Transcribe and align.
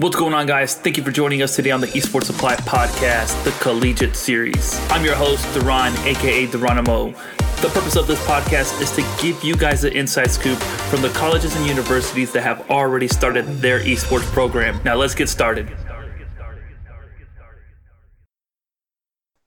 What's 0.00 0.16
going 0.16 0.32
on, 0.32 0.46
guys? 0.46 0.76
Thank 0.76 0.96
you 0.96 1.02
for 1.02 1.10
joining 1.10 1.42
us 1.42 1.54
today 1.54 1.72
on 1.72 1.82
the 1.82 1.86
Esports 1.88 2.24
Supply 2.24 2.56
Podcast, 2.56 3.44
the 3.44 3.50
Collegiate 3.62 4.16
Series. 4.16 4.80
I'm 4.88 5.04
your 5.04 5.14
host, 5.14 5.44
Duran, 5.52 5.92
aka 6.06 6.46
Duranimo. 6.46 7.14
The 7.60 7.68
purpose 7.68 7.96
of 7.96 8.06
this 8.06 8.18
podcast 8.26 8.80
is 8.80 8.90
to 8.92 9.02
give 9.22 9.44
you 9.44 9.54
guys 9.54 9.82
the 9.82 9.92
inside 9.92 10.30
scoop 10.30 10.56
from 10.88 11.02
the 11.02 11.10
colleges 11.10 11.54
and 11.54 11.66
universities 11.66 12.32
that 12.32 12.40
have 12.40 12.70
already 12.70 13.08
started 13.08 13.44
their 13.60 13.80
esports 13.80 14.24
program. 14.32 14.80
Now, 14.86 14.94
let's 14.94 15.14
get 15.14 15.28
started. 15.28 15.70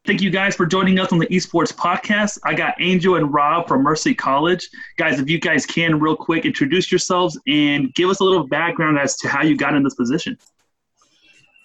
Thank 0.05 0.21
you 0.21 0.29
guys 0.29 0.53
for 0.53 0.65
joining 0.65 0.99
us 0.99 1.13
on 1.13 1.19
the 1.19 1.27
Esports 1.27 1.73
Podcast. 1.73 2.37
I 2.43 2.53
got 2.55 2.75
Angel 2.81 3.15
and 3.15 3.33
Rob 3.33 3.69
from 3.69 3.83
Mercy 3.83 4.13
College. 4.13 4.69
Guys, 4.97 5.17
if 5.17 5.29
you 5.29 5.39
guys 5.39 5.65
can, 5.65 5.97
real 5.97 6.17
quick, 6.17 6.43
introduce 6.43 6.91
yourselves 6.91 7.39
and 7.47 7.93
give 7.93 8.09
us 8.09 8.19
a 8.19 8.23
little 8.25 8.45
background 8.45 8.99
as 8.99 9.15
to 9.19 9.29
how 9.29 9.43
you 9.43 9.55
got 9.55 9.75
in 9.75 9.81
this 9.81 9.95
position. 9.95 10.37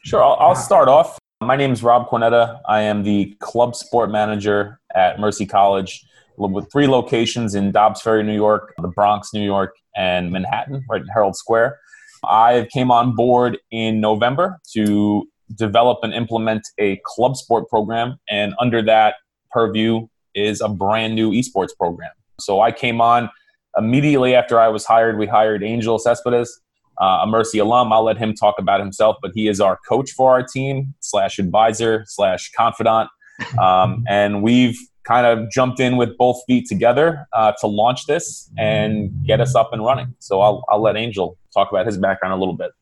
Sure, 0.04 0.22
I'll, 0.22 0.36
I'll 0.38 0.54
start 0.54 0.88
off. 0.88 1.18
My 1.40 1.56
name 1.56 1.72
is 1.72 1.82
Rob 1.82 2.08
Cornetta. 2.08 2.60
I 2.68 2.82
am 2.82 3.02
the 3.02 3.36
club 3.40 3.74
sport 3.74 4.12
manager 4.12 4.78
at 4.94 5.18
Mercy 5.18 5.44
College 5.44 6.06
with 6.36 6.70
three 6.70 6.86
locations 6.86 7.56
in 7.56 7.72
Dobbs 7.72 8.02
Ferry, 8.02 8.22
New 8.22 8.36
York, 8.36 8.72
the 8.80 8.86
Bronx, 8.86 9.34
New 9.34 9.42
York, 9.42 9.74
and 9.96 10.30
Manhattan, 10.30 10.84
right 10.88 11.02
in 11.02 11.08
Herald 11.08 11.34
Square. 11.34 11.80
I 12.22 12.68
came 12.72 12.92
on 12.92 13.16
board 13.16 13.58
in 13.72 14.00
November 14.00 14.60
to 14.74 15.28
develop 15.54 15.98
and 16.02 16.12
implement 16.12 16.68
a 16.78 17.00
club 17.04 17.36
sport 17.36 17.68
program, 17.68 18.18
and 18.28 18.54
under 18.60 18.82
that 18.82 19.16
purview 19.50 20.06
is 20.34 20.60
a 20.60 20.68
brand 20.68 21.14
new 21.14 21.30
esports 21.30 21.76
program. 21.76 22.10
So 22.40 22.60
I 22.60 22.72
came 22.72 23.00
on 23.00 23.30
immediately 23.76 24.34
after 24.34 24.60
I 24.60 24.68
was 24.68 24.84
hired. 24.84 25.18
We 25.18 25.26
hired 25.26 25.62
Angel 25.62 25.98
Cespedes, 25.98 26.60
uh, 27.00 27.20
a 27.22 27.26
Mercy 27.26 27.58
alum. 27.58 27.92
I'll 27.92 28.04
let 28.04 28.18
him 28.18 28.34
talk 28.34 28.56
about 28.58 28.80
himself, 28.80 29.16
but 29.22 29.32
he 29.34 29.48
is 29.48 29.60
our 29.60 29.78
coach 29.88 30.10
for 30.12 30.32
our 30.32 30.42
team 30.42 30.94
slash 31.00 31.38
advisor 31.38 32.04
slash 32.06 32.50
confidant, 32.56 33.08
um, 33.60 34.04
and 34.08 34.42
we've 34.42 34.78
kind 35.04 35.26
of 35.26 35.50
jumped 35.50 35.80
in 35.80 35.96
with 35.96 36.16
both 36.18 36.36
feet 36.46 36.68
together 36.68 37.26
uh, 37.32 37.52
to 37.58 37.66
launch 37.66 38.04
this 38.06 38.50
and 38.58 39.10
get 39.26 39.40
us 39.40 39.54
up 39.54 39.72
and 39.72 39.82
running. 39.82 40.14
So 40.18 40.42
I'll, 40.42 40.64
I'll 40.68 40.82
let 40.82 40.96
Angel 40.96 41.38
talk 41.54 41.70
about 41.70 41.86
his 41.86 41.96
background 41.96 42.34
a 42.34 42.36
little 42.36 42.56
bit. 42.56 42.72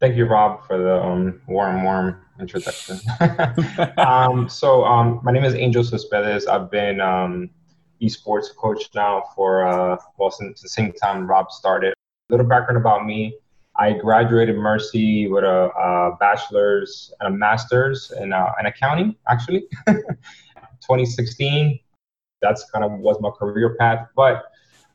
Thank 0.00 0.16
you, 0.16 0.26
Rob, 0.26 0.64
for 0.64 0.78
the 0.78 1.02
um, 1.02 1.40
warm, 1.48 1.82
warm 1.82 2.20
introduction. 2.38 3.00
um, 3.98 4.48
so 4.48 4.84
um, 4.84 5.18
my 5.24 5.32
name 5.32 5.42
is 5.42 5.56
Angel 5.56 5.82
Cespedes. 5.82 6.46
I've 6.46 6.70
been 6.70 7.00
um, 7.00 7.50
esports 8.00 8.54
coach 8.54 8.90
now 8.94 9.24
for, 9.34 9.66
uh, 9.66 9.96
well, 10.16 10.30
since 10.30 10.62
the 10.62 10.68
same 10.68 10.92
time 10.92 11.26
Rob 11.26 11.50
started. 11.50 11.94
A 11.94 12.32
little 12.32 12.46
background 12.46 12.76
about 12.76 13.06
me. 13.06 13.34
I 13.74 13.92
graduated 13.92 14.56
Mercy 14.56 15.26
with 15.26 15.42
a, 15.42 15.70
a 15.76 16.16
bachelor's 16.20 17.12
and 17.18 17.34
a 17.34 17.36
master's 17.36 18.12
in, 18.20 18.32
uh, 18.32 18.52
in 18.60 18.66
accounting, 18.66 19.16
actually. 19.28 19.66
2016. 19.86 21.78
That's 22.40 22.70
kind 22.70 22.84
of 22.84 22.92
was 23.00 23.16
my 23.20 23.30
career 23.30 23.74
path. 23.74 24.06
But 24.14 24.44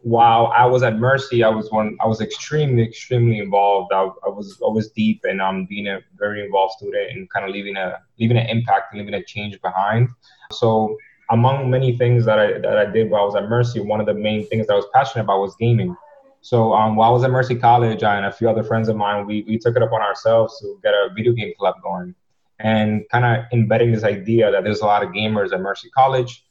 while 0.03 0.47
I 0.47 0.65
was 0.65 0.83
at 0.83 0.97
Mercy, 0.97 1.43
I 1.43 1.49
was 1.49 1.71
one. 1.71 1.97
I 2.01 2.07
was 2.07 2.19
extremely, 2.19 2.83
extremely 2.83 3.39
involved. 3.39 3.93
I, 3.93 4.01
I 4.25 4.29
was 4.29 4.59
always 4.61 4.89
deep 4.89 5.21
and 5.23 5.41
um, 5.41 5.65
being 5.65 5.87
a 5.87 6.01
very 6.17 6.43
involved 6.43 6.73
student 6.73 7.11
and 7.11 7.29
kind 7.29 7.45
of 7.45 7.51
leaving 7.51 7.77
a 7.77 7.99
leaving 8.19 8.37
an 8.37 8.47
impact 8.47 8.91
and 8.91 8.99
leaving 8.99 9.13
a 9.13 9.23
change 9.23 9.59
behind. 9.61 10.09
So 10.51 10.97
among 11.29 11.69
many 11.69 11.97
things 11.97 12.25
that 12.25 12.37
I 12.37 12.59
that 12.59 12.77
I 12.77 12.85
did 12.85 13.09
while 13.09 13.21
I 13.21 13.25
was 13.25 13.35
at 13.35 13.47
Mercy, 13.47 13.79
one 13.79 14.01
of 14.01 14.05
the 14.05 14.13
main 14.13 14.45
things 14.47 14.67
that 14.67 14.73
I 14.73 14.75
was 14.75 14.85
passionate 14.93 15.23
about 15.23 15.39
was 15.39 15.55
gaming. 15.55 15.95
So 16.41 16.73
um, 16.73 16.97
while 16.97 17.09
I 17.09 17.13
was 17.13 17.23
at 17.23 17.31
Mercy 17.31 17.55
College, 17.55 18.03
I 18.03 18.17
and 18.17 18.25
a 18.25 18.31
few 18.31 18.49
other 18.49 18.63
friends 18.63 18.89
of 18.89 18.97
mine, 18.97 19.25
we, 19.25 19.45
we 19.47 19.57
took 19.57 19.77
it 19.77 19.81
upon 19.81 20.01
ourselves 20.01 20.59
to 20.59 20.77
get 20.83 20.93
a 20.93 21.09
video 21.15 21.31
game 21.31 21.53
club 21.57 21.75
going 21.81 22.13
and 22.59 23.03
kind 23.09 23.23
of 23.23 23.45
embedding 23.53 23.93
this 23.93 24.03
idea 24.03 24.51
that 24.51 24.65
there's 24.65 24.81
a 24.81 24.85
lot 24.85 25.03
of 25.03 25.09
gamers 25.11 25.53
at 25.53 25.61
Mercy 25.61 25.89
College, 25.91 26.43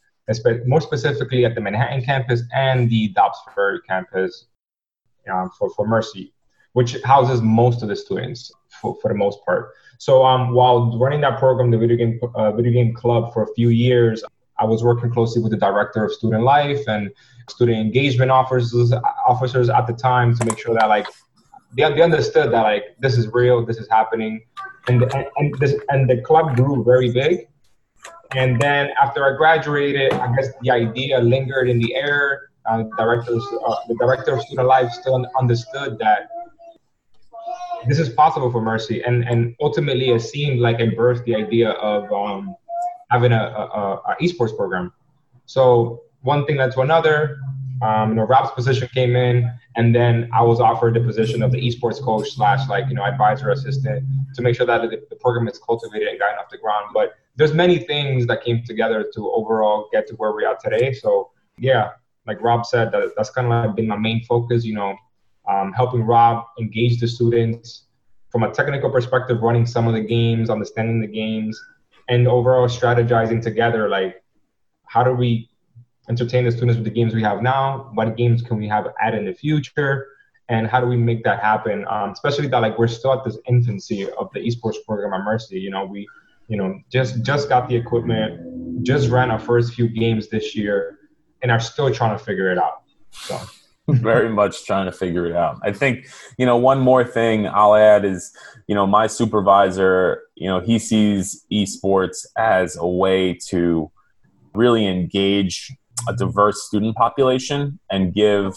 more 0.67 0.81
specifically 0.81 1.45
at 1.45 1.55
the 1.55 1.61
Manhattan 1.61 2.03
campus 2.03 2.43
and 2.55 2.89
the 2.89 3.09
Dobbs 3.09 3.39
Ferry 3.55 3.81
campus 3.89 4.47
um, 5.31 5.51
for, 5.59 5.71
for 5.71 5.87
Mercy, 5.87 6.33
which 6.73 6.97
houses 7.03 7.41
most 7.43 7.83
of 7.83 7.89
the 7.89 7.97
students 7.97 8.53
for, 8.81 8.97
for 9.01 9.09
the 9.09 9.15
most 9.15 9.45
part. 9.45 9.73
So 9.99 10.25
um, 10.25 10.53
while 10.53 10.99
running 10.99 11.21
that 11.21 11.39
program, 11.39 11.71
the 11.71 11.79
video 11.79 11.97
game 11.97 12.21
uh, 12.35 12.53
video 12.53 12.73
game 12.73 12.95
club 12.95 13.33
for 13.33 13.43
a 13.45 13.55
few 13.55 13.69
years, 13.69 14.25
I 14.59 14.65
was 14.65 14.83
working 14.83 15.11
closely 15.11 15.43
with 15.43 15.53
the 15.53 15.59
director 15.59 16.05
of 16.05 16.13
student 16.13 16.45
life 16.45 16.81
and 16.89 17.11
student 17.49 17.79
engagement 17.79 18.31
officers 18.31 18.93
officers 19.27 19.69
at 19.69 19.87
the 19.87 19.93
time 19.93 20.37
to 20.37 20.45
make 20.45 20.59
sure 20.59 20.75
that 20.75 20.89
like 20.89 21.07
they, 21.77 21.83
they 21.95 22.03
understood 22.03 22.53
that 22.53 22.63
like 22.63 22.97
this 23.01 23.17
is 23.17 23.29
real, 23.29 23.65
this 23.65 23.79
is 23.79 23.89
happening, 23.89 24.43
and 24.89 25.03
and, 25.03 25.27
and 25.37 25.55
this 25.59 25.75
and 25.89 26.09
the 26.09 26.21
club 26.23 26.57
grew 26.57 26.83
very 26.85 27.11
big. 27.11 27.49
And 28.35 28.61
then 28.61 28.91
after 29.01 29.25
I 29.25 29.37
graduated, 29.37 30.13
I 30.15 30.35
guess 30.35 30.49
the 30.63 30.71
idea 30.71 31.21
lingered 31.21 31.69
in 31.69 31.79
the 31.79 31.95
air. 31.95 32.49
Uh, 32.65 32.85
directors, 32.97 33.45
uh, 33.67 33.75
the 33.89 33.95
director 33.97 34.35
of 34.35 34.43
student 34.43 34.69
life 34.69 34.89
still 34.93 35.27
understood 35.37 35.99
that 35.99 36.29
this 37.89 37.99
is 37.99 38.09
possible 38.09 38.51
for 38.51 38.61
Mercy, 38.61 39.03
and 39.03 39.25
and 39.25 39.57
ultimately 39.61 40.11
it 40.11 40.21
seemed 40.21 40.61
like 40.61 40.79
it 40.81 40.97
birthed 40.97 41.25
the 41.25 41.35
idea 41.35 41.71
of 41.71 42.11
um, 42.13 42.55
having 43.11 43.33
a, 43.33 43.43
a, 43.43 43.95
a, 44.11 44.17
esports 44.21 44.57
program. 44.57 44.93
So 45.47 46.03
one 46.21 46.47
thing 46.47 46.57
led 46.57 46.73
to 46.73 46.81
another. 46.81 47.39
Um, 47.83 48.11
you 48.11 48.15
know, 48.15 48.23
Rob's 48.23 48.53
position 48.53 48.89
came 48.95 49.17
in, 49.17 49.51
and 49.75 49.93
then 49.93 50.31
I 50.33 50.43
was 50.43 50.61
offered 50.61 50.95
the 50.95 51.01
position 51.01 51.43
of 51.43 51.51
the 51.51 51.59
esports 51.59 52.01
coach 52.01 52.31
slash 52.31 52.69
like 52.69 52.89
you 52.89 52.95
know 52.95 53.03
advisor 53.03 53.51
assistant 53.51 54.07
to 54.35 54.43
make 54.43 54.55
sure 54.55 54.67
that 54.67 54.83
the, 54.83 55.03
the 55.11 55.17
program 55.17 55.49
is 55.49 55.59
cultivated 55.59 56.07
and 56.07 56.19
gotten 56.19 56.39
off 56.39 56.49
the 56.49 56.59
ground. 56.59 56.91
But 56.95 57.15
there's 57.37 57.55
many 57.55 57.79
things 57.79 58.27
that 58.27 58.43
came 58.45 58.63
together 58.65 59.11
to 59.15 59.31
overall 59.33 59.89
get 59.93 60.07
to 60.09 60.15
where 60.17 60.33
we 60.33 60.45
are 60.45 60.57
today. 60.63 60.93
So 60.93 61.31
yeah, 61.59 61.91
like 62.27 62.41
Rob 62.43 62.67
said, 62.67 62.93
that, 62.93 63.13
that's 63.17 63.31
kind 63.31 63.47
of 63.47 63.67
like 63.67 63.77
been 63.77 63.89
my 63.89 63.97
main 63.97 64.25
focus. 64.25 64.65
You 64.65 64.75
know, 64.75 64.97
um, 65.49 65.73
helping 65.73 66.03
Rob 66.03 66.45
engage 66.59 67.01
the 67.01 67.09
students 67.09 67.85
from 68.31 68.43
a 68.43 68.51
technical 68.51 68.91
perspective, 68.91 69.43
running 69.43 69.67
some 69.67 69.87
of 69.87 69.95
the 69.95 70.01
games, 70.01 70.51
understanding 70.51 71.01
the 71.01 71.07
games, 71.07 71.61
and 72.09 72.27
overall 72.27 72.67
strategizing 72.69 73.43
together. 73.43 73.89
Like, 73.89 74.23
how 74.87 75.03
do 75.03 75.13
we 75.13 75.51
entertain 76.09 76.45
the 76.45 76.53
students 76.53 76.77
with 76.77 76.85
the 76.85 76.91
games 76.91 77.15
we 77.15 77.23
have 77.23 77.43
now? 77.43 77.91
What 77.95 78.17
games 78.17 78.43
can 78.43 78.59
we 78.59 78.69
have 78.69 78.89
add 79.01 79.15
in 79.15 79.25
the 79.25 79.35
future? 79.35 80.09
And 80.49 80.67
how 80.67 80.81
do 80.81 80.87
we 80.87 80.97
make 80.97 81.25
that 81.25 81.41
happen? 81.41 81.87
Um, 81.89 82.11
especially 82.11 82.49
that 82.49 82.59
like 82.59 82.79
we're 82.79 82.89
still 82.89 83.13
at 83.13 83.25
this 83.25 83.39
infancy 83.49 84.11
of 84.11 84.31
the 84.35 84.41
esports 84.41 84.77
program 84.87 85.15
at 85.15 85.25
Mercy. 85.25 85.59
You 85.59 85.71
know, 85.71 85.85
we, 85.85 86.09
you 86.53 86.59
know, 86.59 86.79
just 86.93 87.23
just 87.25 87.49
got 87.49 87.67
the 87.67 87.75
equipment, 87.75 88.85
just 88.85 89.09
ran 89.09 89.31
our 89.31 89.39
first 89.39 89.73
few 89.73 89.89
games 89.89 90.29
this 90.29 90.55
year, 90.55 90.99
and 91.41 91.51
are 91.51 91.59
still 91.59 91.93
trying 91.93 92.17
to 92.17 92.23
figure 92.23 92.53
it 92.53 92.59
out. 92.59 92.83
So. 93.11 93.41
very 93.89 94.29
much 94.29 94.65
trying 94.65 94.87
to 94.87 94.93
figure 94.93 95.27
it 95.27 95.35
out. 95.35 95.59
I 95.65 95.73
think, 95.73 96.07
you 96.39 96.47
know, 96.47 96.57
one 96.57 96.79
more 96.79 97.03
thing 97.03 97.49
I'll 97.49 97.75
add 97.75 98.05
is, 98.05 98.33
you 98.69 98.77
know, 98.77 98.87
my 98.87 99.09
supervisor, 99.09 100.23
you 100.37 100.47
know, 100.47 100.61
he 100.61 100.79
sees 100.79 101.45
esports 101.53 102.25
as 102.39 102.77
a 102.77 102.87
way 102.87 103.37
to 103.49 103.91
really 104.55 104.87
engage 104.87 105.75
a 106.09 106.15
diverse 106.15 106.63
student 106.63 106.95
population 106.95 107.81
and 107.91 108.15
give 108.15 108.55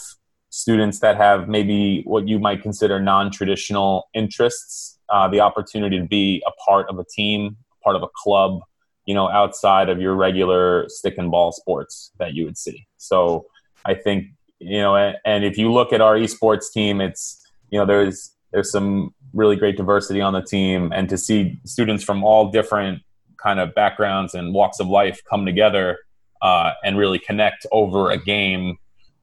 students 0.52 1.00
that 1.00 1.18
have 1.18 1.50
maybe 1.50 2.04
what 2.06 2.28
you 2.28 2.38
might 2.38 2.62
consider 2.62 3.00
non-traditional 3.00 4.08
interests 4.14 4.96
uh, 5.10 5.28
the 5.28 5.40
opportunity 5.40 6.00
to 6.00 6.06
be 6.06 6.44
a 6.48 6.52
part 6.70 6.88
of 6.90 7.00
a 7.00 7.04
team 7.04 7.58
part 7.86 7.96
of 7.96 8.04
a 8.04 8.10
club 8.16 8.60
you 9.06 9.16
know 9.16 9.30
outside 9.30 9.88
of 9.88 10.02
your 10.02 10.16
regular 10.16 10.86
stick 10.90 11.16
and 11.18 11.32
ball 11.32 11.54
sports 11.54 12.12
that 12.20 12.34
you 12.34 12.44
would 12.44 12.58
see 12.58 12.86
so 12.98 13.46
i 13.86 13.94
think 13.94 14.26
you 14.60 14.80
know 14.80 14.96
and, 14.96 15.16
and 15.26 15.46
if 15.46 15.58
you 15.58 15.72
look 15.72 15.94
at 15.94 16.02
our 16.02 16.18
esports 16.18 16.72
team 16.72 17.00
it's 17.00 17.42
you 17.70 17.80
know 17.80 17.86
there's 17.86 18.36
there's 18.52 18.72
some 18.72 19.14
really 19.34 19.56
great 19.56 19.78
diversity 19.78 20.22
on 20.22 20.34
the 20.34 20.42
team 20.42 20.92
and 20.94 21.10
to 21.10 21.18
see 21.18 21.60
students 21.66 22.04
from 22.04 22.24
all 22.24 22.52
different 22.52 23.02
kind 23.38 23.60
of 23.60 23.76
backgrounds 23.76 24.34
and 24.34 24.54
walks 24.54 24.80
of 24.80 24.88
life 24.88 25.22
come 25.30 25.46
together 25.46 26.00
uh, 26.42 26.72
and 26.84 26.98
really 26.98 27.20
connect 27.20 27.66
over 27.72 28.12
a 28.12 28.18
game. 28.18 28.78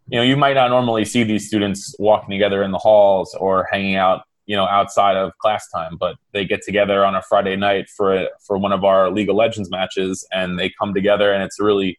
You 0.08 0.18
know, 0.18 0.22
you 0.22 0.36
might 0.36 0.54
not 0.54 0.68
normally 0.68 1.04
see 1.04 1.24
these 1.24 1.46
students 1.46 1.94
walking 1.98 2.30
together 2.30 2.62
in 2.62 2.70
the 2.70 2.78
halls 2.78 3.34
or 3.34 3.68
hanging 3.70 3.96
out, 3.96 4.22
you 4.46 4.56
know, 4.56 4.64
outside 4.64 5.16
of 5.16 5.36
class 5.38 5.68
time, 5.70 5.96
but 5.98 6.16
they 6.32 6.44
get 6.44 6.62
together 6.62 7.04
on 7.04 7.14
a 7.14 7.22
Friday 7.22 7.56
night 7.56 7.88
for 7.88 8.28
for 8.44 8.58
one 8.58 8.72
of 8.72 8.84
our 8.84 9.10
League 9.10 9.28
of 9.28 9.36
Legends 9.36 9.70
matches, 9.70 10.26
and 10.32 10.58
they 10.58 10.70
come 10.78 10.94
together, 10.94 11.32
and 11.32 11.42
it's 11.42 11.60
a 11.60 11.64
really 11.64 11.98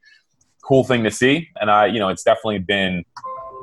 cool 0.63 0.83
thing 0.83 1.03
to 1.03 1.11
see. 1.11 1.49
And 1.59 1.69
I, 1.69 1.87
you 1.87 1.99
know, 1.99 2.09
it's 2.09 2.23
definitely 2.23 2.59
been 2.59 3.03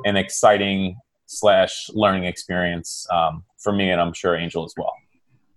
an 0.05 0.15
exciting 0.15 0.95
slash 1.25 1.89
learning 1.93 2.25
experience 2.25 3.07
um, 3.11 3.43
for 3.59 3.71
me, 3.71 3.91
and 3.91 4.01
I'm 4.01 4.13
sure 4.13 4.35
Angel 4.35 4.65
as 4.65 4.73
well. 4.77 4.93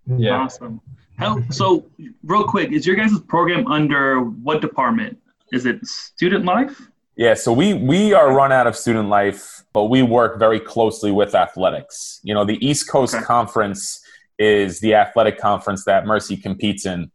Yeah. 0.07 0.37
Awesome. 0.37 0.81
How, 1.17 1.41
so, 1.51 1.87
real 2.25 2.45
quick, 2.45 2.73
is 2.73 2.87
your 2.87 2.97
guys' 2.97 3.19
program 3.21 3.67
under 3.69 4.21
what 4.21 4.61
department? 4.61 5.19
Is 5.53 5.65
it 5.65 5.87
student 5.87 6.45
life? 6.45 6.89
Yeah, 7.17 7.35
so 7.35 7.53
we 7.53 7.75
we 7.75 8.13
are 8.13 8.35
run 8.35 8.51
out 8.51 8.67
of 8.67 8.75
student 8.75 9.09
life, 9.09 9.65
but 9.73 9.85
we 9.85 10.03
work 10.03 10.39
very 10.39 10.59
closely 10.59 11.13
with 11.13 11.35
athletics. 11.35 12.19
You 12.25 12.35
know, 12.35 12.45
the 12.45 12.65
East 12.65 12.89
Coast 12.89 13.15
okay. 13.15 13.25
Conference 13.25 14.01
is 14.37 14.81
the 14.81 14.95
athletic 14.95 15.39
conference 15.39 15.85
that 15.85 16.07
Mercy 16.07 16.37
competes 16.37 16.87
in, 16.87 17.13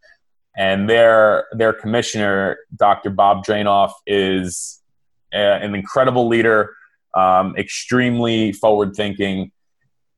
and 0.57 0.89
their 0.89 1.47
their 1.51 1.73
commissioner, 1.73 2.59
Dr. 2.77 3.09
Bob 3.09 3.43
Dranoff, 3.45 3.91
is 4.07 4.81
a, 5.33 5.37
an 5.37 5.75
incredible 5.75 6.29
leader, 6.29 6.75
um, 7.13 7.53
extremely 7.57 8.53
forward 8.53 8.95
thinking. 8.95 9.51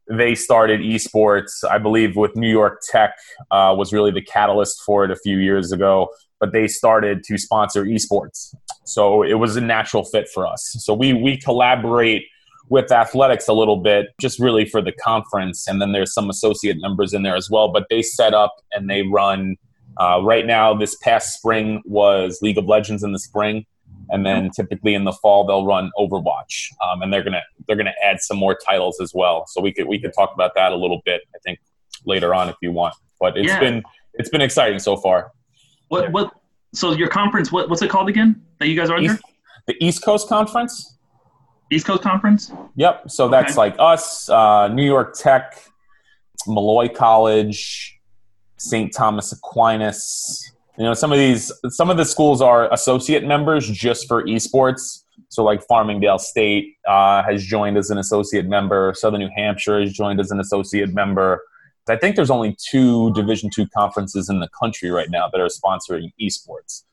They 0.07 0.36
started 0.36 0.81
esports, 0.81 1.63
I 1.68 1.80
believe, 1.80 2.16
with 2.16 2.36
New 2.36 2.50
York 2.50 2.81
Tech 2.88 3.16
uh, 3.50 3.74
was 3.75 3.94
really 3.94 4.12
the 4.12 4.22
catalyst 4.22 4.84
for 4.84 5.06
it 5.06 5.12
a 5.12 5.16
few 5.16 5.38
years 5.38 5.72
ago. 5.72 6.10
But 6.39 6.51
they 6.51 6.68
started 6.68 7.24
to 7.25 7.38
sponsor 7.38 7.86
esports, 7.86 8.54
so 8.83 9.24
it 9.24 9.36
was 9.36 9.56
a 9.56 9.62
natural 9.62 10.04
fit 10.04 10.28
for 10.30 10.45
us. 10.48 10.75
So 10.80 10.94
we 10.94 11.13
we 11.13 11.38
collaborate 11.38 12.25
with 12.69 12.92
athletics 12.92 13.48
a 13.50 13.54
little 13.54 13.78
bit, 13.78 14.07
just 14.19 14.39
really 14.39 14.66
for 14.66 14.81
the 14.81 14.94
conference. 14.94 15.68
And 15.68 15.81
then 15.81 15.92
there's 15.92 16.13
some 16.13 16.30
associate 16.30 16.78
members 16.80 17.13
in 17.13 17.22
there 17.24 17.36
as 17.36 17.50
well. 17.50 17.68
But 17.68 17.88
they 17.89 18.01
set 18.01 18.33
up 18.33 18.56
and 18.72 18.89
they 18.89 19.04
run. 19.04 19.57
Uh, 19.98 20.22
right 20.24 20.45
now, 20.45 20.74
this 20.74 20.95
past 20.95 21.33
spring 21.33 21.81
was 21.86 22.39
League 22.42 22.57
of 22.57 22.66
Legends 22.66 23.04
in 23.04 23.12
the 23.12 23.19
spring, 23.19 23.66
and 24.10 24.25
then 24.25 24.50
typically 24.50 24.94
in 24.94 25.04
the 25.04 25.12
fall 25.12 25.45
they'll 25.45 25.66
run 25.66 25.92
Overwatch, 26.00 26.69
um, 26.81 27.01
and 27.01 27.12
they're 27.12 27.24
gonna 27.24 27.44
they're 27.68 27.75
gonna 27.75 27.94
add 28.01 28.22
some 28.22 28.38
more 28.38 28.56
titles 28.56 29.01
as 29.01 29.12
well. 29.13 29.45
So 29.48 29.62
we 29.62 29.74
could 29.74 29.88
we 29.88 30.00
could 30.00 30.13
talk 30.13 30.34
about 30.34 30.56
that 30.56 30.72
a 30.72 30.77
little 30.77 31.01
bit. 31.06 31.22
I 31.36 31.39
think 31.39 31.60
later 32.06 32.34
on 32.34 32.48
if 32.48 32.56
you 32.62 32.72
want. 32.72 32.95
But 33.19 33.38
it's 33.38 33.50
yeah. 33.50 33.60
been 33.60 33.84
it's 34.13 34.30
been 34.30 34.42
exciting 34.42 34.80
so 34.80 34.95
far. 34.95 35.31
What 35.89 36.12
what? 36.12 36.34
So 36.74 36.94
your 36.94 37.10
conference, 37.10 37.52
what, 37.52 37.70
what's 37.70 37.82
it 37.82 37.90
called 37.90 38.10
again? 38.10 38.42
That 38.60 38.68
you 38.68 38.76
guys 38.76 38.90
are 38.90 38.98
under? 38.98 39.20
The 39.68 39.76
East 39.84 40.04
Coast 40.04 40.30
Conference. 40.30 40.98
East 41.72 41.86
Coast 41.86 42.02
Conference? 42.02 42.52
Yep. 42.76 43.10
So 43.10 43.26
okay. 43.26 43.32
that's 43.32 43.58
like 43.58 43.76
us, 43.80 44.30
uh, 44.30 44.68
New 44.70 44.86
York 44.86 45.16
Tech, 45.18 45.58
Molloy 46.48 46.90
College, 46.90 47.98
St. 48.58 48.94
Thomas 48.94 49.32
Aquinas. 49.32 50.52
You 50.78 50.86
know, 50.86 50.94
some 50.94 51.12
of 51.12 51.18
these, 51.18 51.52
some 51.70 51.90
of 51.90 51.98
the 51.98 52.06
schools 52.06 52.42
are 52.42 52.72
associate 52.74 53.26
members 53.26 53.70
just 53.70 54.08
for 54.08 54.24
esports. 54.24 55.04
So, 55.30 55.44
like 55.44 55.66
Farmingdale 55.68 56.20
State 56.20 56.76
uh, 56.88 57.24
has 57.24 57.46
joined 57.46 57.78
as 57.78 57.90
an 57.90 57.98
associate 57.98 58.48
member. 58.48 58.94
Southern 58.96 59.22
New 59.22 59.30
Hampshire 59.36 59.80
has 59.80 59.94
joined 59.94 60.20
as 60.20 60.32
an 60.32 60.40
associate 60.40 60.94
member. 60.94 61.42
I 61.92 61.98
think 61.98 62.16
there's 62.16 62.32
only 62.32 62.56
two 62.70 63.14
Division 63.14 63.50
two 63.50 63.68
conferences 63.68 64.30
in 64.30 64.40
the 64.40 64.50
country 64.50 64.90
right 64.92 65.10
now 65.10 65.28
that 65.30 65.40
are 65.40 65.48
sponsoring 65.48 66.12
esports. 66.22 66.84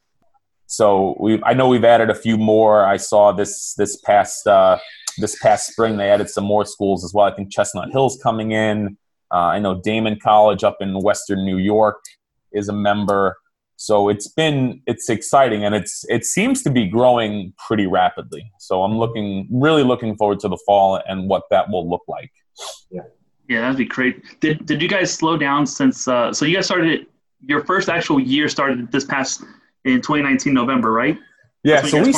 So 0.66 1.16
we, 1.18 1.42
I 1.44 1.54
know 1.54 1.68
we've 1.68 1.84
added 1.84 2.10
a 2.10 2.14
few 2.14 2.36
more. 2.36 2.84
I 2.84 2.98
saw 2.98 3.32
this 3.32 3.74
this 3.74 3.96
past 3.96 4.46
uh, 4.46 4.78
this 5.18 5.38
past 5.40 5.70
spring 5.70 5.96
they 5.96 6.10
added 6.10 6.28
some 6.28 6.44
more 6.44 6.64
schools 6.66 7.04
as 7.04 7.14
well. 7.14 7.26
I 7.26 7.34
think 7.34 7.50
Chestnut 7.50 7.90
Hill's 7.90 8.20
coming 8.22 8.52
in. 8.52 8.98
Uh, 9.32 9.36
I 9.36 9.58
know 9.58 9.80
Daemen 9.80 10.20
College 10.20 10.64
up 10.64 10.78
in 10.80 11.00
Western 11.00 11.44
New 11.44 11.58
York 11.58 12.00
is 12.52 12.68
a 12.68 12.72
member. 12.72 13.36
So 13.76 14.08
it's 14.08 14.28
been 14.28 14.82
it's 14.86 15.08
exciting 15.08 15.64
and 15.64 15.74
it's 15.74 16.04
it 16.08 16.24
seems 16.24 16.62
to 16.64 16.70
be 16.70 16.86
growing 16.86 17.54
pretty 17.66 17.86
rapidly. 17.86 18.50
So 18.58 18.82
I'm 18.82 18.98
looking 18.98 19.46
really 19.50 19.84
looking 19.84 20.16
forward 20.16 20.40
to 20.40 20.48
the 20.48 20.58
fall 20.66 21.00
and 21.08 21.28
what 21.28 21.44
that 21.50 21.70
will 21.70 21.88
look 21.88 22.02
like. 22.08 22.32
Yeah, 22.90 23.02
yeah, 23.48 23.62
that'd 23.62 23.78
be 23.78 23.86
great. 23.86 24.22
Did 24.40 24.66
did 24.66 24.82
you 24.82 24.88
guys 24.88 25.12
slow 25.12 25.36
down 25.36 25.66
since? 25.66 26.06
Uh, 26.06 26.32
so 26.32 26.44
you 26.44 26.54
guys 26.54 26.66
started 26.66 27.06
your 27.46 27.64
first 27.64 27.88
actual 27.88 28.20
year 28.20 28.48
started 28.48 28.90
this 28.92 29.04
past 29.04 29.42
in 29.84 30.02
2019 30.02 30.52
November, 30.52 30.92
right? 30.92 31.18
Yeah, 31.64 31.82
so 31.82 32.02
we 32.02 32.14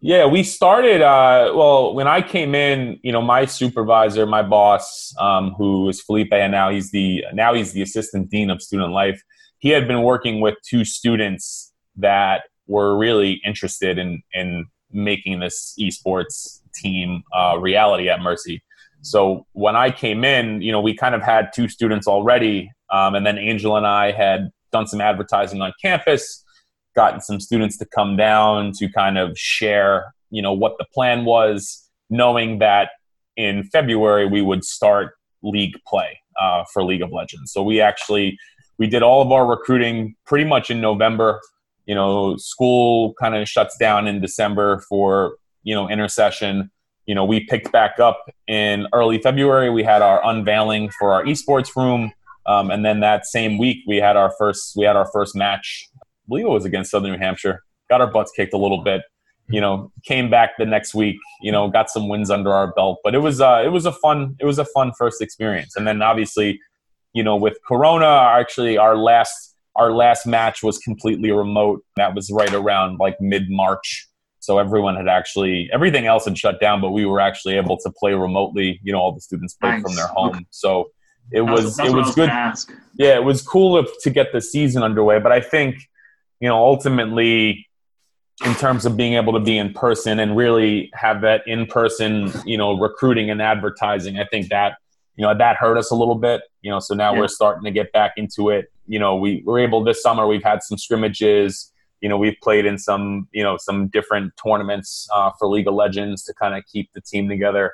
yeah 0.00 0.26
we 0.26 0.42
started. 0.42 1.00
Uh, 1.00 1.52
well, 1.54 1.94
when 1.94 2.08
I 2.08 2.20
came 2.22 2.54
in, 2.54 2.98
you 3.02 3.12
know, 3.12 3.22
my 3.22 3.44
supervisor, 3.44 4.26
my 4.26 4.42
boss, 4.42 5.14
um, 5.18 5.54
who 5.54 5.88
is 5.88 6.02
Felipe, 6.02 6.32
and 6.32 6.50
now 6.50 6.70
he's 6.70 6.90
the 6.90 7.24
now 7.32 7.54
he's 7.54 7.72
the 7.72 7.82
assistant 7.82 8.28
dean 8.28 8.50
of 8.50 8.60
student 8.60 8.92
life. 8.92 9.22
He 9.58 9.70
had 9.70 9.86
been 9.86 10.02
working 10.02 10.40
with 10.40 10.56
two 10.68 10.84
students 10.84 11.72
that 11.96 12.42
were 12.66 12.98
really 12.98 13.40
interested 13.44 13.96
in 13.96 14.22
in 14.32 14.66
making 14.90 15.38
this 15.40 15.76
esports 15.78 16.60
team 16.74 17.22
uh, 17.32 17.58
reality 17.60 18.08
at 18.08 18.20
Mercy. 18.20 18.62
So 19.02 19.46
when 19.52 19.76
I 19.76 19.90
came 19.90 20.24
in, 20.24 20.60
you 20.60 20.72
know, 20.72 20.80
we 20.80 20.94
kind 20.94 21.14
of 21.14 21.22
had 21.22 21.52
two 21.54 21.68
students 21.68 22.06
already, 22.06 22.70
um, 22.90 23.14
and 23.14 23.24
then 23.24 23.38
Angel 23.38 23.76
and 23.76 23.86
I 23.86 24.12
had 24.12 24.50
done 24.72 24.86
some 24.86 25.00
advertising 25.00 25.60
on 25.62 25.72
campus 25.80 26.44
gotten 26.98 27.20
some 27.20 27.38
students 27.38 27.76
to 27.76 27.86
come 27.86 28.16
down 28.16 28.72
to 28.72 28.88
kind 28.88 29.18
of 29.18 29.38
share, 29.38 30.12
you 30.30 30.42
know, 30.42 30.52
what 30.52 30.74
the 30.78 30.84
plan 30.92 31.24
was, 31.24 31.88
knowing 32.10 32.58
that 32.58 32.90
in 33.36 33.62
February 33.62 34.26
we 34.26 34.42
would 34.42 34.64
start 34.64 35.14
league 35.44 35.78
play 35.86 36.18
uh, 36.40 36.64
for 36.72 36.82
League 36.82 37.02
of 37.02 37.12
Legends. 37.12 37.52
So 37.52 37.62
we 37.62 37.80
actually 37.80 38.36
we 38.78 38.88
did 38.88 39.04
all 39.04 39.22
of 39.22 39.30
our 39.30 39.46
recruiting 39.46 40.16
pretty 40.26 40.44
much 40.44 40.70
in 40.70 40.80
November. 40.80 41.40
You 41.86 41.94
know, 41.94 42.36
school 42.36 43.14
kind 43.14 43.36
of 43.36 43.48
shuts 43.48 43.76
down 43.76 44.08
in 44.08 44.20
December 44.20 44.80
for 44.88 45.36
you 45.62 45.76
know 45.76 45.88
intersession. 45.88 46.68
You 47.08 47.14
know, 47.14 47.24
we 47.24 47.40
picked 47.40 47.72
back 47.72 47.98
up 47.98 48.30
in 48.46 48.86
early 48.92 49.18
February. 49.18 49.70
We 49.70 49.82
had 49.82 50.02
our 50.02 50.20
unveiling 50.24 50.90
for 50.90 51.10
our 51.14 51.24
esports 51.24 51.74
room. 51.74 52.12
Um, 52.44 52.70
and 52.70 52.84
then 52.84 53.00
that 53.00 53.24
same 53.24 53.56
week 53.56 53.78
we 53.86 53.96
had 53.96 54.14
our 54.16 54.32
first 54.38 54.74
we 54.76 54.84
had 54.84 54.94
our 54.94 55.06
first 55.10 55.34
match 55.34 55.88
I 56.02 56.04
believe 56.28 56.44
it 56.44 56.50
was 56.50 56.66
against 56.66 56.90
Southern 56.90 57.12
New 57.12 57.18
Hampshire. 57.18 57.62
Got 57.88 58.02
our 58.02 58.06
butts 58.06 58.30
kicked 58.36 58.52
a 58.52 58.58
little 58.58 58.84
bit. 58.84 59.00
You 59.48 59.62
know, 59.62 59.90
came 60.04 60.28
back 60.28 60.50
the 60.58 60.66
next 60.66 60.94
week. 60.94 61.16
You 61.40 61.50
know, 61.50 61.68
got 61.68 61.88
some 61.88 62.10
wins 62.10 62.30
under 62.30 62.52
our 62.52 62.74
belt. 62.74 62.98
But 63.02 63.14
it 63.14 63.20
was 63.20 63.40
uh, 63.40 63.62
it 63.64 63.68
was 63.68 63.86
a 63.86 63.92
fun 63.92 64.36
it 64.38 64.44
was 64.44 64.58
a 64.58 64.66
fun 64.66 64.92
first 64.98 65.22
experience. 65.22 65.76
And 65.76 65.86
then 65.86 66.02
obviously, 66.02 66.60
you 67.14 67.22
know, 67.22 67.36
with 67.36 67.56
Corona, 67.66 68.06
actually 68.06 68.76
our 68.76 68.98
last 68.98 69.56
our 69.76 69.92
last 69.92 70.26
match 70.26 70.62
was 70.62 70.76
completely 70.76 71.30
remote. 71.30 71.82
That 71.96 72.14
was 72.14 72.30
right 72.30 72.52
around 72.52 72.98
like 72.98 73.18
mid 73.18 73.48
March. 73.48 74.07
So 74.48 74.58
everyone 74.58 74.94
had 74.96 75.08
actually 75.08 75.56
everything 75.72 76.06
else 76.06 76.24
had 76.24 76.36
shut 76.44 76.56
down, 76.58 76.80
but 76.80 76.90
we 76.90 77.04
were 77.04 77.20
actually 77.20 77.56
able 77.62 77.76
to 77.84 77.90
play 78.00 78.14
remotely. 78.14 78.80
You 78.82 78.92
know, 78.92 79.00
all 79.02 79.12
the 79.12 79.20
students 79.20 79.52
played 79.54 79.74
nice. 79.74 79.82
from 79.82 79.94
their 79.94 80.06
home. 80.06 80.36
Okay. 80.36 80.46
So 80.50 80.90
it 81.30 81.42
was, 81.42 81.78
it 81.78 81.92
was, 81.92 82.06
was 82.06 82.14
good. 82.14 82.30
Yeah, 83.04 83.14
it 83.20 83.24
was 83.24 83.42
cool 83.42 83.70
to, 83.82 83.90
to 84.04 84.10
get 84.18 84.32
the 84.32 84.40
season 84.40 84.82
underway. 84.82 85.18
But 85.18 85.32
I 85.32 85.42
think 85.42 85.76
you 86.40 86.48
know, 86.48 86.56
ultimately, 86.56 87.66
in 88.44 88.54
terms 88.54 88.86
of 88.86 88.96
being 88.96 89.14
able 89.14 89.32
to 89.32 89.40
be 89.40 89.58
in 89.58 89.72
person 89.72 90.20
and 90.20 90.36
really 90.36 90.90
have 90.94 91.22
that 91.22 91.42
in 91.46 91.66
person, 91.66 92.32
you 92.44 92.56
know, 92.56 92.78
recruiting 92.78 93.30
and 93.30 93.42
advertising, 93.42 94.18
I 94.18 94.24
think 94.24 94.48
that, 94.50 94.76
you 95.16 95.26
know, 95.26 95.36
that 95.36 95.56
hurt 95.56 95.76
us 95.76 95.90
a 95.90 95.96
little 95.96 96.14
bit, 96.14 96.42
you 96.62 96.70
know, 96.70 96.78
so 96.78 96.94
now 96.94 97.12
yeah. 97.12 97.18
we're 97.18 97.28
starting 97.28 97.64
to 97.64 97.72
get 97.72 97.90
back 97.92 98.12
into 98.16 98.50
it. 98.50 98.70
You 98.86 99.00
know, 99.00 99.16
we 99.16 99.42
were 99.44 99.58
able 99.58 99.82
this 99.82 100.00
summer, 100.00 100.26
we've 100.26 100.44
had 100.44 100.62
some 100.62 100.78
scrimmages, 100.78 101.72
you 102.00 102.08
know, 102.08 102.16
we've 102.16 102.36
played 102.42 102.66
in 102.66 102.78
some, 102.78 103.28
you 103.32 103.42
know, 103.42 103.56
some 103.56 103.88
different 103.88 104.32
tournaments 104.42 105.08
uh, 105.14 105.30
for 105.38 105.48
League 105.48 105.66
of 105.66 105.74
Legends 105.74 106.22
to 106.24 106.34
kind 106.34 106.54
of 106.54 106.64
keep 106.70 106.90
the 106.94 107.00
team 107.00 107.28
together. 107.28 107.72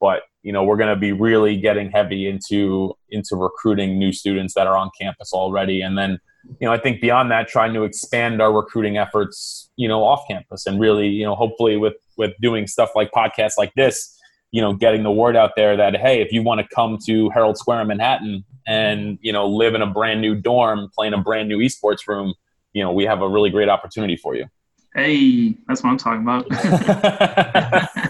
But, 0.00 0.22
you 0.42 0.52
know, 0.52 0.62
we're 0.64 0.76
going 0.76 0.94
to 0.94 1.00
be 1.00 1.12
really 1.12 1.56
getting 1.56 1.90
heavy 1.90 2.28
into, 2.28 2.94
into 3.10 3.34
recruiting 3.34 3.98
new 3.98 4.12
students 4.12 4.54
that 4.54 4.66
are 4.66 4.76
on 4.76 4.90
campus 5.00 5.32
already. 5.32 5.80
And 5.80 5.96
then, 5.96 6.18
you 6.60 6.66
know, 6.66 6.72
I 6.72 6.78
think 6.78 7.00
beyond 7.00 7.30
that, 7.30 7.48
trying 7.48 7.74
to 7.74 7.84
expand 7.84 8.40
our 8.40 8.52
recruiting 8.52 8.98
efforts, 8.98 9.70
you 9.76 9.88
know, 9.88 10.04
off 10.04 10.24
campus 10.28 10.66
and 10.66 10.80
really, 10.80 11.08
you 11.08 11.24
know, 11.24 11.34
hopefully 11.34 11.76
with 11.76 11.94
with 12.16 12.32
doing 12.40 12.66
stuff 12.66 12.90
like 12.94 13.10
podcasts 13.10 13.58
like 13.58 13.72
this, 13.74 14.16
you 14.52 14.60
know, 14.60 14.72
getting 14.72 15.02
the 15.02 15.10
word 15.10 15.36
out 15.36 15.52
there 15.56 15.76
that 15.76 15.96
hey, 15.96 16.20
if 16.20 16.32
you 16.32 16.42
want 16.42 16.60
to 16.60 16.74
come 16.74 16.98
to 17.06 17.28
Herald 17.30 17.58
Square 17.58 17.82
in 17.82 17.88
Manhattan 17.88 18.44
and 18.66 19.18
you 19.22 19.32
know 19.32 19.46
live 19.46 19.74
in 19.74 19.82
a 19.82 19.86
brand 19.86 20.20
new 20.20 20.34
dorm, 20.34 20.88
play 20.94 21.06
in 21.06 21.14
a 21.14 21.20
brand 21.20 21.48
new 21.48 21.58
esports 21.58 22.06
room, 22.06 22.34
you 22.72 22.82
know, 22.82 22.92
we 22.92 23.04
have 23.04 23.22
a 23.22 23.28
really 23.28 23.50
great 23.50 23.68
opportunity 23.68 24.16
for 24.16 24.34
you. 24.34 24.46
Hey, 24.94 25.54
that's 25.68 25.82
what 25.82 25.90
I'm 25.90 25.98
talking 25.98 26.22
about. 26.22 26.46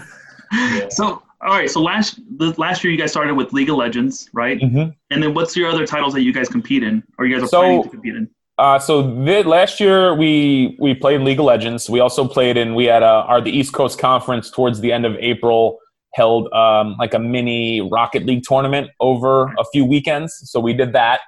So, 0.89 1.21
all 1.41 1.49
right. 1.49 1.69
So 1.69 1.81
last 1.81 2.19
the 2.37 2.53
last 2.57 2.83
year 2.83 2.91
you 2.91 2.97
guys 2.97 3.11
started 3.11 3.35
with 3.35 3.53
League 3.53 3.69
of 3.69 3.75
Legends, 3.75 4.29
right? 4.33 4.59
Mm-hmm. 4.59 4.89
And 5.11 5.23
then 5.23 5.33
what's 5.33 5.55
your 5.55 5.69
other 5.69 5.85
titles 5.85 6.13
that 6.13 6.21
you 6.21 6.33
guys 6.33 6.49
compete 6.49 6.83
in, 6.83 7.03
or 7.17 7.25
you 7.25 7.35
guys 7.35 7.43
are 7.43 7.47
so, 7.47 7.59
planning 7.59 7.83
to 7.83 7.89
compete 7.89 8.15
in? 8.15 8.29
Uh, 8.57 8.79
so 8.79 9.01
last 9.01 9.79
year 9.79 10.15
we 10.15 10.75
we 10.79 10.93
played 10.93 11.21
League 11.21 11.39
of 11.39 11.45
Legends. 11.45 11.89
We 11.89 11.99
also 11.99 12.27
played 12.27 12.57
in 12.57 12.75
we 12.75 12.85
had 12.85 13.03
a, 13.03 13.05
our 13.05 13.41
the 13.41 13.51
East 13.51 13.73
Coast 13.73 13.99
Conference 13.99 14.49
towards 14.49 14.79
the 14.79 14.91
end 14.91 15.05
of 15.05 15.15
April 15.19 15.79
held 16.13 16.51
um, 16.51 16.95
like 16.97 17.13
a 17.13 17.19
mini 17.19 17.81
Rocket 17.81 18.25
League 18.25 18.43
tournament 18.43 18.89
over 18.99 19.53
a 19.59 19.65
few 19.71 19.85
weekends. 19.85 20.33
So 20.45 20.59
we 20.59 20.73
did 20.73 20.93
that, 20.93 21.19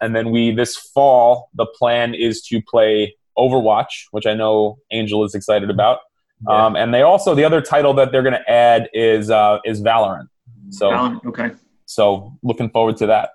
and 0.00 0.14
then 0.14 0.30
we 0.30 0.52
this 0.52 0.76
fall 0.76 1.50
the 1.54 1.66
plan 1.66 2.14
is 2.14 2.42
to 2.42 2.60
play 2.62 3.16
Overwatch, 3.36 4.06
which 4.10 4.26
I 4.26 4.34
know 4.34 4.78
Angel 4.90 5.24
is 5.24 5.34
excited 5.34 5.70
about. 5.70 6.00
Yeah. 6.48 6.66
Um, 6.66 6.76
and 6.76 6.92
they 6.92 7.02
also 7.02 7.34
the 7.34 7.44
other 7.44 7.60
title 7.60 7.94
that 7.94 8.12
they're 8.12 8.22
going 8.22 8.34
to 8.34 8.50
add 8.50 8.88
is 8.92 9.30
uh, 9.30 9.58
is 9.64 9.82
Valorant. 9.82 10.28
So 10.70 10.90
Valorant, 10.90 11.24
okay. 11.26 11.50
So 11.86 12.36
looking 12.42 12.70
forward 12.70 12.96
to 12.98 13.06
that. 13.06 13.30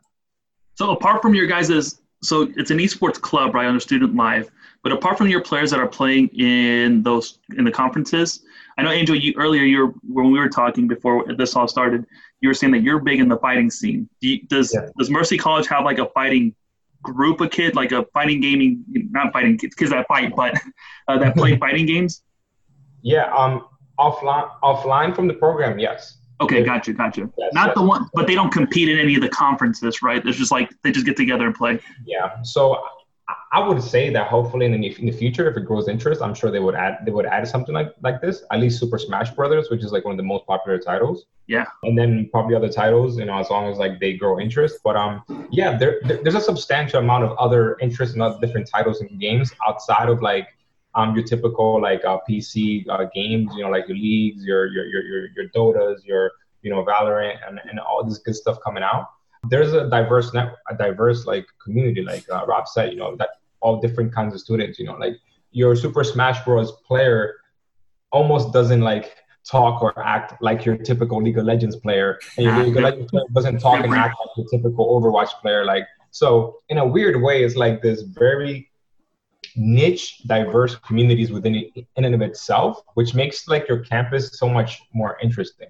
So 0.75 0.91
apart 0.91 1.21
from 1.21 1.33
your 1.33 1.47
guys' 1.47 2.01
so 2.23 2.51
it's 2.55 2.69
an 2.69 2.77
esports 2.77 3.19
club 3.19 3.55
right 3.55 3.65
under 3.65 3.79
Student 3.79 4.15
Life, 4.15 4.49
but 4.83 4.91
apart 4.91 5.17
from 5.17 5.27
your 5.27 5.41
players 5.41 5.71
that 5.71 5.79
are 5.79 5.87
playing 5.87 6.27
in 6.29 7.01
those 7.01 7.39
in 7.57 7.63
the 7.63 7.71
conferences, 7.71 8.43
I 8.77 8.83
know 8.83 8.91
Angel, 8.91 9.15
you 9.15 9.33
earlier 9.37 9.63
you 9.63 9.87
were, 9.87 9.93
when 10.07 10.31
we 10.31 10.39
were 10.39 10.49
talking 10.49 10.87
before 10.87 11.25
this 11.33 11.55
all 11.55 11.67
started, 11.67 12.05
you 12.41 12.49
were 12.49 12.53
saying 12.53 12.73
that 12.73 12.81
you're 12.81 12.99
big 12.99 13.19
in 13.19 13.29
the 13.29 13.37
fighting 13.37 13.69
scene. 13.69 14.09
Do 14.19 14.27
you, 14.27 14.43
does 14.47 14.73
yeah. 14.73 14.89
does 14.97 15.09
Mercy 15.09 15.37
College 15.37 15.67
have 15.67 15.85
like 15.85 15.99
a 15.99 16.07
fighting 16.07 16.55
group 17.03 17.41
of 17.41 17.51
kids, 17.51 17.75
like 17.75 17.91
a 17.91 18.03
fighting 18.13 18.41
gaming, 18.41 18.83
not 19.11 19.31
fighting 19.31 19.57
kids, 19.57 19.75
kids 19.75 19.91
that 19.91 20.07
fight, 20.07 20.35
but 20.35 20.59
uh, 21.07 21.17
that 21.17 21.35
play 21.35 21.57
fighting 21.59 21.85
games? 21.85 22.23
Yeah, 23.01 23.33
um, 23.35 23.65
offline, 23.99 24.49
offline 24.63 25.15
from 25.15 25.27
the 25.27 25.33
program, 25.33 25.79
yes. 25.79 26.17
Okay, 26.39 26.63
gotcha, 26.63 26.93
gotcha. 26.93 27.29
Yes, 27.37 27.53
not 27.53 27.67
yes. 27.67 27.75
the 27.75 27.83
one, 27.83 28.09
but 28.13 28.25
they 28.25 28.33
don't 28.33 28.51
compete 28.51 28.89
in 28.89 28.97
any 28.97 29.15
of 29.15 29.21
the 29.21 29.29
conferences, 29.29 30.01
right? 30.01 30.25
It's 30.25 30.37
just 30.37 30.51
like 30.51 30.71
they 30.83 30.91
just 30.91 31.05
get 31.05 31.15
together 31.15 31.45
and 31.45 31.55
play. 31.55 31.79
Yeah. 32.05 32.41
So 32.41 32.83
I 33.51 33.67
would 33.67 33.83
say 33.83 34.09
that 34.11 34.27
hopefully 34.27 34.65
in 34.65 34.79
the, 34.79 34.87
in 34.99 35.05
the 35.05 35.11
future, 35.11 35.49
if 35.49 35.57
it 35.57 35.65
grows 35.65 35.87
interest, 35.89 36.21
I'm 36.21 36.33
sure 36.33 36.51
they 36.51 36.59
would 36.59 36.75
add 36.75 36.99
they 37.05 37.11
would 37.11 37.25
add 37.25 37.47
something 37.47 37.75
like 37.75 37.93
like 38.01 38.21
this. 38.21 38.43
At 38.51 38.59
least 38.59 38.79
Super 38.79 38.97
Smash 38.97 39.31
Brothers, 39.31 39.69
which 39.69 39.83
is 39.83 39.91
like 39.91 40.05
one 40.05 40.13
of 40.13 40.17
the 40.17 40.23
most 40.23 40.45
popular 40.47 40.77
titles. 40.79 41.25
Yeah. 41.47 41.65
And 41.83 41.97
then 41.97 42.29
probably 42.31 42.55
other 42.55 42.69
titles, 42.69 43.17
you 43.17 43.25
know, 43.25 43.37
as 43.37 43.49
long 43.49 43.69
as 43.69 43.77
like 43.77 43.99
they 43.99 44.13
grow 44.13 44.39
interest. 44.39 44.79
But 44.83 44.95
um, 44.95 45.23
yeah, 45.51 45.77
there, 45.77 45.99
there's 46.03 46.35
a 46.35 46.41
substantial 46.41 46.99
amount 46.99 47.25
of 47.25 47.37
other 47.37 47.77
interest 47.81 48.15
in 48.15 48.21
other 48.21 48.39
different 48.39 48.69
titles 48.69 49.01
and 49.01 49.19
games 49.19 49.51
outside 49.67 50.07
of 50.07 50.21
like 50.21 50.47
um 50.95 51.15
your 51.15 51.25
typical 51.25 51.81
like 51.81 52.05
uh, 52.05 52.19
PC 52.29 52.87
uh, 52.89 53.05
games. 53.13 53.51
You 53.55 53.63
know, 53.63 53.69
like 53.69 53.87
your 53.87 53.97
leagues, 53.97 54.45
your 54.45 54.67
your 54.67 54.85
your 54.85 55.03
your, 55.03 55.27
your 55.35 55.49
Dotas, 55.49 56.05
your 56.05 56.31
you 56.61 56.71
know 56.71 56.85
Valorant, 56.85 57.37
and 57.47 57.59
and 57.69 57.79
all 57.79 58.03
this 58.03 58.19
good 58.19 58.35
stuff 58.35 58.59
coming 58.63 58.83
out 58.83 59.09
there's 59.49 59.73
a 59.73 59.89
diverse 59.89 60.33
net, 60.33 60.55
a 60.69 60.75
diverse 60.75 61.25
like 61.25 61.45
community, 61.63 62.01
like 62.01 62.25
uh, 62.31 62.45
Rob 62.45 62.67
said, 62.67 62.91
you 62.91 62.99
know, 62.99 63.15
that 63.15 63.29
all 63.59 63.79
different 63.79 64.13
kinds 64.13 64.33
of 64.33 64.39
students. 64.39 64.77
You 64.79 64.85
know, 64.85 64.95
like 64.95 65.15
your 65.51 65.75
Super 65.75 66.03
Smash 66.03 66.43
Bros. 66.45 66.71
player 66.87 67.35
almost 68.11 68.53
doesn't 68.53 68.81
like 68.81 69.15
talk 69.43 69.81
or 69.81 69.97
act 69.99 70.41
like 70.41 70.63
your 70.65 70.77
typical 70.77 71.21
League 71.21 71.37
of 71.37 71.45
Legends 71.45 71.75
player, 71.75 72.19
and 72.37 72.45
your 72.45 72.63
League 72.63 72.77
of 72.77 72.83
Legends 72.83 73.11
player 73.11 73.25
doesn't 73.33 73.59
talk 73.59 73.83
and 73.83 73.93
act 73.93 74.15
like 74.19 74.37
your 74.37 74.47
typical 74.47 74.99
Overwatch 74.99 75.31
player. 75.41 75.65
Like 75.65 75.87
so, 76.11 76.59
in 76.69 76.77
a 76.77 76.85
weird 76.85 77.21
way, 77.21 77.43
it's 77.43 77.55
like 77.55 77.81
this 77.81 78.01
very 78.01 78.69
niche, 79.55 80.21
diverse 80.27 80.75
communities 80.75 81.31
within 81.31 81.55
it, 81.55 81.87
in 81.95 82.05
and 82.05 82.13
of 82.13 82.21
itself, 82.21 82.81
which 82.93 83.15
makes 83.15 83.47
like 83.47 83.67
your 83.67 83.79
campus 83.79 84.37
so 84.37 84.47
much 84.47 84.81
more 84.93 85.17
interesting. 85.21 85.69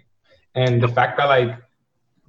And 0.55 0.81
the 0.81 0.89
fact 0.89 1.17
that 1.17 1.25
like 1.25 1.57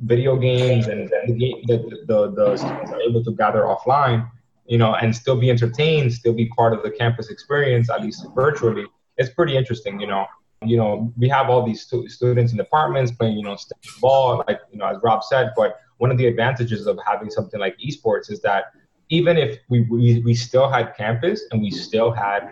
video 0.02 0.36
games 0.36 0.88
and 0.88 1.08
the, 1.08 1.62
the, 1.66 2.04
the, 2.06 2.30
the 2.32 2.56
students 2.56 2.90
are 2.90 3.00
able 3.00 3.22
to 3.24 3.32
gather 3.32 3.62
offline, 3.62 4.28
you 4.66 4.78
know, 4.78 4.94
and 4.94 5.14
still 5.14 5.36
be 5.36 5.50
entertained, 5.50 6.12
still 6.12 6.32
be 6.32 6.46
part 6.48 6.72
of 6.72 6.82
the 6.82 6.90
campus 6.90 7.30
experience, 7.30 7.90
at 7.90 8.02
least 8.02 8.26
virtually, 8.34 8.86
it's 9.16 9.30
pretty 9.30 9.56
interesting, 9.56 10.00
you 10.00 10.06
know. 10.06 10.26
You 10.64 10.76
know, 10.76 11.12
we 11.18 11.28
have 11.28 11.50
all 11.50 11.66
these 11.66 11.82
stu- 11.82 12.08
students 12.08 12.52
in 12.52 12.58
departments 12.58 13.10
playing, 13.10 13.36
you 13.36 13.42
know, 13.42 13.56
ball, 14.00 14.44
like, 14.46 14.60
you 14.70 14.78
know, 14.78 14.86
as 14.86 14.98
Rob 15.02 15.24
said, 15.24 15.50
but 15.56 15.80
one 15.98 16.12
of 16.12 16.18
the 16.18 16.26
advantages 16.26 16.86
of 16.86 16.98
having 17.04 17.30
something 17.30 17.58
like 17.58 17.76
esports 17.78 18.30
is 18.30 18.40
that 18.42 18.66
even 19.08 19.36
if 19.36 19.58
we, 19.68 19.82
we, 19.90 20.20
we 20.20 20.34
still 20.34 20.70
had 20.70 20.96
campus 20.96 21.42
and 21.50 21.60
we 21.60 21.70
still 21.70 22.12
had, 22.12 22.48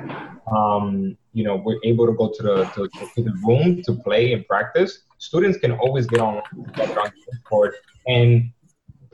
um, 0.53 1.17
you 1.33 1.45
know, 1.45 1.57
we're 1.57 1.79
able 1.85 2.05
to 2.07 2.13
go 2.13 2.33
to 2.37 2.43
the, 2.43 2.65
to, 2.75 2.89
to 3.15 3.23
the 3.23 3.33
room 3.47 3.81
to 3.83 3.93
play 3.93 4.33
and 4.33 4.45
practice, 4.47 5.05
students 5.21 5.59
can 5.59 5.73
always 5.73 6.07
get 6.07 6.21
on 6.21 6.43
together 6.67 7.01
on 7.01 7.13
Discord 7.31 7.75
and 8.09 8.51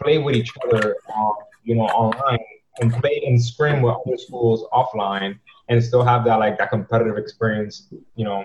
play 0.01 0.19
with 0.19 0.37
each 0.37 0.53
other, 0.65 0.97
uh, 1.15 1.33
you 1.65 1.75
know, 1.75 1.83
online 1.83 2.39
and 2.81 2.93
play 2.95 3.23
and 3.27 3.43
scrim 3.43 3.83
with 3.83 3.97
other 4.07 4.17
schools 4.17 4.65
offline 4.73 5.39
and 5.69 5.83
still 5.83 6.05
have 6.05 6.25
that 6.25 6.37
like 6.37 6.59
that 6.59 6.71
competitive 6.71 7.19
experience. 7.19 7.89
You 8.15 8.25
know, 8.25 8.45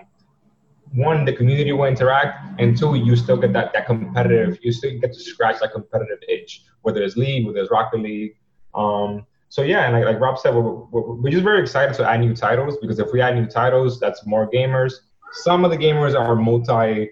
one, 0.93 1.23
the 1.23 1.33
community 1.33 1.71
will 1.71 1.85
interact, 1.85 2.59
and 2.59 2.75
two, 2.75 2.95
you 2.95 3.15
still 3.15 3.37
get 3.37 3.53
that 3.53 3.73
that 3.73 3.85
competitive. 3.85 4.57
You 4.63 4.71
still 4.71 4.99
get 4.99 5.13
to 5.13 5.19
scratch 5.19 5.59
that 5.61 5.71
competitive 5.71 6.19
itch, 6.27 6.63
whether 6.81 7.01
it's 7.03 7.15
League, 7.15 7.45
whether 7.45 7.59
it's 7.59 7.71
Rocket 7.71 7.99
League. 7.99 8.37
Um, 8.73 9.27
so 9.49 9.61
yeah, 9.61 9.85
and 9.85 9.93
like, 9.93 10.05
like 10.05 10.19
Rob 10.19 10.39
said, 10.39 10.55
we're, 10.55 10.61
we're, 10.63 11.13
we're 11.13 11.29
just 11.29 11.43
very 11.43 11.61
excited 11.61 11.93
to 11.97 12.09
add 12.09 12.21
new 12.21 12.33
titles 12.33 12.77
because 12.81 12.97
if 12.97 13.11
we 13.13 13.21
add 13.21 13.35
new 13.35 13.45
titles, 13.45 13.99
that's 13.99 14.25
more 14.25 14.49
gamers. 14.49 14.93
Some 15.33 15.63
of 15.63 15.71
the 15.71 15.77
gamers 15.77 16.19
are 16.19 16.35
multi 16.35 17.11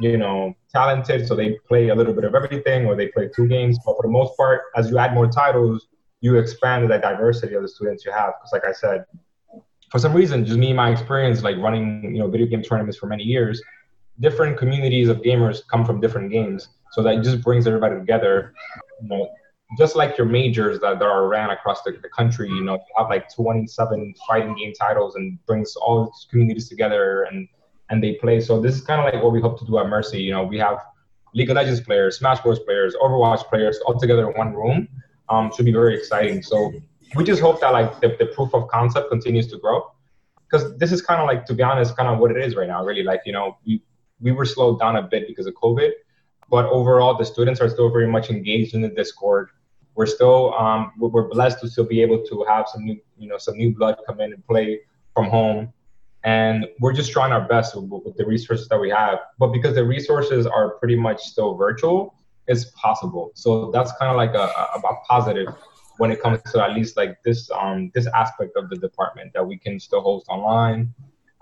you 0.00 0.16
know, 0.16 0.54
talented, 0.72 1.26
so 1.26 1.34
they 1.34 1.58
play 1.68 1.88
a 1.88 1.94
little 1.94 2.12
bit 2.12 2.24
of 2.24 2.34
everything, 2.34 2.86
or 2.86 2.96
they 2.96 3.08
play 3.08 3.30
two 3.34 3.46
games. 3.46 3.78
But 3.84 3.96
for 3.96 4.02
the 4.02 4.08
most 4.08 4.36
part, 4.36 4.62
as 4.76 4.90
you 4.90 4.98
add 4.98 5.14
more 5.14 5.28
titles, 5.28 5.86
you 6.20 6.36
expand 6.36 6.90
the 6.90 6.98
diversity 6.98 7.54
of 7.54 7.62
the 7.62 7.68
students 7.68 8.04
you 8.04 8.12
have. 8.12 8.34
Because, 8.38 8.52
like 8.52 8.64
I 8.64 8.72
said, 8.72 9.04
for 9.90 9.98
some 9.98 10.12
reason, 10.12 10.44
just 10.44 10.58
me 10.58 10.68
and 10.68 10.76
my 10.76 10.90
experience, 10.90 11.42
like 11.42 11.56
running, 11.58 12.14
you 12.14 12.20
know, 12.20 12.28
video 12.28 12.46
game 12.46 12.62
tournaments 12.62 12.98
for 12.98 13.06
many 13.06 13.22
years, 13.22 13.62
different 14.20 14.58
communities 14.58 15.08
of 15.08 15.18
gamers 15.18 15.60
come 15.70 15.84
from 15.84 16.00
different 16.00 16.30
games, 16.30 16.68
so 16.92 17.02
that 17.02 17.22
just 17.22 17.42
brings 17.42 17.66
everybody 17.66 17.96
together. 17.96 18.52
You 19.02 19.08
know, 19.08 19.30
just 19.78 19.96
like 19.96 20.16
your 20.18 20.26
majors 20.26 20.80
that, 20.80 20.98
that 20.98 21.04
are 21.04 21.28
ran 21.28 21.50
across 21.50 21.82
the, 21.82 21.92
the 22.02 22.08
country, 22.08 22.48
you 22.48 22.64
know, 22.64 22.74
you 22.74 22.94
have 22.96 23.08
like 23.08 23.32
27 23.32 24.14
fighting 24.26 24.54
game 24.56 24.72
titles 24.78 25.16
and 25.16 25.38
brings 25.46 25.74
all 25.76 26.12
communities 26.30 26.68
together 26.68 27.24
and 27.24 27.48
and 27.90 28.02
they 28.02 28.14
play. 28.14 28.40
So 28.40 28.60
this 28.60 28.74
is 28.74 28.80
kind 28.80 29.00
of 29.00 29.12
like 29.12 29.22
what 29.22 29.32
we 29.32 29.40
hope 29.40 29.58
to 29.58 29.64
do 29.64 29.78
at 29.78 29.88
Mercy. 29.88 30.20
You 30.20 30.32
know, 30.32 30.44
we 30.44 30.58
have 30.58 30.78
League 31.34 31.50
of 31.50 31.56
Legends 31.56 31.80
players, 31.80 32.18
Smash 32.18 32.40
Bros 32.40 32.60
players, 32.60 32.94
Overwatch 33.02 33.44
players 33.48 33.78
all 33.86 33.98
together 33.98 34.30
in 34.30 34.36
one 34.36 34.54
room. 34.54 34.88
Um, 35.28 35.50
should 35.54 35.64
be 35.64 35.72
very 35.72 35.96
exciting. 35.96 36.42
So 36.42 36.72
we 37.14 37.24
just 37.24 37.40
hope 37.40 37.60
that 37.60 37.72
like 37.72 38.00
the, 38.00 38.16
the 38.18 38.26
proof 38.26 38.54
of 38.54 38.68
concept 38.68 39.10
continues 39.10 39.46
to 39.48 39.58
grow 39.58 39.90
because 40.54 40.76
this 40.78 40.92
is 40.92 41.02
kind 41.02 41.20
of 41.20 41.26
like 41.26 41.44
to 41.46 41.54
be 41.54 41.62
honest, 41.62 41.96
kind 41.96 42.08
of 42.08 42.18
what 42.18 42.30
it 42.30 42.36
is 42.36 42.54
right 42.56 42.68
now. 42.68 42.84
Really, 42.84 43.02
like 43.02 43.22
you 43.26 43.32
know, 43.32 43.58
we 43.66 43.82
we 44.20 44.32
were 44.32 44.44
slowed 44.44 44.78
down 44.80 44.96
a 44.96 45.02
bit 45.02 45.26
because 45.26 45.46
of 45.46 45.54
COVID, 45.54 45.90
but 46.48 46.66
overall 46.66 47.16
the 47.16 47.24
students 47.24 47.60
are 47.60 47.68
still 47.68 47.90
very 47.90 48.06
much 48.06 48.30
engaged 48.30 48.74
in 48.74 48.80
the 48.80 48.88
Discord. 48.88 49.50
We're 49.94 50.06
still 50.06 50.54
um, 50.54 50.92
we're 50.98 51.28
blessed 51.28 51.60
to 51.60 51.68
still 51.68 51.84
be 51.84 52.02
able 52.02 52.24
to 52.24 52.44
have 52.48 52.68
some 52.68 52.84
new 52.84 53.00
you 53.18 53.28
know 53.28 53.38
some 53.38 53.56
new 53.56 53.74
blood 53.74 53.96
come 54.06 54.20
in 54.20 54.32
and 54.32 54.46
play 54.46 54.80
from 55.14 55.26
home 55.30 55.72
and 56.24 56.66
we're 56.80 56.92
just 56.92 57.12
trying 57.12 57.32
our 57.32 57.46
best 57.46 57.76
with, 57.76 57.84
with, 58.04 58.16
the 58.16 58.24
resources 58.24 58.66
that 58.68 58.80
we 58.80 58.90
have. 58.90 59.18
But 59.38 59.48
because 59.48 59.74
the 59.74 59.84
resources 59.84 60.46
are 60.46 60.70
pretty 60.80 60.96
much 60.96 61.20
still 61.20 61.54
virtual 61.54 62.14
it's 62.46 62.66
possible. 62.76 63.32
So 63.34 63.70
that's 63.70 63.92
kind 63.98 64.10
of 64.10 64.16
like 64.16 64.34
a, 64.34 64.42
a, 64.42 64.80
a, 64.84 64.96
positive 65.08 65.48
when 65.98 66.10
it 66.10 66.20
comes 66.20 66.42
to 66.52 66.62
at 66.62 66.74
least 66.74 66.96
like 66.96 67.22
this 67.22 67.50
um 67.50 67.90
this 67.94 68.06
aspect 68.08 68.56
of 68.56 68.68
the 68.68 68.76
department 68.76 69.32
that 69.34 69.46
we 69.46 69.56
can 69.56 69.78
still 69.78 70.00
host 70.00 70.26
online 70.28 70.92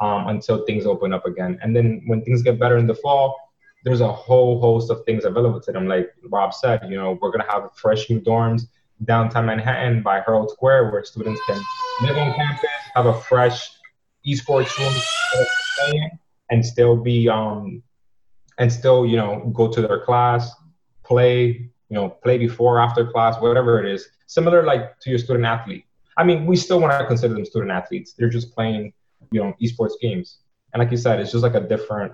um, 0.01 0.29
until 0.29 0.65
things 0.67 0.87
open 0.87 1.13
up 1.13 1.27
again. 1.27 1.59
And 1.63 1.75
then 1.75 2.03
when 2.07 2.23
things 2.23 2.43
get 2.43 2.59
better 2.59 2.77
in 2.77 2.87
the 2.87 2.95
fall 2.95 3.37
there's 3.85 4.01
a 4.01 4.13
whole 4.13 4.61
host 4.61 4.91
of 4.91 5.05
things 5.05 5.25
available 5.25 5.61
to 5.61 5.73
them. 5.73 5.89
Like 5.89 6.13
rob 6.25 6.55
said 6.55 6.83
you 6.89 6.97
know 6.97 7.19
we're 7.21 7.31
going 7.31 7.45
to 7.45 7.51
have 7.51 7.71
fresh 7.75 8.09
new 8.11 8.21
dorms 8.21 8.69
downtown 9.05 9.47
manhattan 9.47 10.03
by 10.03 10.21
herald 10.25 10.49
square 10.51 10.93
where 10.93 11.03
students 11.03 11.41
can 11.49 11.61
live 12.03 12.17
on 12.17 12.33
campus 12.35 12.71
have 12.95 13.07
a 13.07 13.21
fresh 13.23 13.71
esports 14.27 14.77
room 14.79 16.11
and 16.51 16.65
still 16.65 16.97
be 16.97 17.29
um 17.29 17.83
and 18.59 18.73
still 18.73 19.05
you 19.07 19.17
know 19.17 19.51
go 19.55 19.69
to 19.69 19.81
their 19.83 20.01
class 20.01 20.53
play 21.05 21.71
you 21.89 21.97
know 21.97 22.09
play 22.09 22.39
before 22.39 22.79
after 22.79 23.05
class 23.07 23.41
whatever 23.41 23.83
it 23.83 23.93
is. 23.93 24.09
Similar 24.27 24.63
like 24.65 24.99
to 25.01 25.11
your 25.11 25.19
student 25.19 25.45
athlete. 25.45 25.85
I 26.17 26.25
mean 26.25 26.47
we 26.47 26.57
still 26.57 26.81
want 26.81 26.99
to 26.99 27.07
consider 27.07 27.35
them 27.35 27.45
student 27.45 27.71
athletes. 27.71 28.15
They're 28.17 28.31
just 28.31 28.55
playing 28.55 28.93
you 29.31 29.41
know 29.43 29.55
esports 29.63 29.95
games. 30.01 30.39
And 30.73 30.81
like 30.81 30.91
you 30.91 30.97
said 30.97 31.21
it's 31.21 31.33
just 31.33 31.43
like 31.43 31.55
a 31.55 31.61
different 31.61 32.13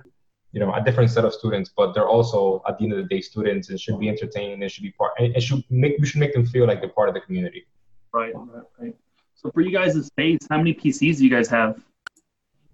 you 0.51 0.59
know 0.59 0.73
a 0.73 0.81
different 0.83 1.11
set 1.11 1.23
of 1.25 1.33
students 1.33 1.69
but 1.75 1.93
they're 1.93 2.07
also 2.07 2.61
at 2.67 2.77
the 2.77 2.83
end 2.85 2.93
of 2.93 2.99
the 2.99 3.09
day 3.13 3.21
students. 3.21 3.69
And 3.69 3.79
should 3.79 3.99
be 3.99 4.09
entertained 4.09 4.61
and 4.63 4.71
should 4.71 4.83
be 4.83 4.91
part 4.91 5.13
and 5.19 5.41
should 5.41 5.63
make 5.69 5.97
we 5.99 6.07
should 6.07 6.19
make 6.19 6.33
them 6.33 6.45
feel 6.45 6.65
like 6.65 6.79
they're 6.81 6.97
part 6.99 7.09
of 7.09 7.15
the 7.15 7.21
community. 7.21 7.65
Right 8.13 8.33
right, 8.35 8.63
right. 8.79 8.95
so 9.35 9.51
for 9.51 9.61
you 9.61 9.71
guys 9.71 9.93
space 10.05 10.39
how 10.49 10.57
many 10.57 10.73
pcs 10.73 11.17
do 11.17 11.23
you 11.23 11.29
guys 11.29 11.47
have 11.47 11.79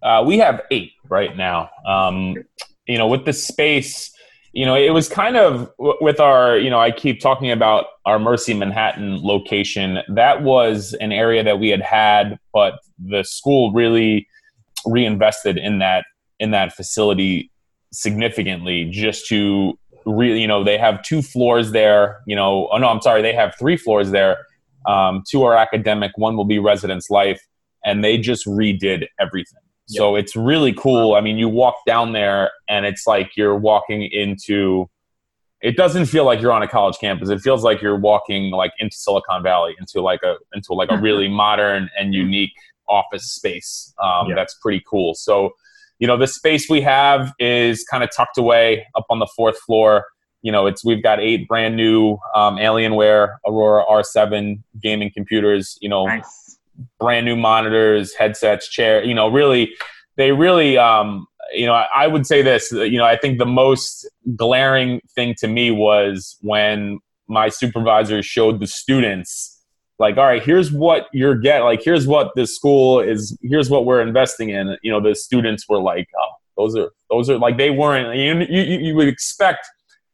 uh, 0.06 0.24
we 0.24 0.38
have 0.38 0.62
eight 0.70 0.94
right 1.10 1.36
now. 1.36 1.70
Um, 1.86 2.36
you 2.88 2.98
know, 2.98 3.08
with 3.08 3.26
the 3.26 3.34
space, 3.34 4.14
you 4.54 4.66
know, 4.66 4.76
it 4.76 4.92
was 4.92 5.10
kind 5.10 5.36
of 5.36 5.70
with 5.78 6.20
our, 6.20 6.58
you 6.58 6.70
know, 6.70 6.80
I 6.80 6.92
keep 6.92 7.20
talking 7.20 7.52
about 7.52 7.88
our 8.06 8.20
Mercy 8.20 8.54
Manhattan 8.54 9.22
location. 9.22 10.00
That 10.08 10.44
was 10.44 10.94
an 11.02 11.12
area 11.12 11.44
that 11.44 11.60
we 11.60 11.70
had 11.70 11.82
had, 11.82 12.38
but 12.54 12.80
the 13.00 13.24
school 13.24 13.74
really 13.74 14.28
reinvested 14.86 15.58
in 15.58 15.80
that 15.80 16.06
in 16.40 16.52
that 16.52 16.74
facility 16.74 17.52
significantly 17.92 18.86
just 18.92 19.26
to 19.28 19.78
really, 20.06 20.40
you 20.40 20.48
know, 20.48 20.64
they 20.64 20.78
have 20.78 21.02
two 21.02 21.24
floors 21.24 21.72
there. 21.72 22.22
You 22.28 22.36
know, 22.36 22.70
oh 22.72 22.78
no, 22.78 22.88
I'm 22.90 23.02
sorry, 23.02 23.24
they 23.24 23.34
have 23.34 23.56
three 23.58 23.76
floors 23.76 24.12
there. 24.12 24.38
Um, 24.88 25.24
two 25.28 25.44
are 25.44 25.56
academic, 25.58 26.12
one 26.16 26.38
will 26.38 26.46
be 26.46 26.60
residence 26.60 27.10
life, 27.10 27.42
and 27.84 28.04
they 28.04 28.20
just 28.20 28.46
redid 28.46 29.08
everything. 29.20 29.65
So 29.88 30.15
it's 30.15 30.36
really 30.36 30.74
cool. 30.74 31.13
I 31.13 31.22
mean, 31.22 31.38
you 31.38 31.48
walk 31.48 31.75
down 31.86 32.13
there 32.13 32.51
and 32.68 32.86
it's 32.86 33.06
like 33.06 33.38
you're 33.38 33.56
walking 33.56 34.01
into 34.01 34.89
it 35.62 35.77
doesn't 35.77 36.06
feel 36.06 36.25
like 36.25 36.42
you're 36.42 36.51
on 36.51 36.62
a 36.62 36.68
college 36.68 36.98
campus. 37.00 37.30
It 37.30 37.39
feels 37.39 37.63
like 37.63 37.82
you're 37.82 37.98
walking 37.98 38.51
like 38.51 38.74
into 38.77 38.96
Silicon 38.96 39.42
Valley, 39.42 39.75
into 39.80 40.01
like 40.01 40.22
a 40.24 40.36
into 40.54 40.74
like 40.74 40.92
a 40.92 40.98
really 40.98 41.27
modern 41.44 41.89
and 41.98 42.13
unique 42.13 42.54
office 42.88 43.32
space. 43.32 43.94
Um, 44.01 44.30
yeah. 44.30 44.36
That's 44.36 44.54
pretty 44.56 44.84
cool. 44.88 45.15
So, 45.15 45.56
you 45.98 46.08
know, 46.08 46.18
the 46.18 46.27
space 46.27 46.70
we 46.70 46.82
have 46.82 47.34
is 47.39 47.84
kind 47.84 48.04
of 48.04 48.10
tucked 48.15 48.38
away 48.38 48.86
up 48.96 49.06
on 49.10 49.20
the 49.20 49.27
fourth 49.36 49.58
floor. 49.60 50.06
you 50.42 50.51
know, 50.51 50.68
it's 50.68 50.86
we've 50.86 51.01
got 51.01 51.20
eight 51.20 51.48
brand 51.48 51.75
new 51.75 52.20
um, 52.36 52.58
Alienware 52.58 53.38
Aurora 53.48 53.84
R7 53.89 54.62
gaming 54.82 55.10
computers. 55.12 55.80
You 55.82 55.89
know, 55.89 56.06
nice. 56.06 56.45
Brand 57.00 57.25
new 57.25 57.36
monitors, 57.36 58.13
headsets, 58.13 58.70
chair. 58.70 59.03
You 59.03 59.13
know, 59.13 59.27
really, 59.27 59.74
they 60.17 60.32
really. 60.32 60.77
Um, 60.77 61.27
you 61.53 61.67
know, 61.67 61.74
I, 61.74 61.88
I 61.96 62.08
would 62.08 62.25
say 62.25 62.41
this. 62.41 62.72
You 62.72 62.98
know, 62.98 63.05
I 63.05 63.17
think 63.17 63.38
the 63.38 63.46
most 63.46 64.10
glaring 64.36 65.01
thing 65.13 65.36
to 65.39 65.48
me 65.48 65.72
was 65.72 66.38
when 66.41 67.00
my 67.27 67.50
supervisor 67.50 68.22
showed 68.22 68.60
the 68.60 68.67
students 68.67 69.51
like 69.98 70.17
all 70.17 70.25
right 70.25 70.44
here's 70.44 70.72
what 70.72 71.08
you're 71.13 71.36
getting 71.36 71.63
like 71.63 71.82
here's 71.82 72.05
what 72.05 72.29
this 72.36 72.53
school 72.53 73.00
is 73.00 73.36
here's 73.41 73.70
what 73.70 73.86
we're 73.86 74.01
investing 74.01 74.50
in 74.50 74.77
you 74.84 74.91
know 74.91 75.01
the 75.01 75.15
students 75.15 75.67
were 75.67 75.79
like 75.79 76.08
oh 76.20 76.34
those 76.58 76.75
are 76.75 76.91
those 77.10 77.29
are 77.29 77.39
like 77.39 77.58
they 77.58 77.72
weren't 77.72 78.15
you, 78.15 78.46
you, 78.48 78.77
you 78.79 78.96
would 78.96 79.08
expect 79.08 79.65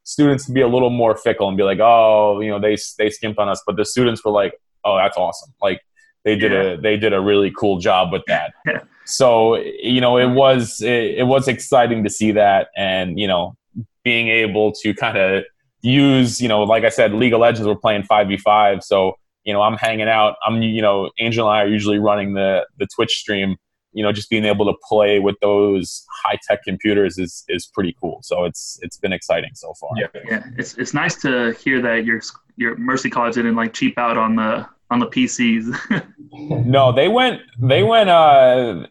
students 0.03 0.45
to 0.45 0.51
be 0.51 0.61
a 0.61 0.67
little 0.67 0.89
more 0.89 1.15
fickle 1.15 1.47
and 1.47 1.57
be 1.57 1.63
like, 1.63 1.79
oh, 1.79 2.39
you 2.41 2.49
know, 2.49 2.59
they 2.59 2.77
they 2.97 3.09
skimped 3.09 3.39
on 3.39 3.49
us, 3.49 3.61
but 3.65 3.75
the 3.75 3.85
students 3.85 4.23
were 4.23 4.31
like, 4.31 4.53
oh, 4.83 4.97
that's 4.97 5.17
awesome. 5.17 5.53
Like 5.61 5.81
they 6.23 6.35
did 6.35 6.51
yeah. 6.51 6.61
a 6.61 6.77
they 6.77 6.97
did 6.97 7.13
a 7.13 7.21
really 7.21 7.51
cool 7.57 7.79
job 7.79 8.11
with 8.11 8.23
that. 8.27 8.53
so 9.05 9.55
you 9.55 10.01
know, 10.01 10.17
it 10.17 10.29
was 10.29 10.81
it, 10.81 11.19
it 11.19 11.27
was 11.27 11.47
exciting 11.47 12.03
to 12.03 12.09
see 12.09 12.31
that, 12.33 12.69
and 12.75 13.19
you 13.19 13.27
know, 13.27 13.55
being 14.03 14.27
able 14.27 14.71
to 14.73 14.93
kind 14.93 15.17
of 15.17 15.43
use 15.81 16.39
you 16.39 16.47
know, 16.47 16.63
like 16.63 16.83
I 16.83 16.89
said, 16.89 17.13
League 17.13 17.33
of 17.33 17.39
Legends 17.39 17.67
we're 17.67 17.75
playing 17.75 18.03
five 18.03 18.27
v 18.27 18.37
five, 18.37 18.83
so 18.83 19.15
you 19.43 19.53
know, 19.53 19.61
I'm 19.61 19.75
hanging 19.75 20.07
out. 20.07 20.35
I'm 20.45 20.61
you 20.61 20.81
know, 20.81 21.09
Angel 21.19 21.47
and 21.47 21.57
I 21.57 21.63
are 21.63 21.67
usually 21.67 21.99
running 21.99 22.33
the 22.33 22.65
the 22.77 22.87
Twitch 22.95 23.17
stream 23.17 23.57
you 23.93 24.03
know 24.03 24.11
just 24.11 24.29
being 24.29 24.45
able 24.45 24.65
to 24.65 24.73
play 24.87 25.19
with 25.19 25.35
those 25.41 26.05
high 26.23 26.37
tech 26.47 26.63
computers 26.63 27.17
is 27.17 27.43
is 27.47 27.67
pretty 27.67 27.95
cool. 27.99 28.19
So 28.23 28.45
it's 28.45 28.79
it's 28.81 28.97
been 28.97 29.13
exciting 29.13 29.51
so 29.53 29.73
far. 29.79 29.89
Yeah, 29.97 30.07
yeah. 30.25 30.43
It's 30.57 30.77
it's 30.77 30.93
nice 30.93 31.15
to 31.21 31.53
hear 31.53 31.81
that 31.81 32.05
your 32.05 32.21
your 32.57 32.75
Mercy 32.77 33.09
College 33.09 33.35
didn't 33.35 33.55
like 33.55 33.73
cheap 33.73 33.97
out 33.97 34.17
on 34.17 34.35
the 34.35 34.67
on 34.91 34.99
the 34.99 35.07
PCs. 35.07 36.05
no, 36.65 36.91
they 36.91 37.07
went 37.07 37.41
they 37.59 37.81
went 37.81 38.09
uh 38.09 38.85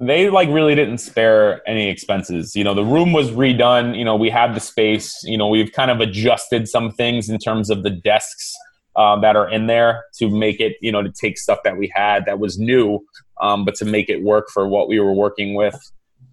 they 0.00 0.28
like 0.28 0.48
really 0.50 0.74
didn't 0.74 0.98
spare 0.98 1.66
any 1.68 1.88
expenses. 1.88 2.54
You 2.54 2.64
know, 2.64 2.74
the 2.74 2.84
room 2.84 3.12
was 3.12 3.30
redone. 3.30 3.96
You 3.96 4.04
know, 4.04 4.16
we 4.16 4.28
had 4.28 4.54
the 4.54 4.60
space. 4.60 5.22
You 5.24 5.38
know, 5.38 5.48
we've 5.48 5.72
kind 5.72 5.90
of 5.90 6.00
adjusted 6.00 6.68
some 6.68 6.90
things 6.90 7.30
in 7.30 7.38
terms 7.38 7.70
of 7.70 7.82
the 7.84 7.90
desks 7.90 8.54
um, 8.96 9.22
that 9.22 9.36
are 9.36 9.48
in 9.48 9.66
there 9.66 10.04
to 10.18 10.28
make 10.28 10.60
it, 10.60 10.76
you 10.80 10.92
know, 10.92 11.02
to 11.02 11.10
take 11.10 11.38
stuff 11.38 11.60
that 11.64 11.76
we 11.76 11.90
had 11.94 12.26
that 12.26 12.38
was 12.38 12.58
new 12.58 13.00
um, 13.40 13.64
but 13.64 13.74
to 13.76 13.84
make 13.84 14.08
it 14.08 14.22
work 14.22 14.48
for 14.52 14.68
what 14.68 14.88
we 14.88 15.00
were 15.00 15.12
working 15.12 15.54
with. 15.54 15.78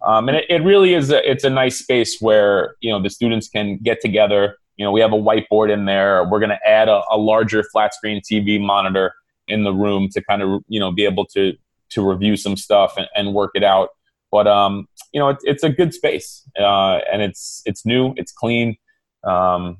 Um, 0.05 0.27
and 0.27 0.37
it, 0.37 0.45
it, 0.49 0.63
really 0.63 0.93
is 0.93 1.11
a, 1.11 1.29
it's 1.29 1.43
a 1.43 1.49
nice 1.49 1.77
space 1.77 2.19
where 2.19 2.75
you 2.81 2.91
know 2.91 3.01
the 3.01 3.09
students 3.09 3.47
can 3.47 3.77
get 3.77 4.01
together. 4.01 4.57
You 4.81 4.85
know, 4.87 4.91
we 4.91 5.01
have 5.01 5.13
a 5.13 5.15
whiteboard 5.15 5.71
in 5.71 5.85
there. 5.85 6.23
We're 6.23 6.39
going 6.39 6.49
to 6.49 6.67
add 6.67 6.89
a, 6.89 7.03
a 7.11 7.15
larger 7.15 7.61
flat 7.61 7.93
screen 7.93 8.19
TV 8.19 8.59
monitor 8.59 9.13
in 9.47 9.63
the 9.63 9.71
room 9.71 10.09
to 10.09 10.23
kind 10.23 10.41
of 10.41 10.63
you 10.67 10.79
know 10.79 10.91
be 10.91 11.05
able 11.05 11.23
to 11.35 11.53
to 11.89 12.09
review 12.09 12.35
some 12.35 12.57
stuff 12.57 12.97
and, 12.97 13.07
and 13.15 13.35
work 13.35 13.51
it 13.53 13.63
out. 13.63 13.89
But 14.31 14.47
um, 14.47 14.87
you 15.13 15.19
know, 15.19 15.29
it, 15.29 15.37
it's 15.43 15.61
a 15.61 15.69
good 15.69 15.93
space, 15.93 16.49
uh, 16.59 16.97
and 17.13 17.21
it's 17.21 17.61
it's 17.65 17.85
new, 17.85 18.15
it's 18.17 18.31
clean. 18.31 18.75
Um, 19.23 19.77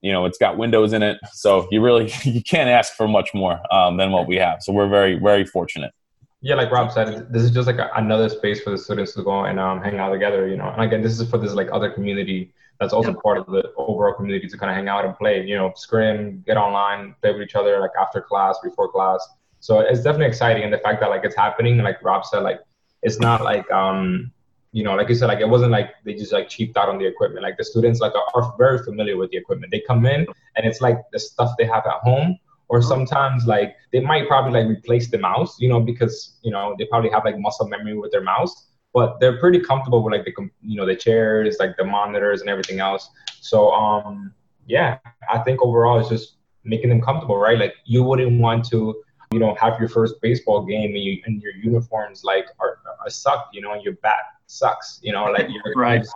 you 0.00 0.12
know, 0.12 0.24
it's 0.24 0.38
got 0.38 0.56
windows 0.56 0.94
in 0.94 1.02
it, 1.02 1.18
so 1.30 1.68
you 1.70 1.82
really 1.82 2.10
you 2.22 2.42
can't 2.42 2.70
ask 2.70 2.94
for 2.94 3.06
much 3.06 3.34
more 3.34 3.60
um, 3.70 3.98
than 3.98 4.12
what 4.12 4.26
we 4.26 4.36
have. 4.36 4.62
So 4.62 4.72
we're 4.72 4.88
very 4.88 5.18
very 5.18 5.44
fortunate 5.44 5.92
yeah, 6.40 6.54
like 6.54 6.70
Rob 6.70 6.92
said, 6.92 7.32
this 7.32 7.42
is 7.42 7.50
just 7.50 7.66
like 7.66 7.80
another 7.96 8.28
space 8.28 8.60
for 8.62 8.70
the 8.70 8.78
students 8.78 9.12
to 9.14 9.24
go 9.24 9.44
and 9.44 9.58
um, 9.58 9.82
hang 9.82 9.98
out 9.98 10.10
together, 10.10 10.46
you 10.46 10.56
know. 10.56 10.68
And 10.68 10.82
again, 10.82 11.02
this 11.02 11.18
is 11.18 11.28
for 11.28 11.36
this 11.36 11.52
like 11.52 11.68
other 11.72 11.90
community 11.90 12.52
that's 12.80 12.92
also 12.92 13.10
yep. 13.10 13.22
part 13.22 13.38
of 13.38 13.46
the 13.46 13.72
overall 13.76 14.14
community 14.14 14.48
to 14.48 14.56
kind 14.56 14.70
of 14.70 14.76
hang 14.76 14.88
out 14.88 15.04
and 15.04 15.16
play, 15.16 15.44
you 15.44 15.56
know, 15.56 15.72
scrim, 15.74 16.42
get 16.46 16.56
online, 16.56 17.14
play 17.20 17.32
with 17.32 17.42
each 17.42 17.56
other 17.56 17.80
like 17.80 17.90
after 18.00 18.20
class, 18.20 18.58
before 18.62 18.90
class. 18.90 19.26
So 19.60 19.80
it's 19.80 20.02
definitely 20.02 20.26
exciting, 20.26 20.62
and 20.62 20.72
the 20.72 20.78
fact 20.78 21.00
that 21.00 21.10
like 21.10 21.24
it's 21.24 21.34
happening, 21.36 21.78
like 21.78 22.02
Rob 22.02 22.24
said, 22.24 22.40
like 22.40 22.60
it's 23.02 23.18
not 23.18 23.42
like 23.42 23.68
um, 23.72 24.30
you 24.72 24.84
know, 24.84 24.94
like 24.94 25.08
you 25.08 25.16
said, 25.16 25.26
like 25.26 25.40
it 25.40 25.48
wasn't 25.48 25.72
like 25.72 25.90
they 26.04 26.14
just 26.14 26.32
like 26.32 26.48
cheaped 26.48 26.76
out 26.76 26.88
on 26.88 26.98
the 26.98 27.06
equipment. 27.06 27.42
Like 27.42 27.56
the 27.56 27.64
students 27.64 28.00
like 28.00 28.12
are, 28.14 28.42
are 28.42 28.54
very 28.56 28.78
familiar 28.84 29.16
with 29.16 29.30
the 29.30 29.36
equipment. 29.36 29.72
They 29.72 29.80
come 29.80 30.06
in 30.06 30.26
and 30.56 30.66
it's 30.66 30.80
like 30.80 30.98
the 31.12 31.18
stuff 31.18 31.50
they 31.58 31.64
have 31.64 31.84
at 31.86 32.00
home 32.02 32.38
or 32.68 32.82
sometimes 32.82 33.46
like 33.46 33.76
they 33.92 34.00
might 34.00 34.28
probably 34.28 34.60
like 34.60 34.68
replace 34.68 35.10
the 35.10 35.18
mouse 35.18 35.56
you 35.58 35.68
know 35.68 35.80
because 35.80 36.38
you 36.42 36.50
know 36.50 36.74
they 36.78 36.84
probably 36.86 37.10
have 37.10 37.24
like 37.24 37.38
muscle 37.38 37.66
memory 37.68 37.96
with 37.96 38.12
their 38.12 38.22
mouse 38.22 38.67
but 38.94 39.20
they're 39.20 39.38
pretty 39.38 39.60
comfortable 39.60 40.02
with 40.02 40.12
like 40.12 40.24
the 40.24 40.32
you 40.62 40.76
know 40.76 40.86
the 40.86 40.96
chairs 40.96 41.56
like 41.58 41.76
the 41.76 41.84
monitors 41.84 42.40
and 42.40 42.50
everything 42.50 42.80
else. 42.80 43.10
So 43.40 43.70
um 43.72 44.32
yeah 44.66 44.98
i 45.32 45.38
think 45.38 45.62
overall 45.62 45.98
it's 45.98 46.10
just 46.10 46.36
making 46.64 46.90
them 46.90 47.00
comfortable 47.00 47.36
right? 47.36 47.58
Like 47.58 47.74
you 47.84 48.02
wouldn't 48.02 48.40
want 48.40 48.64
to 48.66 49.02
you 49.32 49.38
know 49.38 49.54
have 49.60 49.78
your 49.78 49.88
first 49.88 50.14
baseball 50.22 50.64
game 50.64 50.94
and, 50.94 51.04
you, 51.04 51.22
and 51.26 51.42
your 51.42 51.52
uniforms 51.52 52.24
like 52.24 52.46
are, 52.60 52.78
are 53.02 53.10
suck 53.10 53.48
you 53.52 53.60
know 53.60 53.72
and 53.72 53.82
your 53.82 53.94
bat 53.94 54.22
sucks 54.46 55.00
you 55.02 55.12
know 55.12 55.24
like 55.26 55.48
you're 55.48 55.74
right. 55.76 56.06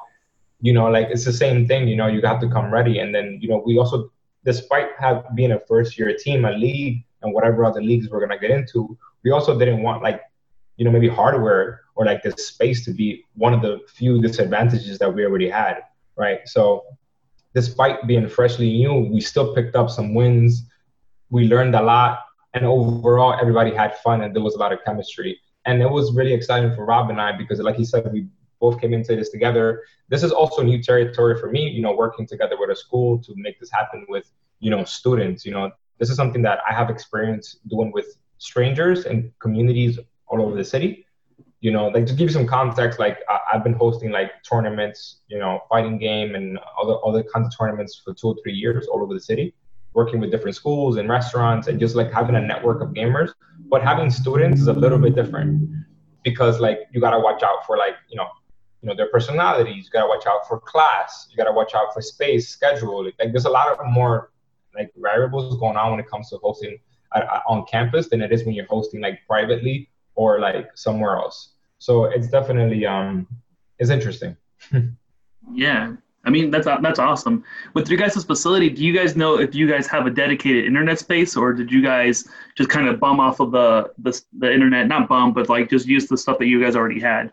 you 0.61 0.72
know 0.72 0.87
like 0.88 1.08
it's 1.11 1.24
the 1.24 1.32
same 1.32 1.66
thing 1.66 1.87
you 1.88 1.96
know 1.96 2.06
you 2.06 2.20
have 2.22 2.40
to 2.40 2.48
come 2.48 2.72
ready. 2.72 2.98
And 2.98 3.14
then 3.14 3.38
you 3.40 3.48
know 3.48 3.62
we 3.64 3.78
also 3.78 4.11
despite 4.44 4.88
have 4.98 5.24
being 5.35 5.52
a 5.52 5.61
first 5.61 5.98
year 5.98 6.14
team, 6.16 6.44
a 6.44 6.52
league, 6.52 7.04
and 7.22 7.32
whatever 7.32 7.64
other 7.64 7.80
leagues 7.80 8.08
we're 8.08 8.20
gonna 8.20 8.38
get 8.38 8.50
into, 8.50 8.96
we 9.24 9.30
also 9.30 9.58
didn't 9.58 9.82
want 9.82 10.02
like, 10.02 10.22
you 10.76 10.85
know, 10.85 10.90
maybe 10.90 11.08
hardware 11.08 11.82
or 11.94 12.04
like 12.06 12.22
the 12.22 12.32
space 12.32 12.85
to 12.85 12.92
be 12.92 13.24
one 13.35 13.52
of 13.52 13.62
the 13.62 13.80
few 13.88 14.20
disadvantages 14.20 14.98
that 14.98 15.12
we 15.12 15.24
already 15.24 15.48
had, 15.48 15.82
right? 16.16 16.40
So, 16.46 16.85
despite 17.54 18.06
being 18.06 18.28
freshly 18.28 18.68
new, 18.78 18.94
we 19.12 19.20
still 19.20 19.54
picked 19.54 19.76
up 19.76 19.90
some 19.90 20.14
wins. 20.14 20.64
We 21.30 21.46
learned 21.46 21.74
a 21.74 21.82
lot, 21.82 22.20
and 22.54 22.64
overall, 22.64 23.38
everybody 23.38 23.74
had 23.74 23.96
fun, 23.98 24.22
and 24.22 24.35
there 24.35 24.42
was 24.42 24.54
a 24.54 24.58
lot 24.58 24.72
of 24.72 24.78
chemistry. 24.85 25.38
And 25.66 25.80
it 25.80 25.90
was 25.90 26.12
really 26.14 26.32
exciting 26.32 26.74
for 26.74 26.85
Rob 26.85 27.11
and 27.11 27.20
I 27.20 27.37
because, 27.37 27.58
like 27.61 27.76
he 27.76 27.85
said, 27.85 28.11
we 28.12 28.26
both 28.61 28.80
came 28.80 28.94
into 28.94 29.14
this 29.16 29.30
together. 29.30 29.82
This 30.08 30.22
is 30.22 30.32
also 30.32 30.62
new 30.62 30.82
territory 30.82 31.38
for 31.38 31.50
me, 31.50 31.68
you 31.68 31.82
know, 31.82 31.94
working 31.94 32.26
together 32.26 32.56
with 32.58 32.70
a 32.70 32.76
school 32.76 33.18
to 33.18 33.32
make 33.37 33.61
this 33.61 33.70
happen 33.70 34.06
with, 34.08 34.30
you 34.61 34.70
know, 34.70 34.85
students. 34.85 35.44
You 35.44 35.52
know, 35.52 35.70
this 35.98 36.11
is 36.11 36.16
something 36.16 36.42
that 36.42 36.61
I 36.68 36.72
have 36.72 36.90
experience 36.90 37.58
doing 37.68 37.92
with 37.92 38.16
strangers 38.38 39.04
and 39.04 39.30
communities 39.40 39.98
all 40.33 40.42
over 40.42 40.57
the 40.57 40.64
city. 40.64 41.07
You 41.61 41.71
know, 41.71 41.88
like 41.88 42.07
to 42.07 42.14
give 42.14 42.29
you 42.29 42.35
some 42.35 42.47
context, 42.47 42.99
like 42.99 43.18
I've 43.53 43.62
been 43.62 43.75
hosting 43.75 44.11
like 44.11 44.33
tournaments, 44.42 45.21
you 45.29 45.38
know, 45.38 45.61
fighting 45.68 45.97
game 45.99 46.35
and 46.35 46.59
other 46.81 46.97
other 47.05 47.23
kinds 47.23 47.47
of 47.47 47.57
tournaments 47.57 48.01
for 48.05 48.14
two 48.14 48.29
or 48.29 48.37
three 48.42 48.55
years 48.55 48.88
all 48.88 49.01
over 49.03 49.14
the 49.14 49.21
city, 49.21 49.55
working 49.95 50.18
with 50.18 50.33
different 50.33 50.57
schools 50.57 50.97
and 50.97 51.09
restaurants 51.09 51.68
and 51.68 51.79
just 51.79 51.95
like 51.95 52.11
having 52.12 52.35
a 52.35 52.40
network 52.40 52.83
of 52.83 52.88
gamers. 52.88 53.31
But 53.71 53.83
having 53.83 54.11
students 54.11 54.61
is 54.61 54.66
a 54.66 54.73
little 54.73 54.99
bit 54.99 55.14
different 55.14 55.71
because 56.25 56.59
like 56.59 56.81
you 56.92 57.01
gotta 57.01 57.21
watch 57.21 57.45
out 57.45 57.64
for 57.64 57.77
like, 57.77 57.95
you 58.09 58.16
know, 58.16 58.29
you 58.81 58.88
know 58.88 58.97
their 58.97 59.09
personalities. 59.11 59.85
You 59.85 59.90
gotta 59.92 60.09
watch 60.09 60.27
out 60.27 60.49
for 60.49 60.59
class. 60.59 61.29
You 61.31 61.37
gotta 61.37 61.53
watch 61.53 61.75
out 61.75 61.95
for 61.95 62.03
space, 62.03 62.49
schedule. 62.49 63.05
Like 63.05 63.31
there's 63.31 63.45
a 63.45 63.51
lot 63.51 63.68
of 63.68 63.79
more 63.87 64.33
like 64.75 64.90
variables 64.97 65.57
going 65.61 65.77
on 65.77 65.92
when 65.92 66.01
it 66.01 66.09
comes 66.11 66.31
to 66.31 66.38
hosting 66.38 66.79
uh, 67.14 67.21
uh, 67.21 67.40
on 67.47 67.64
campus 67.66 68.09
than 68.09 68.23
it 68.23 68.33
is 68.33 68.45
when 68.45 68.55
you're 68.55 68.66
hosting 68.66 69.01
like 69.01 69.21
privately 69.27 69.88
or 70.14 70.40
like 70.40 70.70
somewhere 70.75 71.16
else. 71.16 71.53
So 71.79 72.05
it's 72.05 72.29
definitely 72.29 72.87
um 72.87 73.27
it's 73.79 73.90
interesting. 73.90 74.37
yeah. 75.53 75.94
I 76.25 76.31
mean 76.31 76.51
that's 76.51 76.66
that's 76.66 76.98
awesome. 76.98 77.44
With 77.75 77.88
your 77.88 77.98
guys' 77.98 78.22
facility, 78.22 78.70
do 78.70 78.85
you 78.85 78.92
guys 78.96 79.16
know 79.16 79.38
if 79.38 79.55
you 79.55 79.68
guys 79.68 79.87
have 79.88 80.07
a 80.07 80.11
dedicated 80.11 80.64
internet 80.64 80.98
space, 80.98 81.37
or 81.37 81.53
did 81.53 81.72
you 81.72 81.83
guys 81.83 82.29
just 82.57 82.70
kind 82.70 82.87
of 82.87 83.01
bum 83.01 83.18
off 83.18 83.40
of 83.40 83.51
the 83.51 83.92
the, 83.98 84.22
the 84.38 84.53
internet? 84.53 84.87
Not 84.87 85.09
bum, 85.09 85.33
but 85.33 85.48
like 85.48 85.68
just 85.68 85.87
use 85.87 86.07
the 86.07 86.16
stuff 86.16 86.38
that 86.38 86.46
you 86.46 86.62
guys 86.62 86.77
already 86.77 87.01
had. 87.01 87.33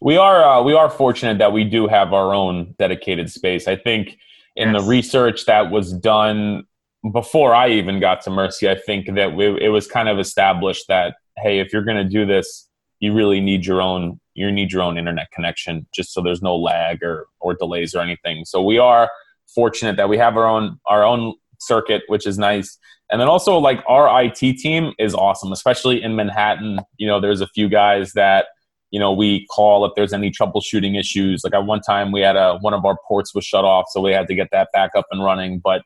We 0.00 0.16
are 0.16 0.42
uh, 0.42 0.62
we 0.62 0.72
are 0.72 0.88
fortunate 0.88 1.36
that 1.38 1.52
we 1.52 1.64
do 1.64 1.86
have 1.88 2.14
our 2.14 2.34
own 2.34 2.74
dedicated 2.78 3.30
space. 3.30 3.68
I 3.68 3.76
think 3.76 4.16
in 4.56 4.72
yes. 4.72 4.80
the 4.80 4.88
research 4.88 5.44
that 5.44 5.70
was 5.70 5.92
done 5.92 6.64
before 7.12 7.54
I 7.54 7.70
even 7.70 8.00
got 8.00 8.22
to 8.22 8.30
Mercy, 8.30 8.68
I 8.68 8.76
think 8.76 9.14
that 9.14 9.34
we, 9.34 9.46
it 9.62 9.68
was 9.68 9.86
kind 9.86 10.08
of 10.08 10.18
established 10.18 10.88
that 10.88 11.16
hey, 11.42 11.60
if 11.60 11.72
you're 11.72 11.84
going 11.84 11.96
to 11.96 12.08
do 12.08 12.26
this, 12.26 12.68
you 13.00 13.12
really 13.12 13.40
need 13.40 13.66
your 13.66 13.80
own 13.80 14.20
you 14.34 14.50
need 14.50 14.72
your 14.72 14.82
own 14.82 14.96
internet 14.96 15.30
connection, 15.32 15.86
just 15.92 16.14
so 16.14 16.22
there's 16.22 16.42
no 16.42 16.56
lag 16.56 17.02
or 17.02 17.26
or 17.40 17.54
delays 17.54 17.94
or 17.94 18.00
anything. 18.00 18.44
So 18.44 18.62
we 18.62 18.78
are 18.78 19.10
fortunate 19.54 19.96
that 19.96 20.08
we 20.08 20.18
have 20.18 20.36
our 20.36 20.46
own 20.46 20.78
our 20.86 21.04
own 21.04 21.34
circuit, 21.58 22.02
which 22.06 22.26
is 22.26 22.38
nice. 22.38 22.78
And 23.10 23.20
then 23.20 23.28
also 23.28 23.58
like 23.58 23.82
our 23.88 24.22
IT 24.22 24.38
team 24.38 24.92
is 24.98 25.14
awesome, 25.14 25.52
especially 25.52 26.02
in 26.02 26.14
Manhattan. 26.14 26.80
You 26.96 27.08
know, 27.08 27.20
there's 27.20 27.40
a 27.40 27.48
few 27.48 27.68
guys 27.68 28.12
that 28.12 28.46
you 28.90 29.00
know 29.00 29.12
we 29.12 29.46
call 29.46 29.84
if 29.84 29.92
there's 29.96 30.12
any 30.12 30.30
troubleshooting 30.30 30.98
issues 30.98 31.42
like 31.44 31.54
at 31.54 31.64
one 31.64 31.80
time 31.80 32.12
we 32.12 32.20
had 32.20 32.36
a 32.36 32.58
one 32.58 32.74
of 32.74 32.84
our 32.84 32.96
ports 33.06 33.34
was 33.34 33.44
shut 33.44 33.64
off 33.64 33.86
so 33.88 34.00
we 34.00 34.12
had 34.12 34.26
to 34.26 34.34
get 34.34 34.48
that 34.50 34.68
back 34.72 34.90
up 34.96 35.06
and 35.12 35.22
running 35.22 35.60
but 35.62 35.82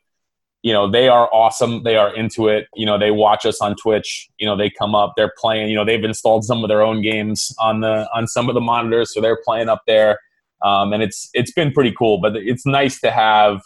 you 0.65 0.73
know 0.73 0.89
they 0.89 1.07
are 1.07 1.29
awesome. 1.31 1.83
They 1.83 1.95
are 1.95 2.13
into 2.15 2.47
it. 2.47 2.67
You 2.73 2.87
know 2.87 2.97
they 2.97 3.11
watch 3.11 3.45
us 3.45 3.61
on 3.61 3.75
twitch. 3.75 4.27
You 4.39 4.47
know 4.47 4.57
they 4.57 4.71
come 4.71 4.95
up 4.95 5.13
they're 5.15 5.33
playing 5.37 5.69
you 5.69 5.75
know 5.75 5.85
they've 5.85 6.03
installed 6.03 6.43
some 6.43 6.63
of 6.63 6.69
their 6.69 6.81
own 6.81 7.03
games 7.03 7.53
on 7.59 7.81
the 7.81 8.09
on 8.15 8.25
some 8.27 8.49
of 8.49 8.55
the 8.55 8.61
monitors 8.61 9.13
so 9.13 9.21
they're 9.21 9.39
playing 9.45 9.69
up 9.69 9.83
there. 9.85 10.17
Um, 10.63 10.91
and 10.91 11.03
it's 11.03 11.29
it's 11.35 11.51
been 11.51 11.71
pretty 11.71 11.91
cool 11.91 12.19
but 12.19 12.35
it's 12.35 12.65
nice 12.65 12.99
to 13.01 13.11
have 13.11 13.61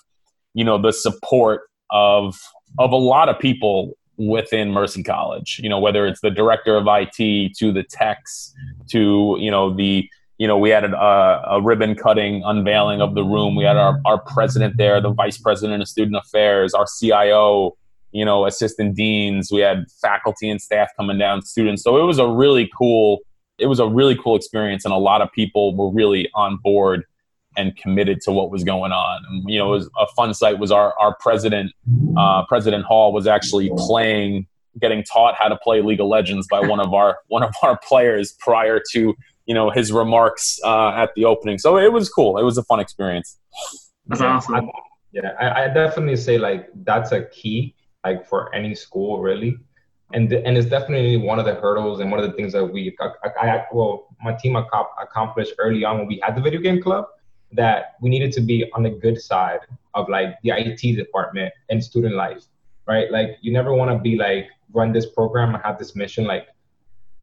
you 0.54 0.66
know 0.66 0.78
the 0.78 0.92
support 0.92 1.62
of 1.90 2.38
of 2.78 2.92
a 2.92 2.98
lot 2.98 3.30
of 3.30 3.40
people 3.40 3.98
within 4.18 4.72
Mercy 4.72 5.02
College. 5.02 5.62
You 5.64 5.70
know, 5.70 5.80
whether 5.80 6.06
it's 6.06 6.20
the 6.20 6.30
director 6.30 6.76
of 6.76 6.86
IT 6.90 7.56
to 7.60 7.72
the 7.72 7.86
techs 7.90 8.54
to 8.90 9.38
you 9.40 9.50
know 9.50 9.74
the 9.74 10.10
you 10.40 10.48
know 10.48 10.58
we 10.58 10.72
had 10.72 10.84
a, 10.86 11.44
a 11.50 11.62
ribbon 11.62 11.96
cutting 11.96 12.42
unveiling 12.44 13.02
of 13.02 13.14
the 13.14 13.24
room. 13.24 13.56
We 13.56 13.66
had 13.66 13.78
our 13.78 14.00
our 14.06 14.20
president 14.20 14.78
there, 14.78 15.00
the 15.00 15.12
vice 15.12 15.38
president 15.38 15.82
of 15.82 15.88
student 15.88 16.18
affairs, 16.18 16.74
our 16.74 16.86
CIO. 17.00 17.76
You 18.12 18.26
know, 18.26 18.48
assistant 18.48 18.96
deans. 18.96 19.52
We 19.52 19.60
had 19.60 19.86
faculty 20.02 20.50
and 20.50 20.60
staff 20.60 20.90
coming 20.98 21.20
down, 21.20 21.44
students. 21.44 21.84
So 21.84 22.02
it 22.02 22.06
was 22.08 22.18
a 22.18 22.28
really 22.28 22.68
cool. 22.76 23.20
It 23.60 23.68
was 23.68 23.80
a 23.80 23.88
really 23.88 24.16
cool 24.16 24.36
experience, 24.36 24.84
and 24.84 24.92
a 24.92 24.98
lot 24.98 25.22
of 25.22 25.32
people 25.32 25.76
were 25.76 25.92
really 25.92 26.28
on 26.34 26.58
board 26.58 27.06
and 27.58 27.76
committed 27.76 28.22
to 28.22 28.32
what 28.32 28.50
was 28.50 28.64
going 28.64 28.92
on. 28.92 29.22
And, 29.30 29.50
you 29.50 29.60
know, 29.60 29.68
it 29.68 29.78
was 29.78 29.90
a 30.00 30.08
fun 30.16 30.34
sight 30.34 30.60
was 30.60 30.72
our, 30.72 30.98
our 31.00 31.16
president, 31.20 31.74
uh, 32.18 32.46
President 32.46 32.86
Hall 32.86 33.12
was 33.12 33.28
actually 33.28 33.72
playing, 33.76 34.48
getting 34.80 35.04
taught 35.04 35.36
how 35.36 35.48
to 35.50 35.58
play 35.58 35.82
League 35.82 36.00
of 36.00 36.08
Legends 36.08 36.48
by 36.50 36.62
one 36.62 36.80
of 36.80 36.94
our, 36.94 37.20
one 37.28 37.44
of 37.44 37.54
our 37.62 37.78
players 37.78 38.34
prior 38.40 38.82
to, 38.92 39.16
you 39.50 39.56
know, 39.56 39.70
his 39.72 39.92
remarks 39.92 40.60
uh, 40.64 40.92
at 40.92 41.10
the 41.16 41.26
opening. 41.26 41.58
So 41.58 41.78
it 41.78 41.92
was 41.92 42.08
cool. 42.08 42.38
It 42.38 42.44
was 42.44 42.58
a 42.58 42.64
fun 42.64 42.80
experience. 42.80 43.38
That's 44.08 44.22
awesome. 44.22 44.56
I, 44.56 44.62
yeah, 45.12 45.32
I, 45.42 45.64
I 45.64 45.68
definitely 45.74 46.18
say 46.18 46.38
like 46.38 46.70
that's 46.84 47.12
a 47.12 47.26
key 47.26 47.76
like 48.06 48.26
for 48.26 48.54
any 48.54 48.76
school 48.76 49.20
really 49.20 49.58
and 50.14 50.32
and 50.32 50.58
it's 50.58 50.70
definitely 50.70 51.18
one 51.18 51.40
of 51.40 51.46
the 51.46 51.56
hurdles 51.56 52.00
and 52.00 52.10
one 52.12 52.20
of 52.20 52.30
the 52.30 52.36
things 52.36 52.54
that 52.54 52.66
we 52.66 52.96
I, 53.00 53.30
I, 53.42 53.66
well 53.74 54.08
my 54.22 54.34
team 54.34 54.56
accomplished 54.56 55.54
early 55.58 55.84
on 55.84 55.98
when 56.00 56.08
we 56.08 56.20
had 56.24 56.36
the 56.36 56.42
video 56.42 56.62
game 56.62 56.82
club 56.82 57.06
that 57.52 57.96
we 58.02 58.10
needed 58.10 58.32
to 58.34 58.42
be 58.42 58.70
on 58.74 58.84
the 58.84 58.92
good 58.92 59.20
side 59.20 59.60
of 59.96 60.08
like 60.10 60.40
the 60.44 60.52
IT 60.52 60.96
department 60.96 61.52
and 61.70 61.84
student 61.84 62.14
life, 62.14 62.44
right? 62.88 63.12
Like 63.12 63.38
you 63.42 63.52
never 63.52 63.74
want 63.74 63.90
to 63.92 63.98
be 63.98 64.16
like 64.16 64.48
run 64.72 64.92
this 64.92 65.08
program 65.08 65.56
and 65.56 65.64
have 65.64 65.80
this 65.80 65.96
mission 65.96 66.26
like 66.26 66.48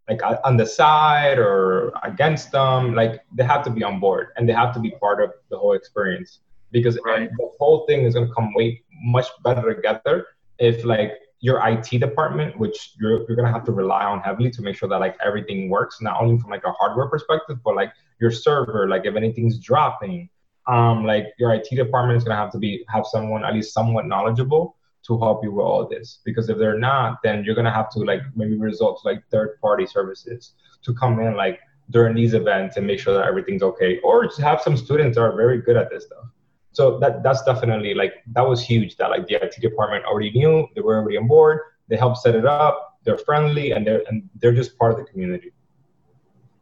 like 0.09 0.21
on 0.45 0.57
the 0.57 0.67
side 0.67 1.39
or 1.39 1.93
against 2.03 2.53
them. 2.53 2.95
Like 2.95 3.23
they 3.33 3.45
have 3.45 3.65
to 3.65 3.71
be 3.71 3.83
on 3.83 4.01
board 4.01 4.29
and 4.37 4.49
they 4.49 4.53
have 4.53 4.73
to 4.75 4.81
be 4.81 4.91
part 4.93 5.23
of 5.23 5.31
the 5.51 5.59
whole 5.59 5.73
experience 5.73 6.41
because 6.71 6.99
right. 7.05 7.31
the 7.31 7.51
whole 7.59 7.87
thing 7.87 8.05
is 8.05 8.15
going 8.15 8.27
to 8.27 8.35
come 8.35 8.53
way 8.55 8.83
much 9.03 9.27
better 9.43 9.75
together 9.75 10.27
if 10.59 10.85
like 10.85 11.13
your 11.41 11.61
IT 11.69 11.99
department, 12.01 12.59
which 12.59 12.95
you're, 12.99 13.27
you're 13.29 13.37
gonna 13.37 13.53
have 13.53 13.65
to 13.65 13.73
rely 13.73 14.05
on 14.05 14.21
heavily 14.21 14.51
to 14.51 14.63
make 14.63 14.77
sure 14.77 14.89
that 14.89 15.01
like 15.01 15.17
everything 15.25 15.69
works, 15.69 16.01
not 16.01 16.21
only 16.21 16.39
from 16.39 16.51
like 16.51 16.65
a 16.65 16.73
hardware 16.73 17.09
perspective, 17.09 17.59
but 17.65 17.77
like 17.77 17.93
your 18.21 18.31
server, 18.31 18.89
like 18.89 19.05
if 19.05 19.15
anything's 19.17 19.59
dropping, 19.59 20.29
um, 20.67 21.05
like 21.05 21.27
your 21.39 21.53
IT 21.53 21.69
department 21.71 22.17
is 22.17 22.25
gonna 22.25 22.37
have 22.37 22.51
to 22.53 22.59
be 22.59 22.85
have 22.89 23.07
someone 23.07 23.45
at 23.45 23.53
least 23.53 23.75
somewhat 23.75 24.07
knowledgeable 24.07 24.76
to 25.07 25.19
help 25.19 25.43
you 25.43 25.53
with 25.53 25.65
all 25.65 25.87
this. 25.89 26.21
Because 26.25 26.49
if 26.49 26.59
they're 26.59 26.79
not, 26.79 27.23
then 27.23 27.45
you're 27.45 27.55
gonna 27.55 27.73
have 27.73 27.91
to 27.91 28.01
like 28.01 28.23
maybe 28.35 28.57
resort 28.57 29.01
to 29.01 29.09
like 29.09 29.23
third 29.31 29.61
party 29.61 29.87
services 29.87 30.53
to 30.83 30.95
come 30.95 31.21
in 31.21 31.37
like 31.37 31.61
during 31.91 32.15
these 32.15 32.35
events 32.35 32.77
and 32.77 32.87
make 32.87 32.99
sure 32.99 33.15
that 33.15 33.27
everything's 33.27 33.63
okay, 33.63 33.99
or 34.01 34.29
have 34.39 34.61
some 34.61 34.77
students 34.77 35.17
that 35.17 35.23
are 35.23 35.37
very 35.37 35.63
good 35.63 35.77
at 35.77 35.91
this 35.91 36.05
stuff. 36.07 36.27
So 36.73 36.99
that 36.99 37.23
that's 37.23 37.43
definitely 37.45 37.95
like 37.95 38.15
that 38.33 38.47
was 38.47 38.63
huge 38.63 38.97
that 38.97 39.09
like 39.11 39.27
the 39.27 39.37
IT 39.37 39.55
department 39.61 40.05
already 40.05 40.31
knew 40.33 40.67
they 40.75 40.83
were 40.83 40.97
already 40.97 41.17
on 41.17 41.27
board 41.27 41.61
they 41.89 41.97
helped 41.97 42.19
set 42.19 42.35
it 42.35 42.45
up 42.45 42.87
they're 43.05 43.17
friendly 43.17 43.71
and 43.71 43.87
they're 43.87 44.03
and 44.09 44.29
they're 44.41 44.53
just 44.53 44.77
part 44.77 44.93
of 44.93 44.99
the 44.99 45.05
community. 45.05 45.53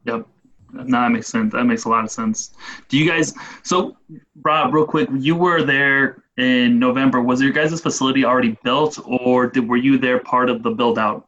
Yep. 0.05 0.27
No 0.73 0.85
that 1.01 1.11
makes 1.11 1.29
sense. 1.29 1.53
That 1.53 1.65
makes 1.65 1.85
a 1.85 1.89
lot 1.89 2.05
of 2.05 2.11
sense. 2.11 2.53
Do 2.89 2.99
you 2.99 3.11
guys 3.11 3.35
so 3.63 3.97
rob 4.43 4.75
real 4.75 4.87
quick 4.87 5.09
you 5.19 5.35
were 5.35 5.63
there 5.63 6.24
in 6.37 6.79
november 6.79 7.21
was 7.21 7.41
your 7.41 7.53
guys' 7.53 7.81
facility 7.81 8.25
already 8.25 8.57
built 8.65 8.99
or 9.05 9.47
did, 9.47 9.69
were 9.69 9.77
you 9.77 9.99
there 9.99 10.19
part 10.19 10.51
of 10.51 10.63
the 10.63 10.71
build 10.71 10.99
out 10.99 11.27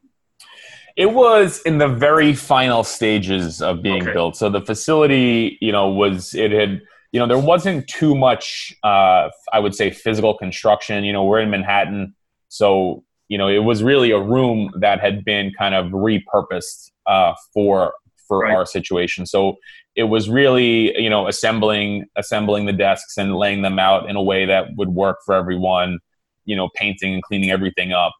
it 0.96 1.12
was 1.12 1.60
in 1.62 1.78
the 1.78 1.88
very 1.88 2.34
final 2.34 2.82
stages 2.82 3.60
of 3.60 3.82
being 3.82 4.02
okay. 4.02 4.12
built 4.12 4.36
so 4.36 4.50
the 4.50 4.60
facility 4.60 5.58
you 5.60 5.72
know 5.72 5.88
was 5.88 6.34
it 6.34 6.50
had 6.50 6.80
you 7.16 7.20
know, 7.20 7.26
there 7.26 7.38
wasn't 7.38 7.88
too 7.88 8.14
much, 8.14 8.74
uh, 8.82 9.30
I 9.50 9.58
would 9.58 9.74
say, 9.74 9.90
physical 9.90 10.36
construction. 10.36 11.02
You 11.02 11.14
know, 11.14 11.24
we're 11.24 11.40
in 11.40 11.48
Manhattan, 11.48 12.14
so 12.48 13.04
you 13.28 13.38
know, 13.38 13.48
it 13.48 13.64
was 13.64 13.82
really 13.82 14.10
a 14.10 14.20
room 14.20 14.70
that 14.80 15.00
had 15.00 15.24
been 15.24 15.50
kind 15.58 15.74
of 15.74 15.86
repurposed 15.86 16.90
uh, 17.06 17.32
for 17.54 17.94
for 18.26 18.40
right. 18.40 18.54
our 18.54 18.66
situation. 18.66 19.26
So 19.26 19.56
it 19.94 20.04
was 20.04 20.28
really, 20.28 21.00
you 21.00 21.10
know, 21.10 21.26
assembling 21.28 22.06
assembling 22.16 22.66
the 22.66 22.72
desks 22.72 23.16
and 23.16 23.34
laying 23.36 23.62
them 23.62 23.78
out 23.78 24.08
in 24.08 24.16
a 24.16 24.22
way 24.22 24.46
that 24.46 24.76
would 24.76 24.90
work 24.90 25.18
for 25.24 25.34
everyone. 25.34 25.98
You 26.44 26.54
know, 26.54 26.68
painting 26.74 27.14
and 27.14 27.22
cleaning 27.22 27.50
everything 27.50 27.92
up, 27.92 28.14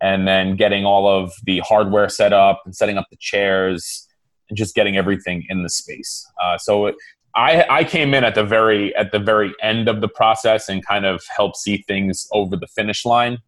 and 0.00 0.26
then 0.26 0.56
getting 0.56 0.84
all 0.84 1.06
of 1.06 1.32
the 1.44 1.60
hardware 1.60 2.08
set 2.08 2.32
up 2.32 2.62
and 2.64 2.74
setting 2.74 2.98
up 2.98 3.06
the 3.10 3.16
chairs 3.20 4.08
and 4.48 4.58
just 4.58 4.74
getting 4.74 4.96
everything 4.96 5.46
in 5.48 5.62
the 5.62 5.68
space. 5.68 6.26
Uh, 6.42 6.58
so 6.58 6.86
it, 6.86 6.96
I, 7.36 7.64
I 7.70 7.84
came 7.84 8.12
in 8.12 8.24
at 8.24 8.34
the 8.34 8.42
very 8.42 8.94
at 8.96 9.12
the 9.12 9.20
very 9.20 9.54
end 9.62 9.88
of 9.88 10.00
the 10.00 10.08
process 10.08 10.68
and 10.68 10.84
kind 10.84 11.06
of 11.06 11.22
helped 11.34 11.58
see 11.58 11.84
things 11.86 12.26
over 12.32 12.56
the 12.56 12.66
finish 12.66 13.04
line, 13.04 13.38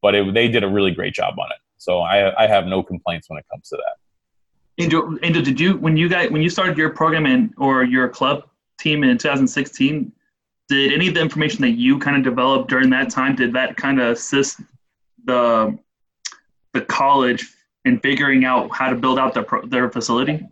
but 0.00 0.14
it, 0.14 0.34
they 0.34 0.48
did 0.48 0.64
a 0.64 0.68
really 0.68 0.90
great 0.90 1.14
job 1.14 1.38
on 1.38 1.46
it. 1.52 1.58
So 1.78 2.00
I, 2.00 2.44
I 2.44 2.46
have 2.48 2.66
no 2.66 2.82
complaints 2.82 3.30
when 3.30 3.38
it 3.38 3.44
comes 3.50 3.68
to 3.68 3.76
that. 3.76 4.01
Angel, 4.78 5.18
Angel, 5.22 5.42
did 5.42 5.60
you 5.60 5.76
when 5.76 5.96
you 5.96 6.08
guys 6.08 6.30
when 6.30 6.42
you 6.42 6.50
started 6.50 6.78
your 6.78 6.90
program 6.90 7.26
in 7.26 7.52
or 7.58 7.84
your 7.84 8.08
club 8.08 8.44
team 8.78 9.04
in 9.04 9.18
2016? 9.18 10.12
Did 10.68 10.92
any 10.92 11.08
of 11.08 11.14
the 11.14 11.20
information 11.20 11.60
that 11.62 11.72
you 11.72 11.98
kind 11.98 12.16
of 12.16 12.22
developed 12.22 12.70
during 12.70 12.88
that 12.90 13.10
time 13.10 13.36
did 13.36 13.52
that 13.52 13.76
kind 13.76 14.00
of 14.00 14.12
assist 14.12 14.60
the 15.24 15.78
the 16.72 16.80
college 16.82 17.48
in 17.84 17.98
figuring 18.00 18.44
out 18.44 18.70
how 18.74 18.88
to 18.88 18.96
build 18.96 19.18
out 19.18 19.34
their 19.34 19.46
their 19.66 19.90
facility? 19.90 20.46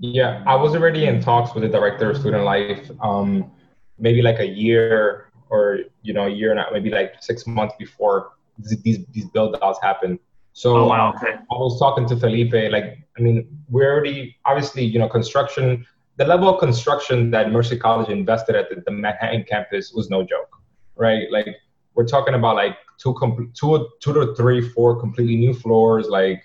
Yeah, 0.00 0.42
I 0.46 0.56
was 0.56 0.74
already 0.74 1.06
in 1.06 1.20
talks 1.20 1.54
with 1.54 1.62
the 1.62 1.68
director 1.68 2.10
of 2.10 2.18
student 2.18 2.44
life, 2.44 2.90
um, 3.00 3.50
maybe 3.98 4.22
like 4.22 4.40
a 4.40 4.46
year 4.46 5.30
or 5.50 5.80
you 6.02 6.12
know 6.12 6.26
a 6.26 6.30
year 6.30 6.56
and 6.56 6.60
maybe 6.72 6.90
like 6.90 7.14
six 7.20 7.46
months 7.46 7.74
before 7.78 8.32
these 8.58 9.04
these 9.12 9.26
build 9.26 9.56
outs 9.62 9.78
happened. 9.82 10.18
So 10.52 10.76
oh, 10.76 10.86
wow, 10.88 11.14
okay. 11.16 11.34
I 11.34 11.54
was 11.54 11.78
talking 11.78 12.06
to 12.08 12.16
Felipe. 12.16 12.52
Like, 12.72 12.98
I 13.18 13.22
mean, 13.22 13.46
we're 13.68 13.92
already 13.92 14.36
obviously 14.44 14.84
you 14.84 14.98
know 14.98 15.08
construction. 15.08 15.86
The 16.16 16.26
level 16.26 16.48
of 16.52 16.60
construction 16.60 17.30
that 17.30 17.50
Mercy 17.50 17.78
College 17.78 18.10
invested 18.10 18.54
at 18.54 18.68
the, 18.68 18.82
the 18.84 18.90
Manhattan 18.90 19.44
campus 19.48 19.92
was 19.92 20.10
no 20.10 20.22
joke, 20.22 20.54
right? 20.96 21.30
Like, 21.30 21.56
we're 21.94 22.06
talking 22.06 22.34
about 22.34 22.56
like 22.56 22.76
two, 22.98 23.14
com- 23.14 23.52
two, 23.54 23.88
two 24.00 24.12
to 24.12 24.34
three, 24.34 24.60
four 24.60 25.00
completely 25.00 25.36
new 25.36 25.54
floors, 25.54 26.08
like 26.08 26.42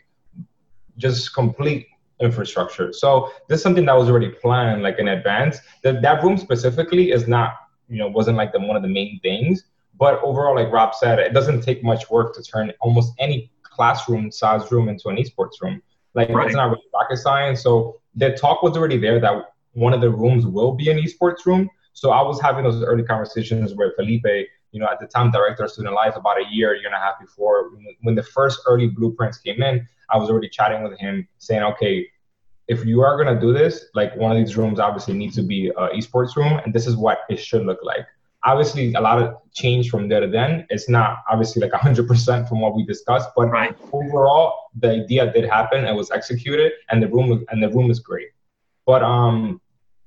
just 0.97 1.33
complete 1.33 1.87
infrastructure. 2.21 2.93
So 2.93 3.31
this 3.49 3.57
is 3.59 3.63
something 3.63 3.85
that 3.85 3.97
was 3.97 4.09
already 4.09 4.29
planned 4.29 4.81
like 4.81 4.99
in 4.99 5.09
advance. 5.09 5.59
That 5.83 6.01
that 6.01 6.23
room 6.23 6.37
specifically 6.37 7.11
is 7.11 7.27
not, 7.27 7.55
you 7.89 7.97
know, 7.97 8.07
wasn't 8.07 8.37
like 8.37 8.53
the 8.53 8.59
one 8.59 8.75
of 8.75 8.81
the 8.81 8.87
main 8.87 9.19
things. 9.21 9.65
But 9.97 10.21
overall, 10.23 10.55
like 10.55 10.71
Rob 10.71 10.93
said, 10.95 11.19
it 11.19 11.33
doesn't 11.33 11.61
take 11.61 11.83
much 11.83 12.09
work 12.09 12.35
to 12.35 12.43
turn 12.43 12.71
almost 12.81 13.13
any 13.19 13.51
classroom 13.75 14.31
size 14.31 14.71
room 14.71 14.89
into 14.89 15.09
an 15.09 15.17
esports 15.17 15.61
room. 15.61 15.81
Like 16.13 16.29
right. 16.29 16.47
it's 16.47 16.55
not 16.55 16.69
really 16.69 16.83
rocket 16.93 17.17
science. 17.17 17.61
So 17.61 17.99
the 18.15 18.31
talk 18.31 18.63
was 18.63 18.77
already 18.77 18.97
there 18.97 19.19
that 19.19 19.53
one 19.73 19.93
of 19.93 20.01
the 20.01 20.09
rooms 20.09 20.45
will 20.45 20.73
be 20.73 20.89
an 20.89 20.97
esports 20.97 21.45
room. 21.45 21.69
So 21.93 22.11
I 22.11 22.21
was 22.21 22.41
having 22.41 22.63
those 22.63 22.81
early 22.83 23.03
conversations 23.03 23.73
with 23.75 23.95
Felipe, 23.95 24.47
you 24.71 24.79
know, 24.79 24.88
at 24.88 24.99
the 24.99 25.07
time 25.07 25.31
director 25.31 25.63
of 25.63 25.71
student 25.71 25.93
life, 25.93 26.15
about 26.15 26.38
a 26.39 26.45
year, 26.49 26.75
year 26.75 26.88
and 26.88 26.95
a 26.95 26.99
half 26.99 27.19
before, 27.19 27.71
when 28.01 28.15
the 28.15 28.23
first 28.23 28.61
early 28.67 28.88
blueprints 28.88 29.38
came 29.38 29.61
in, 29.61 29.88
I 30.09 30.17
was 30.17 30.29
already 30.29 30.49
chatting 30.49 30.83
with 30.83 30.97
him, 30.99 31.27
saying, 31.38 31.63
okay, 31.63 32.07
if 32.67 32.85
you 32.85 33.01
are 33.01 33.17
gonna 33.17 33.39
do 33.39 33.53
this, 33.53 33.85
like 33.93 34.15
one 34.15 34.31
of 34.31 34.38
these 34.38 34.57
rooms 34.57 34.79
obviously 34.79 35.13
needs 35.13 35.35
to 35.35 35.43
be 35.43 35.67
a 35.69 35.89
esports 35.89 36.35
room, 36.35 36.59
and 36.63 36.73
this 36.73 36.88
is 36.88 36.95
what 36.95 37.19
it 37.29 37.38
should 37.38 37.65
look 37.65 37.79
like. 37.83 38.05
Obviously, 38.45 38.93
a 38.93 39.01
lot 39.01 39.21
of 39.21 39.36
change 39.53 39.89
from 39.89 40.08
there 40.08 40.19
to 40.19 40.27
then. 40.27 40.65
It's 40.69 40.88
not 40.88 41.23
obviously 41.29 41.62
like 41.62 41.71
100% 41.71 42.47
from 42.47 42.62
what 42.62 42.75
we 42.75 42.86
discussed, 42.86 43.29
but 43.36 43.47
right. 43.47 43.75
overall, 43.91 44.53
the 44.75 44.91
idea 44.91 45.31
did 45.34 45.45
happen. 45.45 45.86
It 45.86 45.95
was 45.95 46.12
executed, 46.12 46.73
and 46.89 47.01
the 47.01 47.08
room 47.08 47.45
and 47.49 47.63
the 47.63 47.69
room 47.69 47.89
is 47.89 47.99
great. 47.99 48.29
But 48.86 49.01
um, 49.03 49.60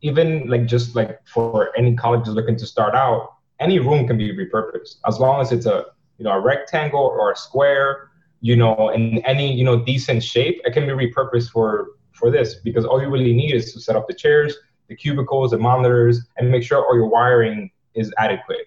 even 0.03 0.48
like 0.48 0.66
just 0.66 0.94
like 0.94 1.20
for 1.27 1.77
any 1.77 1.96
colleges 1.96 2.35
looking 2.35 2.57
to 2.57 2.66
start 2.66 2.94
out, 2.94 3.35
any 3.61 3.79
room 3.79 4.07
can 4.07 4.16
be 4.16 4.33
repurposed 4.33 4.96
as 5.07 5.18
long 5.18 5.40
as 5.40 5.53
it's 5.53 5.66
a 5.66 5.87
you 6.18 6.24
know 6.24 6.33
a 6.33 6.40
rectangle 6.40 7.01
or 7.01 7.33
a 7.33 7.37
square 7.37 8.11
you 8.40 8.57
know 8.57 8.90
in 8.90 9.18
any 9.24 9.53
you 9.53 9.64
know 9.64 9.83
decent 9.83 10.22
shape 10.22 10.61
it 10.64 10.72
can 10.72 10.87
be 10.87 10.92
repurposed 10.92 11.51
for 11.51 11.88
for 12.12 12.31
this 12.31 12.57
because 12.57 12.85
all 12.85 13.01
you 13.01 13.09
really 13.09 13.33
need 13.33 13.55
is 13.55 13.72
to 13.72 13.81
set 13.81 13.96
up 13.96 14.07
the 14.07 14.14
chairs 14.14 14.57
the 14.88 14.96
cubicles 14.96 15.51
the 15.51 15.59
monitors 15.59 16.20
and 16.37 16.51
make 16.51 16.62
sure 16.62 16.85
all 16.85 16.94
your 16.94 17.09
wiring 17.09 17.70
is 17.98 18.12
adequate 18.18 18.66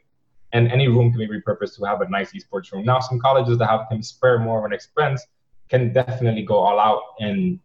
and 0.53 0.71
any 0.71 0.87
room 0.87 1.11
can 1.11 1.19
be 1.19 1.27
repurposed 1.27 1.75
to 1.77 1.85
have 1.85 2.01
a 2.01 2.09
nice 2.09 2.31
esports 2.33 2.71
room 2.71 2.83
now 2.85 2.99
some 2.99 3.19
colleges 3.19 3.57
that 3.57 3.67
have 3.67 3.81
can 3.89 4.01
spare 4.03 4.37
more 4.39 4.59
of 4.59 4.65
an 4.65 4.73
expense 4.73 5.25
can 5.69 5.93
definitely 5.93 6.43
go 6.43 6.55
all 6.55 6.79
out 6.79 7.03
and 7.19 7.59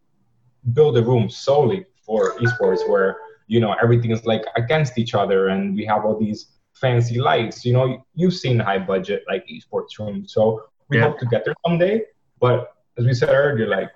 build 0.72 0.96
a 0.96 1.02
room 1.02 1.28
solely 1.28 1.84
for 2.04 2.36
esports 2.38 2.88
where 2.88 3.16
you 3.48 3.60
know 3.60 3.74
everything 3.82 4.10
is 4.10 4.24
like 4.24 4.44
against 4.56 4.98
each 4.98 5.14
other 5.14 5.48
and 5.48 5.74
we 5.74 5.84
have 5.84 6.04
all 6.04 6.18
these 6.18 6.40
fancy 6.76 7.18
lights. 7.18 7.64
You 7.64 7.72
know, 7.72 8.04
you've 8.14 8.34
seen 8.34 8.58
high 8.58 8.78
budget 8.78 9.24
like 9.28 9.46
esports 9.48 9.98
rooms. 9.98 10.32
So 10.32 10.64
we 10.88 10.98
yeah. 10.98 11.04
hope 11.04 11.18
to 11.20 11.26
get 11.26 11.44
there 11.44 11.54
someday. 11.66 12.02
But 12.40 12.74
as 12.98 13.06
we 13.06 13.14
said 13.14 13.30
earlier, 13.30 13.66
like 13.66 13.90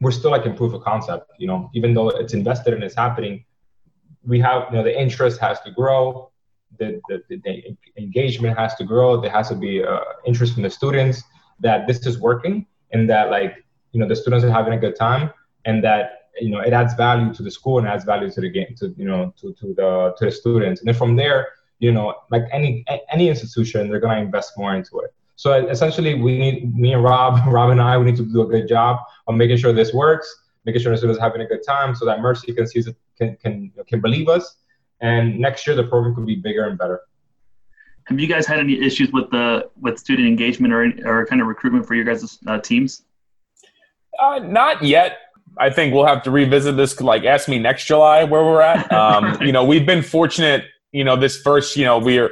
we're 0.00 0.12
still 0.12 0.30
like 0.30 0.46
in 0.46 0.54
proof 0.54 0.72
of 0.72 0.82
concept. 0.82 1.32
You 1.38 1.48
know, 1.48 1.70
even 1.74 1.94
though 1.94 2.08
it's 2.08 2.32
invested 2.32 2.74
and 2.74 2.82
it's 2.82 2.94
happening, 2.94 3.44
we 4.24 4.40
have 4.40 4.66
you 4.70 4.78
know 4.78 4.84
the 4.84 4.98
interest 4.98 5.40
has 5.40 5.60
to 5.62 5.70
grow, 5.70 6.30
the 6.78 7.00
the, 7.08 7.36
the, 7.44 7.76
engagement 7.96 8.58
has 8.58 8.74
to 8.76 8.84
grow. 8.84 9.20
There 9.20 9.30
has 9.30 9.48
to 9.48 9.54
be 9.54 9.82
uh, 9.82 10.00
interest 10.26 10.54
from 10.54 10.62
the 10.62 10.70
students 10.70 11.22
that 11.60 11.86
this 11.86 12.04
is 12.06 12.18
working 12.18 12.66
and 12.92 13.08
that 13.10 13.30
like 13.30 13.64
you 13.92 14.00
know 14.00 14.08
the 14.08 14.16
students 14.16 14.44
are 14.44 14.50
having 14.50 14.74
a 14.74 14.78
good 14.78 14.96
time 14.96 15.30
and 15.64 15.82
that 15.84 16.28
you 16.40 16.50
know 16.50 16.60
it 16.60 16.72
adds 16.72 16.94
value 16.94 17.32
to 17.34 17.42
the 17.42 17.50
school 17.50 17.78
and 17.78 17.86
adds 17.88 18.04
value 18.04 18.30
to 18.30 18.40
the 18.40 18.50
game 18.50 18.74
to 18.76 18.94
you 18.96 19.06
know 19.06 19.32
to, 19.40 19.52
to 19.54 19.74
the 19.74 20.14
to 20.18 20.26
the 20.26 20.30
students 20.30 20.80
and 20.80 20.88
then 20.88 20.94
from 20.94 21.16
there 21.16 21.48
you 21.78 21.92
know 21.92 22.14
like 22.30 22.44
any 22.52 22.84
any 23.10 23.28
institution 23.28 23.88
they're 23.88 24.00
going 24.00 24.16
to 24.16 24.22
invest 24.22 24.52
more 24.56 24.74
into 24.74 24.98
it 25.00 25.14
so 25.36 25.66
essentially 25.68 26.14
we 26.14 26.38
need 26.38 26.76
me 26.76 26.92
and 26.92 27.02
rob 27.02 27.40
rob 27.52 27.70
and 27.70 27.80
i 27.80 27.96
we 27.96 28.04
need 28.04 28.16
to 28.16 28.24
do 28.24 28.42
a 28.42 28.46
good 28.46 28.68
job 28.68 28.98
of 29.28 29.34
making 29.34 29.56
sure 29.56 29.72
this 29.72 29.92
works 29.92 30.28
making 30.64 30.80
sure 30.80 30.90
the 30.92 30.98
students 30.98 31.18
are 31.18 31.22
having 31.22 31.40
a 31.40 31.46
good 31.46 31.64
time 31.66 31.94
so 31.94 32.04
that 32.04 32.20
mercy 32.20 32.52
can 32.52 32.66
see 32.66 32.82
can 33.16 33.36
can 33.36 33.72
can 33.86 34.00
believe 34.00 34.28
us 34.28 34.56
and 35.00 35.38
next 35.38 35.66
year 35.66 35.76
the 35.76 35.84
program 35.84 36.14
could 36.14 36.26
be 36.26 36.36
bigger 36.36 36.64
and 36.64 36.78
better 36.78 37.00
have 38.04 38.20
you 38.20 38.26
guys 38.26 38.46
had 38.46 38.58
any 38.58 38.80
issues 38.80 39.10
with 39.12 39.30
the 39.30 39.68
with 39.80 39.98
student 39.98 40.26
engagement 40.26 40.72
or 40.72 40.92
or 41.04 41.26
kind 41.26 41.40
of 41.40 41.46
recruitment 41.46 41.86
for 41.86 41.94
your 41.94 42.04
guys' 42.04 42.38
uh, 42.46 42.58
teams 42.58 43.02
uh, 44.20 44.38
not 44.38 44.82
yet 44.82 45.18
I 45.58 45.70
think 45.70 45.94
we'll 45.94 46.06
have 46.06 46.22
to 46.24 46.30
revisit 46.30 46.76
this. 46.76 47.00
Like, 47.00 47.24
ask 47.24 47.48
me 47.48 47.58
next 47.58 47.86
July 47.86 48.24
where 48.24 48.44
we're 48.44 48.60
at. 48.60 48.92
Um, 48.96 49.40
you 49.42 49.52
know, 49.52 49.64
we've 49.64 49.86
been 49.86 50.02
fortunate. 50.02 50.64
You 50.92 51.04
know, 51.04 51.16
this 51.16 51.40
first, 51.40 51.76
you 51.76 51.84
know, 51.84 51.98
we're, 51.98 52.30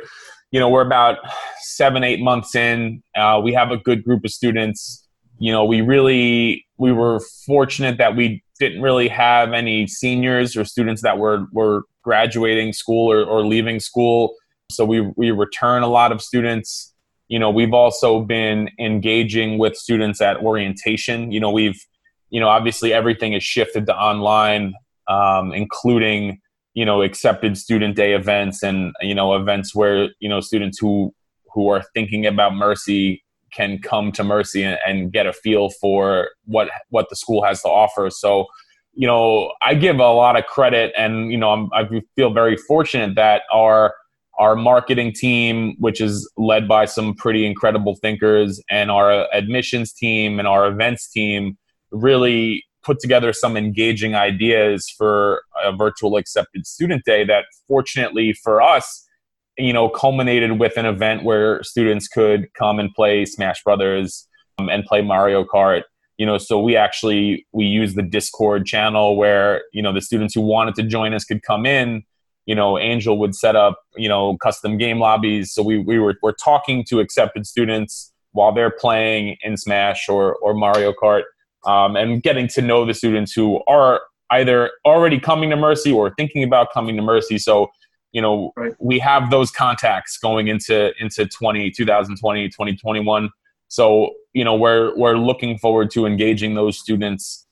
you 0.51 0.59
know, 0.59 0.69
we're 0.69 0.85
about 0.85 1.19
seven, 1.61 2.03
eight 2.03 2.21
months 2.21 2.55
in. 2.55 3.03
Uh, 3.15 3.41
we 3.43 3.53
have 3.53 3.71
a 3.71 3.77
good 3.77 4.03
group 4.03 4.25
of 4.25 4.31
students. 4.31 5.07
You 5.39 5.53
know, 5.53 5.65
we 5.65 5.83
really, 5.83 6.67
we 6.79 6.93
were 6.93 7.21
fortunate 7.45 7.99
that 7.99 8.17
we 8.17 8.43
didn't 8.59 8.83
really 8.83 9.09
have 9.09 9.53
any 9.53 9.87
seniors 9.87 10.57
or 10.57 10.65
students 10.65 11.03
that 11.03 11.19
were 11.19 11.47
were 11.53 11.83
graduating 12.05 12.73
school 12.73 13.11
or, 13.11 13.25
or 13.25 13.45
leaving 13.45 13.81
school. 13.81 14.35
So 14.71 14.85
we 14.85 15.01
we 15.17 15.31
return 15.31 15.83
a 15.83 15.89
lot 15.89 16.13
of 16.13 16.23
students. 16.23 16.93
You 17.29 17.39
know, 17.39 17.51
we've 17.51 17.73
also 17.73 18.21
been 18.21 18.71
engaging 18.79 19.59
with 19.59 19.77
students 19.77 20.21
at 20.21 20.37
orientation. 20.39 21.33
You 21.33 21.41
know, 21.41 21.51
we've 21.51 21.81
you 22.31 22.41
know, 22.41 22.49
obviously 22.49 22.93
everything 22.93 23.33
is 23.33 23.45
shifted 23.45 23.87
to 23.87 23.97
online, 23.97 24.75
um, 25.09 25.53
including 25.53 26.41
you 26.75 26.85
know 26.85 27.03
accepted 27.03 27.57
student 27.57 27.95
day 27.95 28.15
events 28.15 28.63
and 28.63 28.93
you 29.01 29.15
know 29.15 29.37
events 29.37 29.75
where 29.75 30.09
you 30.19 30.29
know 30.29 30.41
students 30.41 30.79
who 30.79 31.15
who 31.53 31.69
are 31.69 31.85
thinking 31.95 32.27
about 32.27 32.55
Mercy 32.55 33.23
can 33.53 33.79
come 33.79 34.11
to 34.11 34.25
Mercy 34.25 34.65
and, 34.65 34.79
and 34.85 35.13
get 35.13 35.27
a 35.27 35.33
feel 35.33 35.71
for 35.81 36.31
what 36.47 36.69
what 36.91 37.09
the 37.09 37.17
school 37.17 37.45
has 37.45 37.63
to 37.63 37.69
offer. 37.69 38.11
So 38.11 38.47
you 38.95 39.07
know, 39.07 39.53
I 39.63 39.75
give 39.75 39.97
a 39.97 40.13
lot 40.13 40.37
of 40.37 40.47
credit, 40.47 40.93
and 40.97 41.31
you 41.31 41.39
know, 41.39 41.51
I'm, 41.51 41.69
I 41.73 41.89
feel 42.17 42.33
very 42.33 42.57
fortunate 42.57 43.15
that 43.17 43.43
our 43.53 43.95
our 44.39 44.57
marketing 44.57 45.13
team, 45.13 45.77
which 45.79 46.01
is 46.01 46.29
led 46.37 46.67
by 46.67 46.87
some 46.87 47.15
pretty 47.15 47.47
incredible 47.47 47.97
thinkers, 47.97 48.61
and 48.71 48.91
our 48.91 49.29
admissions 49.33 49.93
team 49.93 50.39
and 50.39 50.49
our 50.49 50.67
events 50.67 51.09
team 51.09 51.57
really 51.91 52.65
put 52.85 53.01
together 53.01 53.33
some 53.33 53.57
engaging 53.57 54.15
ideas 54.15 54.93
for 54.97 55.43
a 55.65 55.75
virtual 55.75 56.17
accepted 56.17 56.67
student 56.67 57.05
day 57.05 57.25
that 57.25 57.47
fortunately 57.67 58.33
for 58.33 58.61
us 58.61 59.07
you 59.57 59.73
know 59.73 59.89
culminated 59.89 60.59
with 60.59 60.77
an 60.77 60.85
event 60.85 61.25
where 61.25 61.63
students 61.63 62.07
could 62.07 62.53
come 62.55 62.79
and 62.79 62.93
play 62.95 63.25
smash 63.25 63.63
brothers 63.65 64.29
um, 64.59 64.69
and 64.69 64.85
play 64.85 65.01
mario 65.01 65.45
kart 65.45 65.83
you 66.19 66.27
know 66.27 66.39
so 66.39 66.61
we 66.61 66.77
actually 66.77 67.47
we 67.53 67.65
use 67.65 67.95
the 67.95 68.03
discord 68.03 68.67
channel 68.67 69.17
where 69.17 69.63
you 69.73 69.83
know 69.83 69.93
the 69.93 70.01
students 70.01 70.35
who 70.35 70.41
wanted 70.41 70.75
to 70.75 70.83
join 70.83 71.15
us 71.15 71.25
could 71.25 71.43
come 71.43 71.67
in 71.67 72.03
you 72.47 72.55
know 72.55 72.79
angel 72.79 73.19
would 73.19 73.35
set 73.35 73.57
up 73.57 73.81
you 73.97 74.09
know 74.09 74.37
custom 74.39 74.77
game 74.77 74.99
lobbies 74.99 75.53
so 75.53 75.63
we, 75.63 75.79
we 75.79 75.99
were 75.99 76.15
we're 76.23 76.33
talking 76.33 76.85
to 76.85 77.01
accepted 77.01 77.47
students 77.47 78.13
while 78.33 78.53
they're 78.53 78.71
playing 78.71 79.37
in 79.43 79.57
smash 79.57 80.09
or 80.09 80.37
or 80.37 80.55
mario 80.55 80.93
kart 80.93 81.23
um, 81.67 81.97
and 81.97 82.23
getting 82.23 82.49
to 82.49 82.63
know 82.63 82.85
the 82.85 82.95
students 82.95 83.33
who 83.33 83.63
are 83.67 84.03
either 84.31 84.71
already 84.85 85.19
coming 85.19 85.51
to 85.51 85.57
Mercy 85.57 85.93
or 85.93 86.13
thinking 86.17 86.43
about 86.43 86.73
coming 86.73 86.97
to 86.97 87.03
Mercy. 87.03 87.39
So, 87.39 87.71
you 88.13 88.21
know, 88.21 88.53
right. 88.57 88.75
we 88.79 88.99
have 88.99 89.31
those 89.31 89.51
contacts 89.51 90.19
going 90.19 90.49
into 90.49 90.93
into 91.01 91.27
20, 91.27 91.71
2020, 91.71 92.49
2021. 92.49 93.31
So, 93.75 94.11
you 94.33 94.45
know, 94.45 94.55
we're 94.55 94.97
we're 94.97 95.19
looking 95.19 95.59
forward 95.59 95.91
to 95.93 96.07
engaging 96.07 96.55
those 96.55 96.79
students 96.79 97.47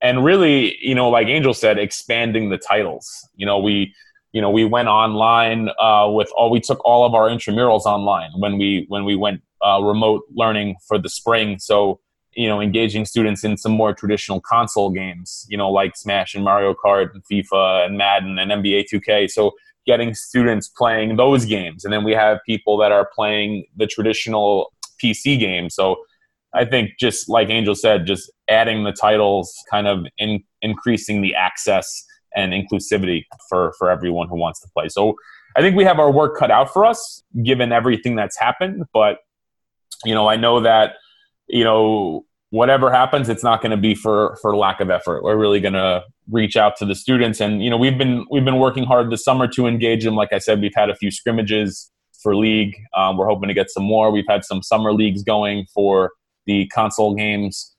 and 0.00 0.24
really, 0.24 0.76
you 0.80 0.96
know, 0.96 1.08
like 1.08 1.28
Angel 1.28 1.54
said, 1.54 1.78
expanding 1.78 2.50
the 2.50 2.58
titles. 2.58 3.06
You 3.36 3.46
know, 3.46 3.58
we 3.58 3.94
you 4.32 4.40
know 4.40 4.50
we 4.50 4.64
went 4.64 4.88
online 4.88 5.68
uh, 5.78 6.10
with 6.10 6.28
all 6.36 6.50
we 6.50 6.58
took 6.58 6.84
all 6.84 7.06
of 7.06 7.14
our 7.14 7.28
intramurals 7.28 7.84
online 7.84 8.30
when 8.36 8.58
we 8.58 8.86
when 8.88 9.04
we 9.04 9.14
went 9.14 9.40
uh, 9.64 9.80
remote 9.80 10.22
learning 10.34 10.76
for 10.88 10.98
the 10.98 11.08
spring. 11.08 11.60
So 11.60 12.00
you 12.32 12.48
know 12.48 12.60
engaging 12.60 13.04
students 13.04 13.44
in 13.44 13.56
some 13.56 13.72
more 13.72 13.92
traditional 13.92 14.40
console 14.40 14.88
games 14.88 15.44
you 15.50 15.58
know 15.58 15.70
like 15.70 15.94
smash 15.94 16.34
and 16.34 16.42
mario 16.42 16.72
kart 16.72 17.12
and 17.12 17.22
fifa 17.30 17.84
and 17.84 17.98
madden 17.98 18.38
and 18.38 18.50
nba 18.50 18.86
2k 18.90 19.30
so 19.30 19.52
getting 19.86 20.14
students 20.14 20.68
playing 20.68 21.16
those 21.16 21.44
games. 21.44 21.84
And 21.84 21.92
then 21.92 22.04
we 22.04 22.12
have 22.12 22.38
people 22.46 22.76
that 22.78 22.92
are 22.92 23.08
playing 23.14 23.66
the 23.76 23.86
traditional 23.86 24.72
pc 25.02 25.38
games 25.38 25.74
so 25.74 25.96
i 26.54 26.64
think 26.64 26.90
just 26.98 27.28
like 27.28 27.48
angel 27.48 27.74
said 27.74 28.06
just 28.06 28.30
adding 28.48 28.84
the 28.84 28.92
titles 28.92 29.54
kind 29.70 29.86
of 29.86 30.06
in, 30.18 30.42
increasing 30.60 31.22
the 31.22 31.34
access 31.34 32.04
and 32.34 32.52
inclusivity 32.52 33.24
for 33.48 33.72
for 33.78 33.90
everyone 33.90 34.28
who 34.28 34.36
wants 34.36 34.60
to 34.60 34.68
play 34.74 34.88
so 34.88 35.14
i 35.56 35.60
think 35.60 35.76
we 35.76 35.84
have 35.84 35.98
our 35.98 36.10
work 36.10 36.36
cut 36.36 36.50
out 36.50 36.72
for 36.72 36.84
us 36.84 37.22
given 37.42 37.72
everything 37.72 38.14
that's 38.16 38.38
happened 38.38 38.84
but 38.92 39.18
you 40.04 40.14
know 40.14 40.28
i 40.28 40.36
know 40.36 40.60
that 40.60 40.94
you 41.52 41.62
know, 41.62 42.24
whatever 42.50 42.90
happens, 42.90 43.28
it's 43.28 43.44
not 43.44 43.60
going 43.62 43.70
to 43.70 43.76
be 43.76 43.94
for 43.94 44.36
for 44.42 44.56
lack 44.56 44.80
of 44.80 44.90
effort. 44.90 45.22
We're 45.22 45.36
really 45.36 45.60
going 45.60 45.74
to 45.74 46.02
reach 46.30 46.56
out 46.56 46.76
to 46.78 46.86
the 46.86 46.94
students, 46.94 47.40
and 47.40 47.62
you 47.62 47.70
know, 47.70 47.76
we've 47.76 47.98
been 47.98 48.26
we've 48.30 48.44
been 48.44 48.58
working 48.58 48.84
hard 48.84 49.10
this 49.10 49.22
summer 49.22 49.46
to 49.48 49.66
engage 49.66 50.02
them. 50.02 50.16
Like 50.16 50.32
I 50.32 50.38
said, 50.38 50.60
we've 50.60 50.74
had 50.74 50.90
a 50.90 50.96
few 50.96 51.10
scrimmages 51.10 51.91
for 52.22 52.36
league. 52.36 52.76
Um, 52.94 53.16
we're 53.16 53.26
hoping 53.26 53.48
to 53.48 53.54
get 53.54 53.70
some 53.70 53.82
more. 53.82 54.10
We've 54.10 54.26
had 54.28 54.44
some 54.44 54.62
summer 54.62 54.92
leagues 54.92 55.22
going 55.22 55.66
for 55.74 56.12
the 56.46 56.66
console 56.68 57.14
games, 57.14 57.74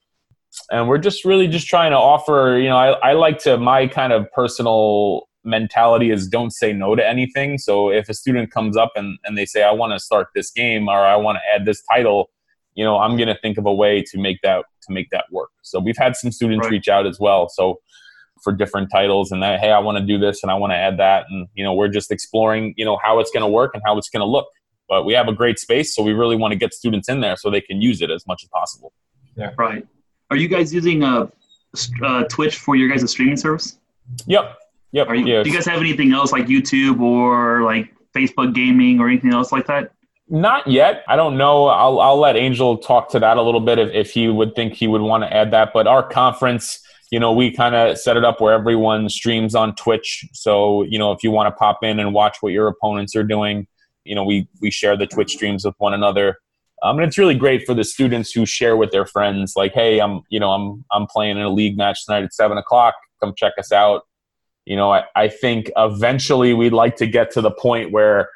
and 0.72 0.88
we're 0.88 0.98
just 0.98 1.26
really 1.26 1.48
just 1.48 1.68
trying 1.68 1.92
to 1.92 1.98
offer. 1.98 2.58
You 2.62 2.70
know, 2.70 2.78
I, 2.78 3.12
I 3.12 3.14
like 3.14 3.40
to 3.40 3.58
my 3.58 3.88
kind 3.88 4.14
of 4.14 4.32
personal 4.32 5.28
mentality 5.44 6.10
is 6.10 6.28
don't 6.28 6.52
say 6.52 6.72
no 6.72 6.96
to 6.96 7.06
anything. 7.06 7.58
So 7.58 7.92
if 7.92 8.08
a 8.08 8.14
student 8.14 8.52
comes 8.52 8.78
up 8.78 8.94
and, 8.96 9.18
and 9.26 9.38
they 9.38 9.46
say, 9.46 9.64
I 9.64 9.72
want 9.72 9.92
to 9.92 10.00
start 10.00 10.28
this 10.34 10.50
game 10.52 10.88
or 10.88 11.06
I 11.06 11.18
want 11.18 11.38
to 11.38 11.42
add 11.54 11.66
this 11.66 11.84
title, 11.92 12.30
you 12.76 12.84
know 12.84 12.98
i'm 13.00 13.16
going 13.16 13.28
to 13.28 13.38
think 13.42 13.58
of 13.58 13.66
a 13.66 13.74
way 13.74 14.02
to 14.02 14.18
make 14.18 14.42
that 14.42 14.66
to 14.82 14.92
make 14.92 15.10
that 15.12 15.26
work 15.32 15.50
so 15.62 15.80
we've 15.80 15.98
had 15.98 16.16
some 16.16 16.32
students 16.32 16.66
right. 16.66 16.72
reach 16.72 16.88
out 16.88 17.06
as 17.06 17.20
well 17.20 17.50
so 17.50 17.80
for 18.44 18.54
different 18.54 18.90
titles 18.92 19.32
and 19.32 19.42
that 19.42 19.60
hey 19.60 19.72
i 19.72 19.80
want 19.80 19.98
to 19.98 20.04
do 20.04 20.18
this 20.18 20.44
and 20.44 20.52
i 20.52 20.56
want 20.56 20.72
to 20.72 20.76
add 20.76 20.98
that. 20.98 21.26
And 21.30 21.48
you 21.54 21.64
know 21.64 21.74
we're 21.74 21.88
just 21.88 22.12
exploring 22.12 22.74
you 22.78 22.86
know 22.86 23.00
how 23.04 23.20
it's 23.20 23.32
going 23.32 23.42
to 23.42 23.48
work 23.48 23.72
and 23.74 23.82
how 23.86 23.98
it's 23.98 24.10
going 24.10 24.22
to 24.22 24.26
look. 24.26 24.48
But 24.90 25.06
we 25.06 25.14
have 25.14 25.28
a 25.28 25.34
great 25.34 25.60
space 25.60 25.96
so 25.96 26.04
we 26.04 26.14
really 26.14 26.36
want 26.36 26.52
to 26.52 26.58
get 26.58 26.74
students 26.74 27.10
in 27.10 27.22
there 27.22 27.36
so 27.38 27.50
they 27.50 27.62
can 27.62 27.82
use 27.82 28.02
it 28.02 28.12
as 28.12 28.28
much 28.28 28.44
as 28.44 28.50
possible. 28.50 28.94
Yeah. 29.36 29.52
Right. 29.58 29.88
Are 30.30 30.38
you 30.38 30.48
guys 30.48 30.74
using 30.74 31.04
uh, 31.04 31.28
uh 32.04 32.24
twitch 32.26 32.58
for 32.58 32.76
your 32.76 32.90
guys' 32.90 33.10
streaming 33.10 33.38
service? 33.38 33.80
Yep. 34.28 34.58
Yep. 34.92 35.08
Are 35.08 35.16
you, 35.16 35.44
do 35.44 35.50
you 35.50 35.56
guys 35.56 35.66
have 35.66 35.80
anything 35.80 36.14
else 36.14 36.32
like 36.32 36.46
youtube 36.46 37.02
or 37.02 37.64
like 37.64 37.94
facebook 38.16 38.54
gaming 38.54 39.00
or 39.00 39.08
anything 39.08 39.34
else 39.34 39.52
like 39.52 39.66
that? 39.68 39.92
Not 40.30 40.68
yet. 40.68 41.04
I 41.08 41.16
don't 41.16 41.38
know. 41.38 41.68
I'll, 41.68 42.00
I'll 42.00 42.20
let 42.20 42.36
Angel 42.36 42.78
talk 42.78 43.10
to 43.12 43.20
that 43.20 43.38
a 43.38 43.42
little 43.42 43.60
bit 43.60 43.78
if, 43.78 43.92
if 43.94 44.12
he 44.12 44.30
would 44.30 44.56
think 44.56 44.74
he 44.74 44.88
would 44.88 45.02
want 45.02 45.24
to 45.24 45.34
add 45.34 45.52
that. 45.52 45.72
But 45.74 45.86
our 45.86 46.02
conference, 46.02 46.80
you 47.14 47.20
know, 47.20 47.32
we 47.32 47.52
kind 47.52 47.76
of 47.76 47.96
set 47.96 48.18
it 48.18 48.26
up 48.26 48.42
where 48.42 48.56
everyone 48.56 49.08
streams 49.08 49.54
on 49.54 49.76
Twitch. 49.76 50.26
So, 50.34 50.82
you 50.82 50.98
know, 50.98 51.12
if 51.12 51.24
you 51.24 51.30
want 51.30 51.46
to 51.46 51.56
pop 51.56 51.84
in 51.84 52.00
and 52.00 52.12
watch 52.12 52.38
what 52.42 52.54
your 52.54 52.66
opponents 52.68 53.16
are 53.16 53.24
doing, 53.24 53.68
you 54.04 54.16
know, 54.16 54.24
we, 54.24 54.48
we 54.62 54.72
share 54.72 54.98
the 54.98 55.06
Twitch 55.06 55.34
streams 55.34 55.64
with 55.64 55.76
one 55.78 55.94
another. 55.94 56.40
Um, 56.82 56.98
and 56.98 57.08
it's 57.08 57.20
really 57.20 57.36
great 57.36 57.68
for 57.68 57.76
the 57.76 57.84
students 57.84 58.32
who 58.32 58.48
share 58.48 58.76
with 58.78 58.90
their 58.90 59.06
friends, 59.06 59.54
like, 59.56 59.74
"Hey, 59.74 60.02
I'm, 60.02 60.22
you 60.30 60.40
know, 60.40 60.50
I'm, 60.50 60.84
I'm 60.92 61.06
playing 61.06 61.38
in 61.38 61.44
a 61.44 61.52
league 61.52 61.78
match 61.78 62.04
tonight 62.04 62.24
at 62.24 62.34
seven 62.34 62.58
o'clock. 62.58 62.96
Come 63.22 63.36
check 63.38 63.54
us 63.60 63.72
out." 63.72 64.08
You 64.66 64.76
know, 64.76 64.92
I, 64.92 65.04
I 65.16 65.28
think 65.28 65.70
eventually 65.78 66.56
we'd 66.56 66.74
like 66.74 66.96
to 66.96 67.06
get 67.06 67.30
to 67.34 67.42
the 67.42 67.52
point 67.52 67.92
where 67.92 68.28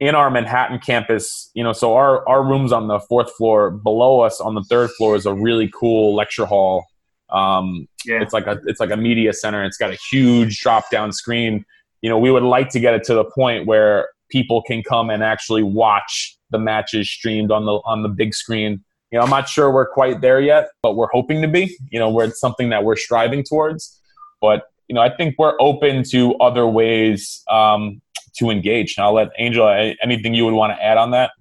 in 0.00 0.14
our 0.14 0.30
Manhattan 0.30 0.78
campus, 0.78 1.50
you 1.52 1.62
know, 1.62 1.74
so 1.74 1.94
our, 1.94 2.26
our 2.26 2.42
room's 2.42 2.72
on 2.72 2.88
the 2.88 2.98
fourth 2.98 3.30
floor. 3.34 3.70
Below 3.70 4.20
us 4.20 4.40
on 4.40 4.54
the 4.54 4.64
third 4.64 4.88
floor 4.92 5.16
is 5.16 5.26
a 5.26 5.34
really 5.34 5.70
cool 5.78 6.16
lecture 6.16 6.46
hall. 6.46 6.86
Um, 7.30 7.88
yeah. 8.04 8.22
It's 8.22 8.32
like 8.32 8.46
a 8.46 8.60
it's 8.66 8.80
like 8.80 8.90
a 8.90 8.96
media 8.96 9.32
center. 9.32 9.64
It's 9.64 9.76
got 9.76 9.90
a 9.90 9.98
huge 10.10 10.60
drop 10.60 10.90
down 10.90 11.12
screen. 11.12 11.64
You 12.02 12.10
know, 12.10 12.18
we 12.18 12.30
would 12.30 12.42
like 12.42 12.68
to 12.70 12.80
get 12.80 12.94
it 12.94 13.04
to 13.04 13.14
the 13.14 13.24
point 13.24 13.66
where 13.66 14.08
people 14.30 14.62
can 14.62 14.82
come 14.82 15.10
and 15.10 15.22
actually 15.22 15.62
watch 15.62 16.36
the 16.50 16.58
matches 16.58 17.10
streamed 17.10 17.50
on 17.50 17.64
the 17.64 17.80
on 17.84 18.02
the 18.02 18.08
big 18.08 18.34
screen. 18.34 18.84
You 19.10 19.18
know, 19.18 19.24
I'm 19.24 19.30
not 19.30 19.48
sure 19.48 19.72
we're 19.72 19.88
quite 19.88 20.20
there 20.20 20.40
yet, 20.40 20.68
but 20.82 20.96
we're 20.96 21.08
hoping 21.12 21.42
to 21.42 21.48
be. 21.48 21.76
You 21.90 21.98
know, 21.98 22.10
where 22.10 22.26
it's 22.26 22.40
something 22.40 22.70
that 22.70 22.84
we're 22.84 22.96
striving 22.96 23.42
towards. 23.42 24.00
But 24.40 24.64
you 24.88 24.94
know, 24.94 25.00
I 25.00 25.14
think 25.14 25.34
we're 25.38 25.56
open 25.60 26.04
to 26.10 26.34
other 26.36 26.66
ways 26.66 27.42
um, 27.50 28.00
to 28.38 28.50
engage. 28.50 28.94
And 28.96 29.04
I'll 29.04 29.14
let 29.14 29.28
Angel. 29.38 29.68
Anything 30.02 30.34
you 30.34 30.44
would 30.44 30.54
want 30.54 30.76
to 30.76 30.82
add 30.82 30.98
on 30.98 31.10
that? 31.12 31.32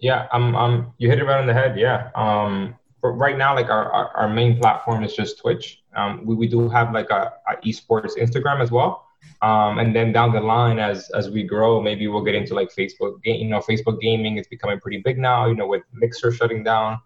Yeah, 0.00 0.28
um, 0.32 0.54
um, 0.54 0.92
you 0.98 1.08
hit 1.08 1.18
it 1.18 1.24
right 1.24 1.40
on 1.40 1.46
the 1.46 1.54
head. 1.54 1.78
Yeah. 1.78 2.10
Um, 2.14 2.76
but 3.00 3.10
right 3.10 3.36
now, 3.36 3.54
like 3.54 3.68
our, 3.68 3.90
our, 3.92 4.08
our 4.16 4.28
main 4.28 4.58
platform 4.58 5.04
is 5.04 5.14
just 5.14 5.38
Twitch. 5.38 5.82
Um, 5.94 6.24
we, 6.24 6.34
we 6.34 6.48
do 6.48 6.68
have 6.68 6.92
like 6.92 7.10
a, 7.10 7.32
a 7.48 7.56
esports 7.66 8.16
Instagram 8.18 8.60
as 8.60 8.70
well. 8.70 9.06
Um, 9.42 9.78
and 9.78 9.94
then 9.94 10.12
down 10.12 10.32
the 10.32 10.40
line, 10.40 10.78
as 10.78 11.10
as 11.10 11.30
we 11.30 11.42
grow, 11.42 11.80
maybe 11.80 12.08
we'll 12.08 12.24
get 12.24 12.34
into 12.34 12.54
like 12.54 12.74
Facebook. 12.74 13.18
You 13.24 13.48
know, 13.48 13.60
Facebook 13.60 14.00
gaming 14.00 14.36
is 14.36 14.46
becoming 14.48 14.80
pretty 14.80 14.98
big 14.98 15.18
now. 15.18 15.46
You 15.46 15.54
know, 15.54 15.66
with 15.66 15.82
Mixer 15.92 16.32
shutting 16.32 16.64
down, 16.64 17.00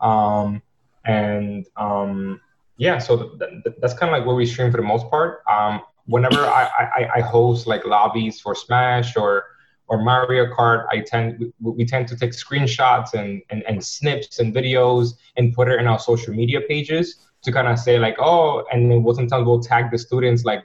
um, 0.00 0.62
and 1.04 1.66
um, 1.76 2.40
yeah, 2.76 2.98
so 2.98 3.30
th- 3.38 3.50
th- 3.64 3.76
that's 3.80 3.94
kind 3.94 4.12
of 4.12 4.18
like 4.18 4.26
where 4.26 4.36
we 4.36 4.46
stream 4.46 4.70
for 4.70 4.76
the 4.76 4.82
most 4.82 5.08
part. 5.10 5.42
Um, 5.50 5.82
whenever 6.06 6.44
I, 6.46 6.64
I, 6.78 7.08
I 7.16 7.20
host 7.20 7.66
like 7.66 7.84
lobbies 7.84 8.40
for 8.40 8.54
Smash 8.54 9.16
or 9.16 9.44
or 9.88 10.02
Mario 10.02 10.46
Kart, 10.46 10.86
I 10.90 11.00
tend 11.00 11.52
we, 11.60 11.70
we 11.70 11.84
tend 11.84 12.08
to 12.08 12.16
take 12.16 12.32
screenshots 12.32 13.14
and, 13.14 13.42
and 13.50 13.62
and 13.66 13.84
snips 13.84 14.38
and 14.38 14.54
videos 14.54 15.14
and 15.36 15.54
put 15.54 15.68
it 15.68 15.80
in 15.80 15.86
our 15.86 15.98
social 15.98 16.34
media 16.34 16.60
pages 16.60 17.26
to 17.42 17.52
kind 17.52 17.68
of 17.68 17.78
say 17.78 17.98
like 17.98 18.16
oh, 18.18 18.64
and 18.72 18.90
then 18.90 19.02
we'll 19.02 19.14
sometimes 19.14 19.46
we'll 19.46 19.60
tag 19.60 19.90
the 19.90 19.98
students 19.98 20.44
like 20.44 20.64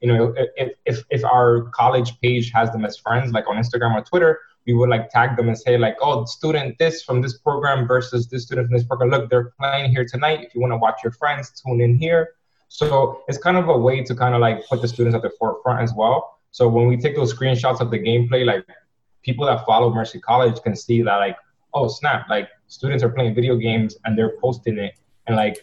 you 0.00 0.12
know 0.12 0.34
if 0.56 0.72
if 0.86 1.04
if 1.10 1.24
our 1.24 1.62
college 1.74 2.20
page 2.20 2.50
has 2.52 2.70
them 2.72 2.84
as 2.84 2.96
friends 2.96 3.32
like 3.32 3.48
on 3.48 3.56
Instagram 3.56 3.94
or 3.94 4.02
Twitter, 4.02 4.40
we 4.68 4.74
would 4.74 4.90
like 4.90 5.10
tag 5.10 5.34
them 5.36 5.48
and 5.48 5.58
say 5.58 5.78
like, 5.78 5.96
oh, 6.02 6.26
student 6.26 6.76
this 6.78 7.02
from 7.02 7.22
this 7.22 7.38
program 7.38 7.88
versus 7.88 8.28
this 8.28 8.44
student 8.44 8.68
from 8.68 8.76
this 8.76 8.86
program. 8.86 9.08
Look, 9.08 9.30
they're 9.30 9.52
playing 9.58 9.90
here 9.90 10.04
tonight. 10.04 10.40
If 10.42 10.54
you 10.54 10.60
want 10.60 10.72
to 10.72 10.76
watch 10.76 11.00
your 11.02 11.12
friends, 11.12 11.50
tune 11.50 11.80
in 11.80 11.96
here. 11.96 12.34
So 12.68 13.22
it's 13.28 13.38
kind 13.38 13.56
of 13.56 13.70
a 13.70 13.78
way 13.78 14.04
to 14.04 14.14
kind 14.14 14.34
of 14.34 14.42
like 14.42 14.66
put 14.68 14.82
the 14.82 14.88
students 14.88 15.16
at 15.16 15.22
the 15.22 15.30
forefront 15.38 15.80
as 15.80 15.94
well. 15.94 16.37
So 16.50 16.68
when 16.68 16.88
we 16.88 16.96
take 16.96 17.16
those 17.16 17.34
screenshots 17.34 17.80
of 17.80 17.90
the 17.90 17.98
gameplay, 17.98 18.44
like 18.44 18.66
people 19.22 19.46
that 19.46 19.64
follow 19.64 19.92
Mercy 19.92 20.20
College 20.20 20.60
can 20.62 20.74
see 20.74 21.02
that 21.02 21.16
like, 21.16 21.36
oh 21.74 21.88
snap, 21.88 22.28
like 22.28 22.48
students 22.66 23.02
are 23.04 23.10
playing 23.10 23.34
video 23.34 23.56
games 23.56 23.96
and 24.04 24.16
they're 24.16 24.38
posting 24.40 24.78
it 24.78 24.94
and 25.26 25.36
like 25.36 25.58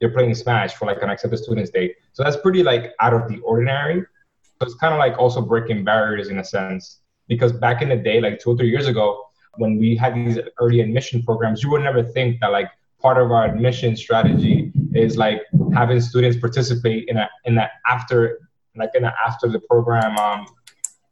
they're 0.00 0.10
playing 0.10 0.34
Smash 0.34 0.74
for 0.74 0.86
like 0.86 1.02
an 1.02 1.10
accepted 1.10 1.38
students 1.38 1.70
day. 1.70 1.94
So 2.12 2.22
that's 2.24 2.36
pretty 2.36 2.62
like 2.62 2.92
out 3.00 3.12
of 3.12 3.28
the 3.28 3.38
ordinary. 3.40 4.02
So 4.42 4.66
it's 4.66 4.74
kind 4.74 4.94
of 4.94 4.98
like 4.98 5.18
also 5.18 5.40
breaking 5.40 5.84
barriers 5.84 6.28
in 6.28 6.38
a 6.38 6.44
sense 6.44 7.00
because 7.28 7.52
back 7.52 7.82
in 7.82 7.88
the 7.88 7.96
day, 7.96 8.20
like 8.20 8.40
two 8.40 8.50
or 8.50 8.56
three 8.56 8.70
years 8.70 8.86
ago, 8.86 9.24
when 9.56 9.78
we 9.78 9.96
had 9.96 10.14
these 10.14 10.38
early 10.58 10.80
admission 10.80 11.22
programs, 11.22 11.62
you 11.62 11.70
would 11.70 11.82
never 11.82 12.02
think 12.02 12.40
that 12.40 12.48
like 12.48 12.68
part 13.00 13.18
of 13.18 13.30
our 13.30 13.46
admission 13.46 13.96
strategy 13.96 14.72
is 14.94 15.16
like 15.16 15.42
having 15.74 16.00
students 16.00 16.38
participate 16.38 17.08
in 17.08 17.16
a 17.16 17.28
in 17.44 17.54
that 17.54 17.72
after 17.86 18.40
like 18.76 18.90
in 18.94 19.04
a 19.04 19.14
after 19.26 19.48
the 19.48 19.60
program 19.60 20.16
um, 20.18 20.46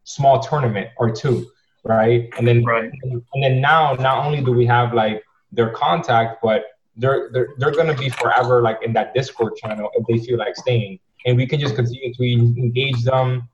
small 0.05 0.41
tournament 0.41 0.91
or 0.97 1.11
two, 1.11 1.47
right? 1.85 2.29
And 2.39 2.47
then 2.47 2.65
right. 2.65 2.91
And, 3.03 3.23
then 3.43 3.61
now 3.61 3.95
not 3.95 4.25
only 4.25 4.43
do 4.43 4.53
we 4.53 4.67
have 4.67 4.95
like 4.95 5.23
their 5.53 5.71
contact, 5.71 6.43
but 6.43 6.65
they're 6.97 7.31
they're 7.33 7.49
they're 7.59 7.75
gonna 7.75 7.95
be 7.95 8.09
forever 8.09 8.63
like 8.63 8.79
in 8.83 8.93
that 8.95 9.15
Discord 9.15 9.57
channel 9.57 9.91
if 9.95 10.07
they 10.07 10.25
feel 10.25 10.39
like 10.39 10.57
staying, 10.57 10.99
and 11.27 11.37
we 11.37 11.47
can 11.47 11.61
just 11.61 11.75
continue 11.77 12.13
to 12.15 12.25
engage 12.25 13.03
them 13.05 13.49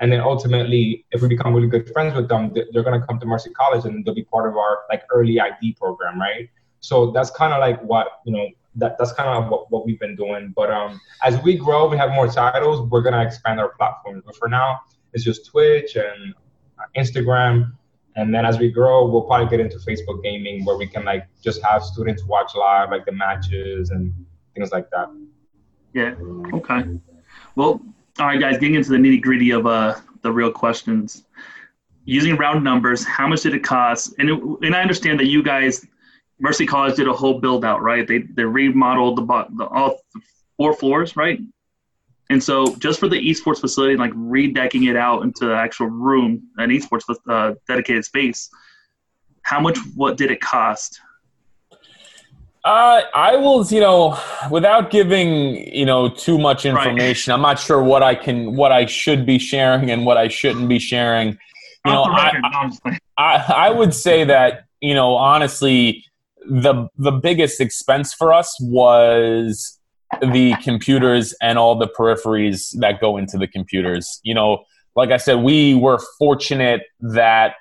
and 0.00 0.12
then 0.12 0.20
ultimately, 0.20 1.04
if 1.10 1.22
we 1.22 1.28
become 1.28 1.54
really 1.54 1.68
good 1.68 1.90
friends 1.92 2.14
with 2.14 2.28
them, 2.28 2.52
they're 2.54 2.84
going 2.84 2.98
to 2.98 3.04
come 3.04 3.18
to 3.18 3.26
Mercy 3.26 3.50
College 3.50 3.84
and 3.84 4.04
they'll 4.04 4.14
be 4.14 4.22
part 4.22 4.48
of 4.48 4.56
our 4.56 4.80
like 4.90 5.02
early 5.12 5.40
ID 5.40 5.74
program, 5.74 6.20
right? 6.20 6.48
So 6.80 7.10
that's 7.10 7.30
kind 7.30 7.52
of 7.52 7.60
like 7.60 7.82
what 7.82 8.06
you 8.24 8.32
know. 8.32 8.48
That 8.78 8.96
that's 8.98 9.12
kind 9.12 9.28
of 9.28 9.50
what, 9.50 9.70
what 9.70 9.86
we've 9.86 10.00
been 10.00 10.16
doing. 10.16 10.52
But 10.56 10.70
um, 10.70 11.00
as 11.22 11.40
we 11.42 11.56
grow, 11.56 11.88
we 11.88 11.96
have 11.96 12.10
more 12.10 12.28
titles. 12.28 12.88
We're 12.90 13.02
gonna 13.02 13.22
expand 13.22 13.60
our 13.60 13.70
platforms. 13.70 14.22
But 14.24 14.36
for 14.36 14.48
now, 14.48 14.80
it's 15.12 15.24
just 15.24 15.46
Twitch 15.46 15.96
and 15.96 16.34
Instagram. 16.96 17.72
And 18.16 18.34
then 18.34 18.44
as 18.44 18.58
we 18.58 18.70
grow, 18.70 19.06
we'll 19.06 19.22
probably 19.22 19.48
get 19.48 19.60
into 19.60 19.78
Facebook 19.78 20.22
gaming 20.24 20.64
where 20.64 20.76
we 20.76 20.86
can 20.86 21.04
like 21.04 21.28
just 21.42 21.62
have 21.62 21.84
students 21.84 22.24
watch 22.24 22.50
live 22.56 22.90
like 22.90 23.04
the 23.04 23.12
matches 23.12 23.90
and 23.90 24.12
things 24.54 24.72
like 24.72 24.90
that. 24.90 25.08
Yeah. 25.92 26.14
Okay. 26.52 26.98
Well, 27.54 27.80
all 28.18 28.26
right, 28.26 28.40
guys, 28.40 28.54
getting 28.58 28.74
into 28.74 28.90
the 28.90 28.96
nitty 28.96 29.22
gritty 29.22 29.50
of 29.52 29.66
uh, 29.66 29.96
the 30.22 30.32
real 30.32 30.50
questions. 30.50 31.24
Using 32.04 32.36
round 32.36 32.64
numbers, 32.64 33.04
how 33.04 33.28
much 33.28 33.42
did 33.42 33.54
it 33.54 33.62
cost? 33.62 34.14
And 34.18 34.30
it, 34.30 34.42
and 34.62 34.74
I 34.74 34.80
understand 34.80 35.20
that 35.20 35.26
you 35.26 35.42
guys, 35.42 35.86
Mercy 36.40 36.66
College 36.66 36.96
did 36.96 37.08
a 37.08 37.12
whole 37.12 37.40
build 37.40 37.64
out, 37.64 37.82
right? 37.82 38.06
They 38.06 38.18
they 38.18 38.44
remodeled 38.44 39.16
the, 39.18 39.46
the 39.56 39.66
all 39.66 40.00
four 40.56 40.72
floors, 40.72 41.16
right? 41.16 41.40
And 42.30 42.42
so 42.42 42.76
just 42.76 43.00
for 43.00 43.08
the 43.08 43.18
esports 43.18 43.60
facility, 43.60 43.96
like 43.96 44.12
redecking 44.12 44.88
it 44.88 44.96
out 44.96 45.22
into 45.22 45.46
the 45.46 45.54
actual 45.54 45.86
room, 45.86 46.48
an 46.58 46.70
esports 46.70 47.04
uh, 47.28 47.54
dedicated 47.66 48.04
space, 48.04 48.50
how 49.42 49.60
much? 49.60 49.78
What 49.94 50.16
did 50.16 50.30
it 50.30 50.40
cost? 50.40 51.00
Uh, 52.64 53.02
I 53.14 53.36
will, 53.36 53.64
you 53.66 53.80
know, 53.80 54.18
without 54.50 54.90
giving, 54.90 55.56
you 55.74 55.86
know, 55.86 56.10
too 56.10 56.36
much 56.36 56.66
information. 56.66 57.30
Right. 57.30 57.36
I'm 57.36 57.42
not 57.42 57.58
sure 57.58 57.82
what 57.82 58.02
I 58.02 58.14
can, 58.14 58.56
what 58.56 58.72
I 58.72 58.84
should 58.84 59.24
be 59.24 59.38
sharing 59.38 59.90
and 59.90 60.04
what 60.04 60.18
I 60.18 60.28
shouldn't 60.28 60.68
be 60.68 60.78
sharing. 60.78 61.38
You 61.86 61.92
know, 61.92 62.02
I, 62.02 62.32
I, 63.16 63.54
I 63.56 63.70
would 63.70 63.94
say 63.94 64.24
that, 64.24 64.66
you 64.82 64.92
know, 64.92 65.14
honestly, 65.14 66.04
the 66.48 66.88
the 66.96 67.12
biggest 67.12 67.60
expense 67.60 68.14
for 68.14 68.32
us 68.32 68.56
was 68.60 69.78
the 70.32 70.54
computers 70.62 71.34
and 71.42 71.58
all 71.58 71.76
the 71.76 71.88
peripheries 71.88 72.78
that 72.80 73.00
go 73.00 73.16
into 73.16 73.36
the 73.36 73.46
computers. 73.46 74.20
You 74.22 74.34
know, 74.34 74.64
like 74.96 75.10
I 75.10 75.18
said, 75.18 75.36
we 75.42 75.74
were 75.74 76.00
fortunate 76.18 76.82
that 77.00 77.54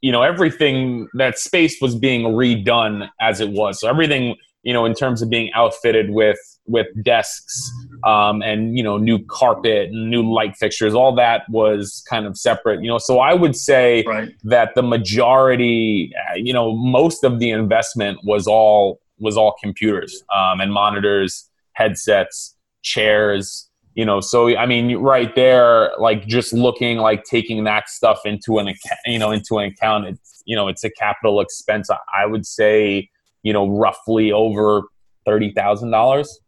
you 0.00 0.10
know 0.10 0.22
everything 0.22 1.08
that 1.14 1.38
space 1.38 1.80
was 1.80 1.94
being 1.94 2.22
redone 2.22 3.08
as 3.20 3.40
it 3.40 3.50
was. 3.50 3.80
So 3.80 3.88
everything 3.88 4.36
you 4.62 4.72
know, 4.72 4.84
in 4.84 4.94
terms 4.94 5.22
of 5.22 5.30
being 5.30 5.50
outfitted 5.54 6.10
with 6.10 6.38
with 6.66 6.86
desks 7.02 7.70
um, 8.06 8.42
and 8.42 8.76
you 8.76 8.82
know 8.82 8.96
new 8.96 9.18
carpet 9.26 9.88
and 9.88 10.10
new 10.10 10.22
light 10.22 10.56
fixtures, 10.56 10.94
all 10.94 11.14
that 11.14 11.42
was 11.48 12.04
kind 12.08 12.26
of 12.26 12.36
separate. 12.36 12.82
You 12.82 12.88
know, 12.88 12.98
so 12.98 13.20
I 13.20 13.34
would 13.34 13.56
say 13.56 14.04
right. 14.06 14.30
that 14.44 14.74
the 14.74 14.82
majority, 14.82 16.12
you 16.36 16.52
know, 16.52 16.74
most 16.74 17.24
of 17.24 17.38
the 17.38 17.50
investment 17.50 18.18
was 18.24 18.46
all 18.46 19.00
was 19.18 19.36
all 19.36 19.54
computers 19.62 20.22
um, 20.34 20.60
and 20.60 20.72
monitors, 20.72 21.48
headsets, 21.72 22.56
chairs. 22.82 23.66
You 23.94 24.04
know, 24.04 24.20
so 24.20 24.56
I 24.56 24.66
mean, 24.66 24.96
right 24.98 25.34
there, 25.34 25.90
like 25.98 26.26
just 26.26 26.52
looking 26.52 26.98
like 26.98 27.24
taking 27.24 27.64
that 27.64 27.88
stuff 27.88 28.20
into 28.24 28.58
an 28.58 28.68
account, 28.68 29.00
you 29.06 29.18
know 29.18 29.30
into 29.30 29.58
an 29.58 29.72
account, 29.72 30.06
it's 30.06 30.30
you 30.44 30.56
know, 30.56 30.68
it's 30.68 30.84
a 30.84 30.90
capital 30.90 31.40
expense. 31.40 31.90
I, 31.90 31.98
I 32.22 32.26
would 32.26 32.46
say 32.46 33.08
you 33.42 33.52
know, 33.52 33.68
roughly 33.68 34.32
over 34.32 34.82
thirty 35.24 35.52
thousand 35.52 35.90
dollars. 35.90 36.40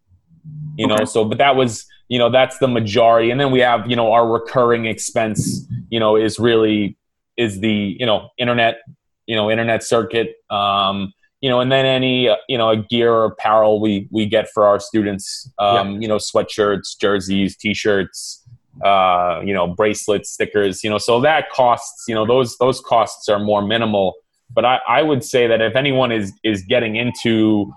You 0.77 0.87
okay. 0.87 0.97
know, 0.97 1.05
so 1.05 1.25
but 1.25 1.39
that 1.39 1.57
was 1.57 1.87
you 2.09 2.19
know 2.19 2.31
that's 2.31 2.59
the 2.59 2.69
majority, 2.69 3.31
and 3.31 3.41
then 3.41 3.51
we 3.51 3.61
have 3.61 3.89
you 3.89 3.97
know 3.97 4.13
our 4.13 4.31
recurring 4.31 4.87
expense. 4.87 5.67
You 5.91 6.01
know, 6.01 6.17
is 6.17 6.39
really 6.39 6.97
is 7.37 7.61
the 7.61 7.97
you 7.99 8.07
know 8.07 8.31
internet 8.39 8.81
you 9.27 9.37
know 9.37 9.51
internet 9.51 9.83
circuit. 9.83 10.35
Um, 10.51 11.13
you 11.41 11.51
know, 11.51 11.61
and 11.61 11.73
then 11.73 11.85
any 11.85 12.29
uh, 12.29 12.37
you 12.49 12.57
know 12.57 12.75
gear 12.77 13.13
or 13.13 13.25
apparel 13.27 13.81
we 13.81 14.09
we 14.11 14.27
get 14.27 14.49
for 14.51 14.65
our 14.65 14.81
students. 14.81 15.51
Um, 15.59 15.93
yeah. 15.93 15.99
You 16.01 16.09
know, 16.09 16.17
sweatshirts, 16.17 16.99
jerseys, 17.01 17.57
t-shirts, 17.57 18.45
uh, 18.85 19.41
you 19.45 19.53
know, 19.53 19.67
bracelets, 19.67 20.31
stickers. 20.31 20.85
You 20.85 20.91
know, 20.91 20.99
so 20.99 21.21
that 21.21 21.51
costs. 21.51 22.05
You 22.09 22.15
know, 22.15 22.27
those 22.27 22.57
those 22.59 22.81
costs 22.81 23.29
are 23.29 23.39
more 23.39 23.61
minimal. 23.61 24.15
But 24.55 24.65
I, 24.65 24.81
I 24.89 25.03
would 25.03 25.25
say 25.25 25.47
that 25.47 25.61
if 25.61 25.77
anyone 25.77 26.13
is 26.13 26.33
is 26.45 26.63
getting 26.63 26.97
into 26.97 27.73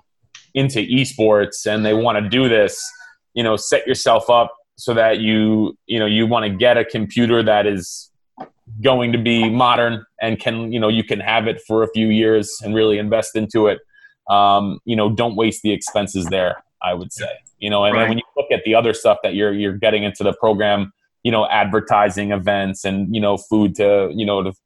into 0.54 0.80
esports 0.80 1.66
and 1.66 1.86
they 1.86 1.94
want 1.94 2.22
to 2.24 2.30
do 2.30 2.50
this, 2.50 2.84
you 3.34 3.44
know, 3.44 3.56
set 3.56 3.86
yourself 3.86 4.30
up 4.30 4.54
so 4.78 4.94
that 4.94 5.20
you 5.20 5.78
you 5.86 6.00
know 6.00 6.06
you 6.06 6.28
want 6.28 6.44
to 6.44 6.50
get 6.50 6.78
a 6.78 6.86
computer 6.86 7.44
that 7.44 7.66
is 7.66 8.12
going 8.84 9.12
to 9.12 9.18
be 9.18 9.50
modern 9.50 10.04
and 10.22 10.40
can 10.40 10.72
you 10.72 10.80
know 10.80 10.88
you 10.88 11.04
can 11.04 11.20
have 11.20 11.48
it 11.48 11.62
for 11.68 11.84
a 11.84 11.88
few 11.94 12.08
years 12.08 12.60
and 12.64 12.76
really 12.76 12.98
invest 12.98 13.36
into 13.36 13.68
it. 13.68 13.80
Um, 14.30 14.80
you 14.86 14.96
know, 14.96 15.12
don't 15.12 15.36
waste 15.36 15.62
the 15.62 15.72
expenses 15.72 16.26
there. 16.26 16.64
I 16.82 16.94
would 16.94 17.14
say, 17.14 17.30
you 17.60 17.70
know, 17.70 17.86
and 17.86 17.96
right. 17.96 18.10
when 18.10 18.18
you 18.18 18.24
look 18.36 18.52
at 18.52 18.64
the 18.64 18.76
other 18.76 18.94
stuff 18.94 19.20
that 19.24 19.36
you're 19.36 19.54
you're 19.54 19.78
getting 19.78 20.04
into 20.04 20.24
the 20.24 20.34
program, 20.34 20.92
you 21.24 21.32
know, 21.32 21.48
advertising 21.48 22.32
events 22.32 22.86
and 22.86 23.14
you 23.14 23.22
know, 23.22 23.38
food 23.38 23.76
to 23.76 24.12
you 24.14 24.26
know 24.26 24.44
to 24.44 24.52
to 24.52 24.58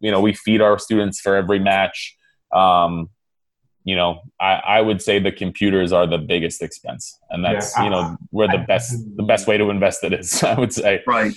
you 0.00 0.10
know, 0.10 0.20
we 0.20 0.32
feed 0.32 0.60
our 0.60 0.78
students 0.78 1.20
for 1.20 1.36
every 1.36 1.58
match. 1.58 2.16
Um, 2.52 3.10
you 3.84 3.96
know, 3.96 4.20
I, 4.40 4.54
I 4.66 4.80
would 4.80 5.02
say 5.02 5.18
the 5.18 5.32
computers 5.32 5.92
are 5.92 6.06
the 6.06 6.18
biggest 6.18 6.62
expense, 6.62 7.18
and 7.30 7.44
that's 7.44 7.76
yeah, 7.76 7.84
you 7.84 7.90
know 7.90 8.16
where 8.30 8.48
the 8.48 8.60
I, 8.60 8.64
best 8.64 8.96
the 9.16 9.22
best 9.22 9.46
way 9.46 9.58
to 9.58 9.68
invest 9.70 10.04
it 10.04 10.14
is. 10.14 10.42
I 10.42 10.58
would 10.58 10.72
say 10.72 11.02
right. 11.06 11.34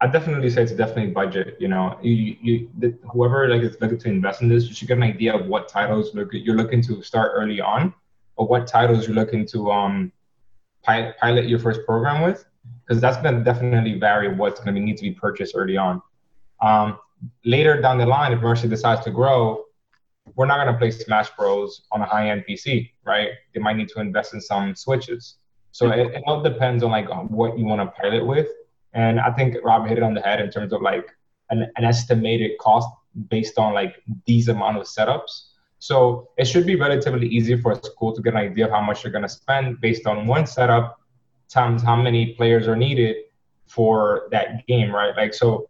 I 0.00 0.08
definitely 0.08 0.50
say 0.50 0.64
it's 0.64 0.72
definitely 0.72 1.12
budget. 1.12 1.56
You 1.60 1.68
know, 1.68 1.96
you, 2.02 2.36
you 2.40 2.70
the, 2.78 2.98
whoever 3.12 3.48
like 3.48 3.62
is 3.62 3.80
looking 3.80 3.98
to 3.98 4.08
invest 4.08 4.42
in 4.42 4.48
this, 4.48 4.66
you 4.66 4.74
should 4.74 4.88
get 4.88 4.96
an 4.96 5.04
idea 5.04 5.32
of 5.32 5.46
what 5.46 5.68
titles 5.68 6.12
look, 6.12 6.30
you're 6.32 6.56
looking 6.56 6.82
to 6.82 7.02
start 7.02 7.32
early 7.34 7.60
on, 7.60 7.94
or 8.36 8.48
what 8.48 8.66
titles 8.66 9.06
you're 9.06 9.14
looking 9.14 9.46
to 9.46 9.70
um 9.70 10.12
pilot, 10.82 11.16
pilot 11.18 11.48
your 11.48 11.60
first 11.60 11.86
program 11.86 12.22
with, 12.22 12.44
because 12.84 13.00
that's 13.00 13.16
going 13.18 13.36
to 13.36 13.44
definitely 13.44 13.98
vary 13.98 14.34
what's 14.34 14.60
going 14.60 14.74
to 14.74 14.80
need 14.80 14.96
to 14.96 15.02
be 15.02 15.12
purchased 15.12 15.54
early 15.56 15.76
on. 15.76 16.02
Um, 16.60 16.98
later 17.44 17.80
down 17.80 17.98
the 17.98 18.06
line, 18.06 18.32
if 18.32 18.40
Mercy 18.40 18.68
decides 18.68 19.02
to 19.04 19.10
grow, 19.10 19.64
we're 20.36 20.46
not 20.46 20.62
going 20.62 20.72
to 20.72 20.78
play 20.78 20.90
Smash 20.90 21.30
Bros 21.36 21.82
on 21.90 22.00
a 22.00 22.06
high-end 22.06 22.44
PC, 22.48 22.90
right? 23.04 23.30
They 23.54 23.60
might 23.60 23.76
need 23.76 23.88
to 23.90 24.00
invest 24.00 24.34
in 24.34 24.40
some 24.40 24.74
switches. 24.74 25.36
So 25.72 25.90
it, 25.90 26.14
it 26.14 26.22
all 26.26 26.42
depends 26.42 26.82
on 26.82 26.90
like 26.90 27.08
what 27.30 27.58
you 27.58 27.64
want 27.64 27.80
to 27.80 28.00
pilot 28.00 28.26
with. 28.26 28.48
And 28.92 29.18
I 29.18 29.32
think 29.32 29.56
Rob 29.64 29.86
hit 29.86 29.98
it 29.98 30.04
on 30.04 30.14
the 30.14 30.20
head 30.20 30.40
in 30.40 30.50
terms 30.50 30.72
of 30.72 30.82
like 30.82 31.06
an, 31.50 31.70
an 31.76 31.84
estimated 31.84 32.52
cost 32.58 32.88
based 33.28 33.58
on 33.58 33.72
like 33.74 33.96
these 34.26 34.48
amount 34.48 34.76
of 34.76 34.84
setups. 34.84 35.48
So 35.78 36.28
it 36.36 36.44
should 36.44 36.66
be 36.66 36.76
relatively 36.76 37.26
easy 37.26 37.60
for 37.60 37.72
a 37.72 37.76
school 37.82 38.14
to 38.14 38.22
get 38.22 38.34
an 38.34 38.40
idea 38.40 38.66
of 38.66 38.70
how 38.70 38.82
much 38.82 39.02
they're 39.02 39.10
going 39.10 39.22
to 39.22 39.28
spend 39.28 39.80
based 39.80 40.06
on 40.06 40.26
one 40.26 40.46
setup 40.46 41.00
times 41.48 41.82
how 41.82 41.96
many 41.96 42.34
players 42.34 42.68
are 42.68 42.76
needed 42.76 43.16
for 43.66 44.28
that 44.30 44.66
game, 44.66 44.94
right? 44.94 45.16
Like 45.16 45.34
so, 45.34 45.68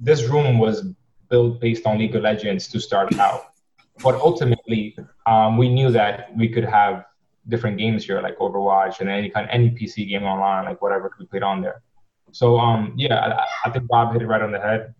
this 0.00 0.24
room 0.24 0.58
was 0.58 0.82
built 1.28 1.60
based 1.60 1.86
on 1.86 1.98
League 1.98 2.16
of 2.16 2.22
Legends 2.22 2.66
to 2.68 2.80
start 2.80 3.14
out, 3.18 3.52
but 4.02 4.14
ultimately 4.16 4.96
um, 5.26 5.58
we 5.58 5.68
knew 5.68 5.90
that 5.90 6.34
we 6.36 6.48
could 6.48 6.64
have 6.64 7.04
different 7.48 7.78
games 7.78 8.04
here, 8.04 8.20
like 8.20 8.38
Overwatch 8.38 9.00
and 9.00 9.08
any 9.08 9.28
kind 9.28 9.48
any 9.50 9.70
PC 9.70 10.08
game 10.08 10.24
online, 10.24 10.64
like 10.64 10.80
whatever 10.82 11.08
could 11.10 11.20
be 11.20 11.26
played 11.26 11.42
on 11.42 11.60
there. 11.60 11.82
So 12.32 12.58
um, 12.58 12.94
yeah, 12.96 13.18
I, 13.64 13.68
I 13.68 13.70
think 13.70 13.86
Bob 13.88 14.12
hit 14.12 14.22
it 14.22 14.26
right 14.26 14.42
on 14.42 14.52
the 14.52 14.60
head. 14.60 14.94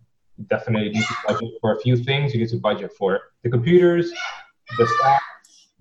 Definitely 0.47 0.89
need 0.89 1.03
to 1.03 1.15
budget 1.27 1.49
for 1.59 1.75
a 1.75 1.79
few 1.79 1.97
things. 1.97 2.33
You 2.33 2.39
get 2.39 2.49
to 2.49 2.57
budget 2.57 2.91
for 2.97 3.19
the 3.43 3.49
computers, 3.49 4.11
the 4.77 4.87
staff, 4.87 5.21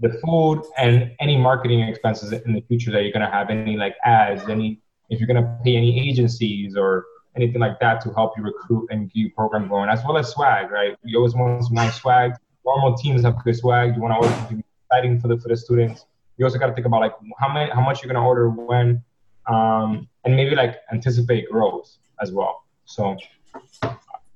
the 0.01 0.11
food, 0.25 0.63
and 0.79 1.13
any 1.21 1.37
marketing 1.37 1.81
expenses 1.81 2.33
in 2.33 2.53
the 2.53 2.61
future 2.63 2.91
that 2.91 3.03
you're 3.03 3.13
gonna 3.13 3.31
have. 3.31 3.51
Any 3.51 3.77
like 3.77 3.97
ads, 4.05 4.49
any 4.49 4.81
if 5.09 5.19
you're 5.19 5.27
gonna 5.27 5.59
pay 5.65 5.77
any 5.77 6.09
agencies 6.09 6.77
or 6.77 7.05
anything 7.37 7.61
like 7.61 7.79
that 7.81 8.01
to 8.03 8.13
help 8.13 8.37
you 8.37 8.43
recruit 8.43 8.89
and 8.91 9.13
get 9.13 9.21
your 9.21 9.31
program 9.31 9.69
going, 9.69 9.89
as 9.89 10.03
well 10.05 10.17
as 10.19 10.31
swag, 10.31 10.71
right? 10.71 10.97
You 11.05 11.19
always 11.19 11.35
want 11.35 11.65
some 11.65 11.75
nice 11.75 11.97
swag. 11.97 12.33
Normal 12.65 12.95
teams 12.97 13.23
have 13.23 13.43
good 13.45 13.57
swag. 13.57 13.95
You 13.97 14.03
want 14.03 14.13
to 14.13 14.29
always 14.29 14.51
be 14.51 14.65
exciting 14.85 15.21
for 15.21 15.29
the 15.29 15.39
for 15.39 15.49
the 15.49 15.57
students 15.57 16.05
you 16.41 16.47
also 16.47 16.59
got 16.59 16.69
to 16.69 16.73
think 16.73 16.87
about 16.87 17.03
like 17.03 17.13
how 17.39 17.53
many 17.53 17.71
how 17.71 17.83
much 17.83 18.03
you're 18.03 18.11
gonna 18.11 18.27
order 18.27 18.49
when 18.49 19.05
um, 19.47 20.09
and 20.25 20.35
maybe 20.35 20.57
like 20.57 20.77
anticipate 20.91 21.49
growth 21.51 21.99
as 22.21 22.33
well 22.33 22.65
so 22.87 23.17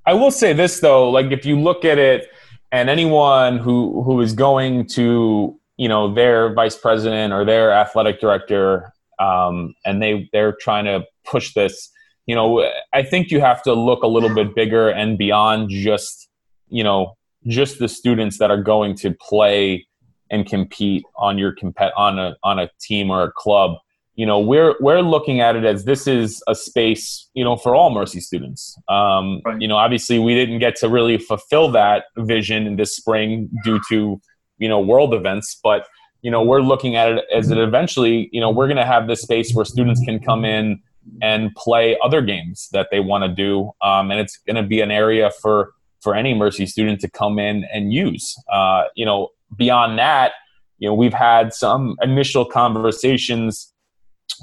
i 0.04 0.12
will 0.12 0.30
say 0.30 0.52
this 0.52 0.80
though 0.80 1.10
like 1.10 1.32
if 1.32 1.46
you 1.46 1.58
look 1.58 1.84
at 1.84 1.98
it 1.98 2.28
and 2.72 2.90
anyone 2.90 3.56
who 3.56 4.02
who 4.02 4.20
is 4.20 4.34
going 4.34 4.86
to 4.86 5.58
you 5.78 5.88
know 5.88 6.12
their 6.12 6.52
vice 6.52 6.76
president 6.76 7.32
or 7.32 7.42
their 7.42 7.72
athletic 7.72 8.20
director 8.20 8.92
um, 9.18 9.74
and 9.86 10.02
they 10.02 10.28
they're 10.32 10.52
trying 10.52 10.84
to 10.84 11.02
push 11.24 11.54
this 11.54 11.90
you 12.26 12.34
know 12.34 12.68
i 12.92 13.02
think 13.02 13.30
you 13.30 13.40
have 13.40 13.62
to 13.62 13.72
look 13.72 14.02
a 14.02 14.06
little 14.06 14.34
bit 14.34 14.54
bigger 14.54 14.88
and 14.88 15.18
beyond 15.18 15.70
just 15.70 16.28
you 16.68 16.84
know 16.84 17.16
just 17.46 17.78
the 17.78 17.88
students 17.88 18.38
that 18.38 18.50
are 18.50 18.62
going 18.62 18.94
to 18.94 19.14
play 19.20 19.86
and 20.30 20.46
compete 20.46 21.04
on 21.16 21.38
your 21.38 21.54
compet 21.54 21.90
on 21.96 22.18
a 22.18 22.36
on 22.42 22.58
a 22.58 22.68
team 22.80 23.10
or 23.10 23.22
a 23.22 23.32
club 23.32 23.76
you 24.14 24.24
know 24.24 24.38
we're 24.38 24.74
we're 24.80 25.00
looking 25.00 25.40
at 25.40 25.56
it 25.56 25.64
as 25.64 25.84
this 25.84 26.06
is 26.06 26.42
a 26.48 26.54
space 26.54 27.28
you 27.34 27.44
know 27.44 27.56
for 27.56 27.74
all 27.74 27.90
mercy 27.90 28.20
students 28.20 28.76
um, 28.88 29.40
right. 29.44 29.60
you 29.60 29.68
know 29.68 29.76
obviously 29.76 30.18
we 30.18 30.34
didn't 30.34 30.58
get 30.58 30.76
to 30.76 30.88
really 30.88 31.18
fulfill 31.18 31.70
that 31.70 32.04
vision 32.18 32.66
in 32.66 32.76
this 32.76 32.96
spring 32.96 33.50
due 33.64 33.80
to 33.88 34.20
you 34.58 34.68
know 34.68 34.80
world 34.80 35.12
events 35.12 35.58
but 35.62 35.86
you 36.22 36.30
know 36.30 36.42
we're 36.42 36.62
looking 36.62 36.96
at 36.96 37.10
it 37.12 37.24
as 37.34 37.50
it 37.50 37.58
eventually 37.58 38.28
you 38.32 38.40
know 38.40 38.50
we're 38.50 38.66
going 38.66 38.76
to 38.76 38.86
have 38.86 39.06
this 39.06 39.20
space 39.20 39.52
where 39.52 39.64
students 39.64 40.00
can 40.04 40.18
come 40.18 40.44
in 40.44 40.80
and 41.22 41.54
play 41.54 41.96
other 42.02 42.22
games 42.22 42.68
that 42.72 42.88
they 42.90 43.00
want 43.00 43.22
to 43.22 43.28
do 43.28 43.70
um, 43.82 44.10
and 44.10 44.20
it's 44.20 44.38
going 44.46 44.56
to 44.56 44.62
be 44.62 44.80
an 44.80 44.90
area 44.90 45.30
for 45.42 45.72
for 46.02 46.14
any 46.14 46.34
mercy 46.34 46.66
student 46.66 47.00
to 47.00 47.08
come 47.10 47.38
in 47.38 47.64
and 47.72 47.92
use 47.92 48.36
uh, 48.52 48.84
you 48.94 49.04
know 49.04 49.30
beyond 49.56 49.98
that, 49.98 50.32
you 50.78 50.88
know, 50.88 50.94
we've 50.94 51.14
had 51.14 51.52
some 51.52 51.96
initial 52.02 52.44
conversations 52.44 53.72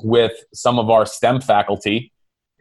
with 0.03 0.31
some 0.53 0.79
of 0.79 0.89
our 0.89 1.05
STEM 1.05 1.41
faculty, 1.41 2.11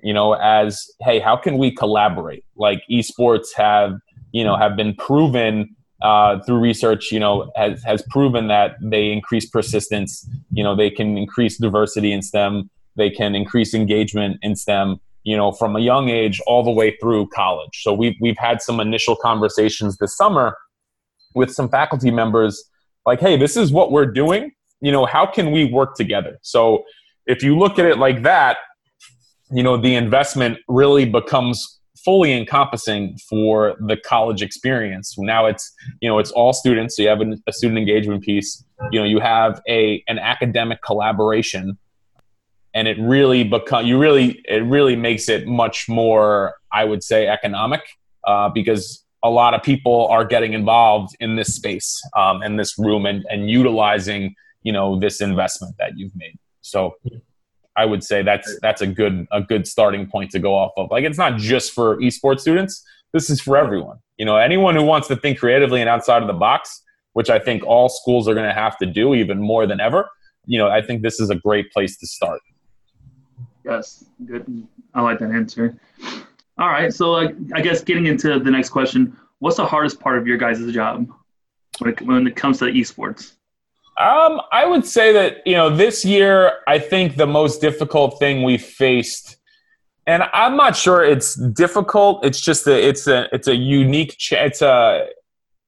you 0.03 0.12
know, 0.12 0.34
as 0.34 0.90
hey, 1.01 1.18
how 1.18 1.36
can 1.36 1.59
we 1.59 1.70
collaborate? 1.70 2.44
Like 2.57 2.82
esports 2.90 3.48
have, 3.57 3.94
you 4.32 4.44
know, 4.44 4.57
have 4.57 4.76
been 4.76 4.94
proven 4.94 5.76
uh, 6.03 6.40
through 6.40 6.59
research, 6.59 7.12
you 7.12 7.20
know, 7.20 7.51
has 7.57 7.82
has 7.84 8.03
proven 8.11 8.48
that 8.48 8.76
they 8.82 9.12
increase 9.12 9.46
persistence. 9.46 10.28
You 10.51 10.64
know, 10.64 10.74
they 10.74 10.90
can 10.90 11.18
increase 11.18 11.59
diversity 11.59 12.12
in 12.12 12.22
STEM. 12.22 12.70
They 13.01 13.11
can 13.11 13.34
increase 13.34 13.74
engagement 13.74 14.38
in 14.42 14.55
STEM. 14.55 15.01
You 15.22 15.36
know, 15.36 15.53
from 15.53 15.76
a 15.76 15.80
young 15.80 16.09
age 16.09 16.40
all 16.46 16.62
the 16.62 16.70
way 16.70 16.96
through 16.96 17.28
college. 17.28 17.82
So 17.82 17.92
we've 17.92 18.16
we've 18.20 18.38
had 18.38 18.62
some 18.62 18.80
initial 18.80 19.16
conversations 19.16 19.98
this 19.98 20.16
summer 20.16 20.57
with 21.34 21.53
some 21.53 21.68
faculty 21.68 22.11
members 22.11 22.70
like 23.07 23.20
hey 23.20 23.36
this 23.36 23.57
is 23.57 23.72
what 23.72 23.92
we're 23.92 24.07
doing 24.07 24.53
you 24.80 24.92
know 24.92 25.07
how 25.07 25.26
can 25.26 25.51
we 25.51 25.64
work 25.64 25.94
together 25.94 26.38
so 26.42 26.84
if 27.26 27.42
you 27.42 27.59
look 27.59 27.78
at 27.78 27.86
it 27.86 27.98
like 27.98 28.22
that 28.22 28.59
you 29.51 29.62
know 29.62 29.76
the 29.76 29.94
investment 29.94 30.59
really 30.68 31.05
becomes 31.05 31.78
fully 32.05 32.32
encompassing 32.32 33.16
for 33.28 33.76
the 33.86 33.96
college 33.96 34.42
experience 34.42 35.16
now 35.18 35.46
it's 35.46 35.72
you 36.01 36.09
know 36.09 36.18
it's 36.18 36.30
all 36.32 36.53
students 36.53 36.96
so 36.96 37.03
you 37.03 37.09
have 37.09 37.20
a 37.46 37.53
student 37.53 37.78
engagement 37.78 38.22
piece 38.22 38.64
you 38.90 38.98
know 38.98 39.05
you 39.05 39.20
have 39.20 39.61
a 39.68 40.03
an 40.09 40.18
academic 40.18 40.80
collaboration 40.82 41.78
and 42.74 42.86
it 42.86 42.98
really 43.00 43.44
become 43.44 43.86
you 43.86 43.98
really 43.98 44.42
it 44.46 44.64
really 44.64 44.96
makes 44.96 45.28
it 45.28 45.46
much 45.46 45.88
more 45.88 46.54
i 46.72 46.84
would 46.84 47.02
say 47.02 47.26
economic 47.26 47.82
uh, 48.26 48.48
because 48.48 49.04
a 49.22 49.30
lot 49.30 49.54
of 49.54 49.62
people 49.62 50.06
are 50.08 50.24
getting 50.24 50.52
involved 50.52 51.14
in 51.20 51.36
this 51.36 51.54
space 51.54 52.00
um, 52.16 52.42
in 52.42 52.56
this 52.56 52.78
room 52.78 53.06
and, 53.06 53.24
and 53.30 53.50
utilizing 53.50 54.34
you 54.62 54.72
know 54.72 54.98
this 54.98 55.20
investment 55.20 55.74
that 55.78 55.96
you've 55.96 56.14
made. 56.16 56.38
So 56.62 56.96
i 57.76 57.84
would 57.84 58.02
say 58.02 58.22
that's 58.22 58.58
that's 58.60 58.82
a 58.82 58.86
good 58.86 59.26
a 59.32 59.40
good 59.40 59.66
starting 59.66 60.06
point 60.06 60.30
to 60.32 60.38
go 60.38 60.54
off 60.54 60.72
of. 60.76 60.90
Like 60.90 61.04
it's 61.04 61.18
not 61.18 61.38
just 61.38 61.72
for 61.72 61.96
esports 61.98 62.40
students. 62.40 62.84
This 63.12 63.28
is 63.28 63.40
for 63.40 63.56
everyone. 63.56 63.98
You 64.18 64.26
know 64.26 64.36
anyone 64.36 64.74
who 64.74 64.82
wants 64.82 65.08
to 65.08 65.16
think 65.16 65.38
creatively 65.38 65.80
and 65.80 65.88
outside 65.88 66.22
of 66.22 66.28
the 66.28 66.34
box 66.34 66.82
which 67.14 67.30
i 67.30 67.38
think 67.38 67.64
all 67.64 67.88
schools 67.88 68.28
are 68.28 68.34
going 68.34 68.46
to 68.46 68.54
have 68.54 68.76
to 68.78 68.86
do 68.86 69.14
even 69.14 69.40
more 69.40 69.66
than 69.66 69.80
ever 69.80 70.08
you 70.46 70.58
know 70.58 70.68
i 70.68 70.80
think 70.80 71.02
this 71.02 71.18
is 71.18 71.30
a 71.30 71.34
great 71.34 71.72
place 71.72 71.96
to 71.96 72.06
start 72.06 72.40
yes 73.64 74.04
good 74.26 74.66
i 74.94 75.00
like 75.00 75.18
that 75.18 75.30
answer 75.30 75.78
all 76.61 76.68
right. 76.68 76.92
So 76.92 77.14
uh, 77.14 77.32
I 77.54 77.62
guess 77.62 77.82
getting 77.82 78.06
into 78.06 78.38
the 78.38 78.50
next 78.50 78.68
question, 78.68 79.16
what's 79.38 79.56
the 79.56 79.66
hardest 79.66 79.98
part 79.98 80.18
of 80.18 80.26
your 80.26 80.36
guys' 80.36 80.70
job 80.72 81.11
when 81.78 81.92
it, 81.92 82.02
when 82.02 82.26
it 82.26 82.36
comes 82.36 82.58
to 82.58 82.66
esports? 82.66 83.32
Um, 83.96 84.42
I 84.52 84.66
would 84.66 84.84
say 84.84 85.12
that 85.12 85.38
you 85.46 85.54
know 85.54 85.74
this 85.74 86.04
year, 86.04 86.58
I 86.68 86.78
think 86.78 87.16
the 87.16 87.26
most 87.26 87.62
difficult 87.62 88.18
thing 88.18 88.42
we 88.42 88.58
faced, 88.58 89.38
and 90.06 90.24
I'm 90.34 90.56
not 90.56 90.76
sure 90.76 91.02
it's 91.02 91.34
difficult. 91.34 92.24
It's 92.26 92.40
just 92.40 92.66
a, 92.66 92.88
it's 92.88 93.06
a, 93.06 93.26
it's 93.32 93.48
a 93.48 93.54
unique, 93.54 94.16
ch- 94.18 94.32
it's 94.32 94.61
a, 94.61 95.06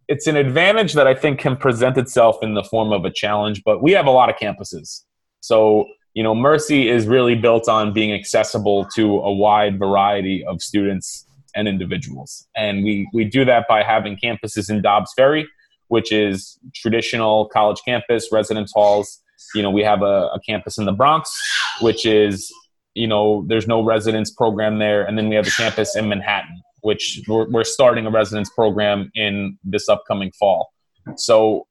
it's 0.09 0.27
an 0.27 0.37
advantage 0.37 0.93
that 0.93 1.07
I 1.07 1.15
think 1.15 1.41
can 1.41 1.57
present 1.57 1.97
itself 1.97 2.37
in 2.43 2.53
the 2.53 2.65
form 2.65 2.93
of 2.93 3.07
a 3.07 3.11
challenge. 3.11 3.63
But 3.65 3.83
we 3.83 3.93
have 3.93 4.07
a 4.07 4.11
lot 4.11 4.29
of 4.29 4.37
campuses, 4.37 5.05
so 5.41 5.87
you 6.15 6.23
know, 6.23 6.35
Mercy 6.35 6.89
is 6.89 7.07
really 7.07 7.35
built 7.35 7.69
on 7.69 7.93
being 7.93 8.13
accessible 8.13 8.87
to 8.95 9.19
a 9.21 9.33
wide 9.33 9.79
variety 9.79 10.45
of 10.45 10.61
students 10.61 11.27
and 11.55 11.67
individuals. 11.69 12.47
And 12.55 12.85
we, 12.85 13.09
we 13.13 13.25
do 13.25 13.45
that 13.45 13.67
by 13.69 13.83
having 13.83 14.17
campuses 14.23 14.71
in 14.71 14.83
Dobbs 14.83 15.13
Ferry, 15.17 15.47
which 15.89 16.13
is 16.13 16.59
traditional 16.75 17.49
college 17.49 17.81
campus, 17.85 18.29
residence 18.31 18.73
halls. 18.75 19.23
You 19.55 19.63
know, 19.63 19.71
we 19.71 19.83
have 19.83 20.03
a, 20.03 20.31
a 20.35 20.41
campus 20.47 20.79
in 20.79 20.85
the 20.85 20.93
Bronx, 20.93 21.35
which 21.81 22.07
is, 22.07 22.53
you 22.95 23.07
know, 23.07 23.45
there's 23.49 23.67
no 23.67 23.83
residence 23.83 24.31
program 24.31 24.79
there. 24.79 25.05
And 25.05 25.17
then 25.17 25.29
we 25.29 25.35
have 25.35 25.47
a 25.47 25.51
campus 25.51 25.97
in 25.97 26.09
Manhattan, 26.09 26.63
which 26.83 27.23
we're, 27.27 27.49
we're 27.51 27.65
starting 27.65 28.07
a 28.07 28.11
residence 28.11 28.51
program 28.51 29.11
in 29.15 29.59
this 29.65 29.89
upcoming 29.89 30.31
fall. 30.33 30.73
So, 31.17 31.67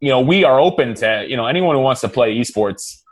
you 0.00 0.08
know, 0.08 0.20
we 0.20 0.44
are 0.44 0.58
open 0.58 0.94
to, 0.94 1.24
you 1.28 1.36
know, 1.36 1.46
anyone 1.46 1.76
who 1.76 1.82
wants 1.82 2.00
to 2.00 2.08
play 2.08 2.34
esports 2.34 3.03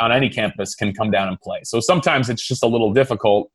on 0.00 0.12
any 0.12 0.28
campus 0.28 0.74
can 0.74 0.92
come 0.92 1.10
down 1.10 1.28
and 1.28 1.40
play. 1.40 1.60
So 1.64 1.80
sometimes 1.80 2.30
it's 2.30 2.46
just 2.46 2.62
a 2.62 2.66
little 2.66 2.92
difficult 2.92 3.50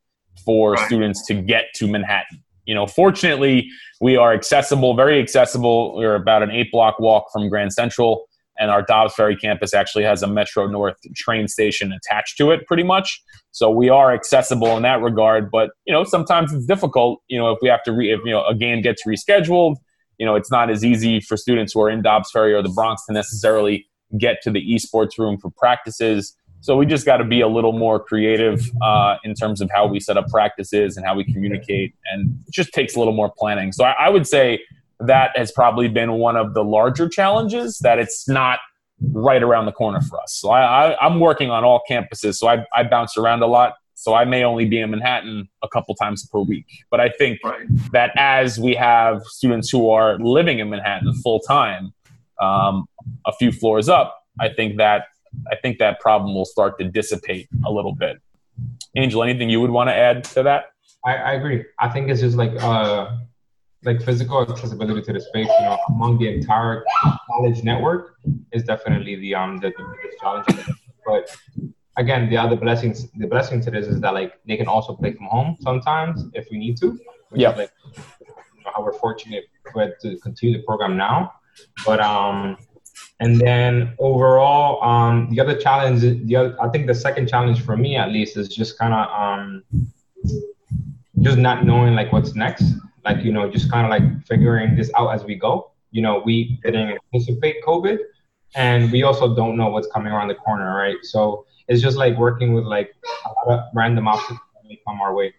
for 0.45 0.73
right. 0.73 0.85
students 0.87 1.25
to 1.27 1.33
get 1.33 1.65
to 1.75 1.87
Manhattan. 1.87 2.43
You 2.65 2.75
know, 2.75 2.87
fortunately, 2.87 3.69
we 4.01 4.17
are 4.17 4.33
accessible, 4.33 4.95
very 4.95 5.19
accessible. 5.21 5.95
We're 5.95 6.15
about 6.15 6.43
an 6.43 6.51
eight 6.51 6.71
block 6.71 6.99
walk 6.99 7.25
from 7.31 7.49
Grand 7.49 7.73
Central. 7.73 8.27
and 8.57 8.71
our 8.71 8.81
Dobbs 8.81 9.13
Ferry 9.13 9.35
campus 9.35 9.73
actually 9.73 10.03
has 10.03 10.23
a 10.23 10.27
Metro 10.27 10.67
North 10.67 10.95
train 11.15 11.47
station 11.47 11.91
attached 11.91 12.37
to 12.37 12.51
it, 12.51 12.65
pretty 12.67 12.83
much. 12.83 13.21
So 13.51 13.69
we 13.69 13.89
are 13.89 14.13
accessible 14.13 14.75
in 14.77 14.83
that 14.83 15.01
regard. 15.01 15.51
But 15.51 15.71
you 15.85 15.93
know, 15.93 16.03
sometimes 16.03 16.53
it's 16.53 16.65
difficult. 16.65 17.21
You 17.27 17.37
know, 17.37 17.51
if 17.51 17.59
we 17.61 17.69
have 17.69 17.83
to 17.83 17.91
re, 17.91 18.11
if 18.11 18.21
you 18.25 18.31
know 18.31 18.45
a 18.45 18.55
game 18.55 18.81
gets 18.81 19.05
rescheduled, 19.05 19.75
you 20.17 20.25
know, 20.25 20.35
it's 20.35 20.51
not 20.51 20.69
as 20.69 20.83
easy 20.83 21.19
for 21.19 21.37
students 21.37 21.73
who 21.73 21.81
are 21.81 21.89
in 21.89 22.01
Dobbs 22.01 22.31
Ferry 22.31 22.53
or 22.53 22.61
the 22.61 22.69
Bronx 22.69 23.05
to 23.05 23.13
necessarily 23.13 23.87
get 24.17 24.41
to 24.43 24.51
the 24.51 24.61
esports 24.73 25.17
room 25.17 25.37
for 25.37 25.49
practices. 25.51 26.35
So 26.61 26.75
we 26.75 26.85
just 26.85 27.05
got 27.05 27.17
to 27.17 27.23
be 27.23 27.41
a 27.41 27.47
little 27.47 27.73
more 27.73 27.99
creative 27.99 28.59
uh, 28.81 29.17
in 29.23 29.35
terms 29.35 29.61
of 29.61 29.69
how 29.73 29.85
we 29.85 29.99
set 29.99 30.17
up 30.17 30.27
practices 30.29 30.97
and 30.97 31.05
how 31.05 31.15
we 31.15 31.23
communicate, 31.23 31.93
and 32.11 32.39
it 32.47 32.53
just 32.53 32.73
takes 32.73 32.95
a 32.95 32.99
little 32.99 33.13
more 33.13 33.31
planning. 33.37 33.71
So 33.71 33.83
I, 33.83 33.91
I 33.91 34.09
would 34.09 34.25
say 34.27 34.61
that 34.99 35.37
has 35.37 35.51
probably 35.51 35.87
been 35.87 36.13
one 36.13 36.35
of 36.35 36.53
the 36.53 36.63
larger 36.63 37.07
challenges 37.07 37.79
that 37.79 37.99
it's 37.99 38.27
not 38.27 38.59
right 39.11 39.43
around 39.43 39.65
the 39.65 39.71
corner 39.71 40.01
for 40.01 40.19
us. 40.21 40.33
So 40.33 40.49
I, 40.49 41.05
am 41.05 41.19
working 41.19 41.49
on 41.49 41.63
all 41.63 41.81
campuses, 41.89 42.35
so 42.35 42.47
I, 42.47 42.65
I 42.73 42.83
bounce 42.83 43.17
around 43.17 43.43
a 43.43 43.47
lot. 43.47 43.75
So 43.93 44.13
I 44.13 44.25
may 44.25 44.43
only 44.43 44.65
be 44.65 44.79
in 44.79 44.89
Manhattan 44.91 45.47
a 45.63 45.67
couple 45.69 45.95
times 45.95 46.27
per 46.27 46.39
week. 46.39 46.65
But 46.91 46.99
I 46.99 47.09
think 47.09 47.39
right. 47.43 47.65
that 47.91 48.11
as 48.17 48.59
we 48.59 48.75
have 48.75 49.23
students 49.23 49.69
who 49.69 49.89
are 49.89 50.19
living 50.19 50.59
in 50.59 50.69
Manhattan 50.69 51.13
full 51.23 51.39
time, 51.39 51.93
um, 52.41 52.85
a 53.25 53.33
few 53.33 53.51
floors 53.51 53.89
up, 53.89 54.17
I 54.39 54.49
think 54.49 54.77
that 54.77 55.07
I 55.51 55.55
think 55.55 55.79
that 55.79 55.99
problem 55.99 56.33
will 56.33 56.45
start 56.45 56.79
to 56.79 56.85
dissipate 56.85 57.47
a 57.65 57.71
little 57.71 57.93
bit. 57.93 58.21
Angel, 58.95 59.21
anything 59.23 59.49
you 59.49 59.59
would 59.59 59.69
want 59.69 59.89
to 59.89 59.93
add 59.93 60.23
to 60.35 60.43
that? 60.43 60.65
I, 61.05 61.15
I 61.15 61.33
agree. 61.33 61.65
I 61.79 61.89
think 61.89 62.09
it's 62.09 62.21
just 62.21 62.37
like 62.37 62.51
uh, 62.61 63.17
like 63.83 64.01
physical 64.01 64.41
accessibility 64.41 65.01
to 65.01 65.13
the 65.13 65.19
space, 65.19 65.47
you 65.47 65.65
know, 65.65 65.77
among 65.89 66.17
the 66.17 66.27
entire 66.33 66.83
college 67.27 67.63
network 67.63 68.15
is 68.51 68.63
definitely 68.63 69.15
the 69.17 69.35
um 69.35 69.57
the, 69.57 69.69
the 69.77 69.95
biggest 69.95 70.19
challenge. 70.19 70.69
But 71.05 71.37
again, 71.97 72.29
the 72.29 72.37
other 72.37 72.55
blessings 72.55 73.09
the 73.11 73.27
blessing 73.27 73.61
to 73.61 73.71
this 73.71 73.87
is 73.87 73.99
that 74.01 74.13
like 74.13 74.33
they 74.47 74.57
can 74.57 74.67
also 74.67 74.95
play 74.95 75.13
from 75.13 75.27
home 75.27 75.55
sometimes 75.61 76.25
if 76.33 76.47
we 76.51 76.57
need 76.57 76.77
to. 76.77 76.99
Yeah. 77.33 77.49
Like 77.49 77.71
you 77.91 78.63
know, 78.63 78.71
how 78.75 78.83
we're 78.83 78.93
fortunate 78.93 79.45
to 80.01 80.17
continue 80.23 80.57
the 80.57 80.63
program 80.63 80.97
now. 80.97 81.33
But 81.85 81.99
um 81.99 82.57
and 83.19 83.39
then 83.39 83.93
overall, 83.97 84.83
um, 84.83 85.29
the 85.29 85.39
other 85.39 85.57
challenge, 85.57 86.01
the 86.01 86.35
other, 86.35 86.61
I 86.61 86.67
think 86.67 86.85
the 86.85 86.95
second 86.95 87.29
challenge 87.29 87.61
for 87.61 87.77
me 87.77 87.95
at 87.95 88.11
least 88.11 88.35
is 88.35 88.49
just 88.49 88.77
kind 88.77 88.93
of 88.93 89.07
um, 89.09 89.63
just 91.21 91.37
not 91.37 91.65
knowing 91.65 91.95
like 91.95 92.11
what's 92.11 92.35
next. 92.35 92.73
Like 93.05 93.23
you 93.23 93.31
know 93.31 93.49
just 93.49 93.71
kind 93.71 93.85
of 93.85 93.89
like 93.89 94.25
figuring 94.25 94.75
this 94.75 94.91
out 94.97 95.09
as 95.13 95.23
we 95.23 95.35
go. 95.35 95.71
You 95.91 96.01
know 96.01 96.21
we 96.25 96.59
didn't 96.63 96.97
anticipate 97.13 97.63
covid 97.63 97.99
and 98.55 98.91
we 98.91 99.03
also 99.03 99.35
don't 99.35 99.55
know 99.55 99.69
what's 99.69 99.87
coming 99.87 100.11
around 100.11 100.27
the 100.27 100.35
corner 100.35 100.75
right? 100.75 100.97
So 101.03 101.45
it's 101.67 101.81
just 101.81 101.97
like 101.97 102.17
working 102.17 102.53
with 102.53 102.65
like 102.65 102.93
a 103.25 103.49
lot 103.49 103.59
of 103.59 103.65
random 103.73 104.07
obstacles 104.07 104.39
that 104.55 104.67
may 104.67 104.79
come 104.85 105.01
our 105.01 105.13
way. 105.13 105.33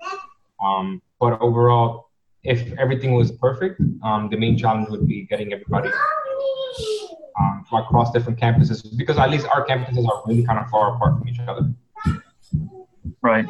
Um, 0.65 1.03
but 1.21 1.41
overall 1.41 2.06
if 2.47 2.73
everything 2.79 3.15
was 3.15 3.33
perfect 3.33 3.81
um, 4.03 4.29
the 4.31 4.37
main 4.37 4.57
challenge 4.57 4.89
would 4.89 5.07
be 5.07 5.23
getting 5.25 5.53
everybody 5.53 5.91
um, 7.39 7.65
across 7.73 8.13
different 8.13 8.39
campuses 8.39 8.97
because 8.97 9.19
at 9.19 9.31
least 9.31 9.47
our 9.55 9.67
campuses 9.67 10.09
are 10.09 10.23
really 10.27 10.45
kind 10.45 10.59
of 10.59 10.69
far 10.71 10.95
apart 10.95 11.19
from 11.19 11.29
each 11.29 11.39
other 11.41 11.73
right 13.23 13.47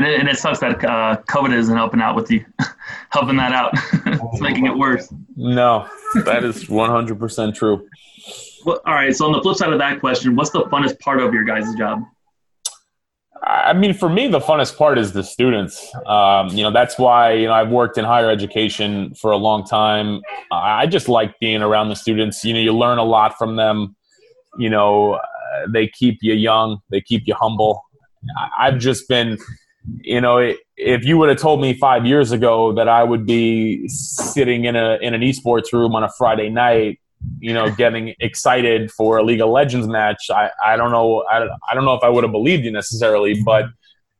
and 0.00 0.08
it, 0.08 0.18
and 0.18 0.28
it 0.30 0.38
sucks 0.38 0.60
that 0.60 0.82
uh, 0.82 1.20
COVID 1.28 1.52
isn't 1.52 1.76
helping 1.76 2.00
out 2.00 2.16
with 2.16 2.30
you, 2.30 2.42
helping 3.10 3.36
that 3.36 3.52
out. 3.52 3.72
it's 4.06 4.40
making 4.40 4.64
it 4.64 4.74
worse. 4.74 5.12
No, 5.36 5.86
that 6.24 6.42
is 6.42 6.64
100% 6.64 7.54
true. 7.54 7.86
Well, 8.64 8.80
all 8.86 8.94
right. 8.94 9.14
So 9.14 9.26
on 9.26 9.32
the 9.32 9.42
flip 9.42 9.58
side 9.58 9.74
of 9.74 9.78
that 9.78 10.00
question, 10.00 10.36
what's 10.36 10.50
the 10.50 10.62
funnest 10.64 10.98
part 11.00 11.20
of 11.20 11.34
your 11.34 11.44
guys' 11.44 11.74
job? 11.74 12.02
I 13.42 13.72
mean, 13.72 13.94
for 13.94 14.08
me, 14.08 14.28
the 14.28 14.40
funnest 14.40 14.76
part 14.76 14.98
is 14.98 15.12
the 15.12 15.24
students. 15.24 15.90
Um, 16.06 16.48
you 16.48 16.62
know, 16.62 16.70
that's 16.70 16.98
why 16.98 17.32
you 17.32 17.46
know 17.46 17.54
I've 17.54 17.70
worked 17.70 17.96
in 17.96 18.04
higher 18.04 18.30
education 18.30 19.14
for 19.14 19.30
a 19.30 19.36
long 19.36 19.64
time. 19.64 20.20
I 20.52 20.86
just 20.86 21.08
like 21.08 21.38
being 21.40 21.62
around 21.62 21.88
the 21.88 21.96
students. 21.96 22.44
You 22.44 22.54
know, 22.54 22.60
you 22.60 22.76
learn 22.76 22.98
a 22.98 23.04
lot 23.04 23.38
from 23.38 23.56
them. 23.56 23.96
You 24.58 24.68
know, 24.68 25.14
uh, 25.14 25.20
they 25.72 25.88
keep 25.88 26.18
you 26.20 26.34
young. 26.34 26.80
They 26.90 27.00
keep 27.00 27.22
you 27.26 27.34
humble. 27.34 27.82
I've 28.58 28.78
just 28.78 29.08
been 29.08 29.38
you 30.02 30.20
know, 30.20 30.52
if 30.76 31.04
you 31.04 31.18
would 31.18 31.28
have 31.28 31.38
told 31.38 31.60
me 31.60 31.74
five 31.74 32.06
years 32.06 32.32
ago 32.32 32.72
that 32.74 32.88
I 32.88 33.02
would 33.02 33.26
be 33.26 33.88
sitting 33.88 34.64
in 34.64 34.76
a 34.76 34.98
in 35.00 35.14
an 35.14 35.22
esports 35.22 35.72
room 35.72 35.94
on 35.94 36.04
a 36.04 36.10
Friday 36.16 36.50
night, 36.50 37.00
you 37.38 37.52
know, 37.52 37.70
getting 37.70 38.14
excited 38.20 38.90
for 38.90 39.18
a 39.18 39.22
League 39.22 39.40
of 39.40 39.50
Legends 39.50 39.86
match, 39.86 40.30
I, 40.30 40.50
I 40.64 40.76
don't 40.76 40.90
know 40.90 41.24
I, 41.30 41.44
I 41.70 41.74
don't 41.74 41.84
know 41.84 41.94
if 41.94 42.02
I 42.02 42.08
would 42.08 42.24
have 42.24 42.32
believed 42.32 42.64
you 42.64 42.72
necessarily, 42.72 43.42
but 43.42 43.66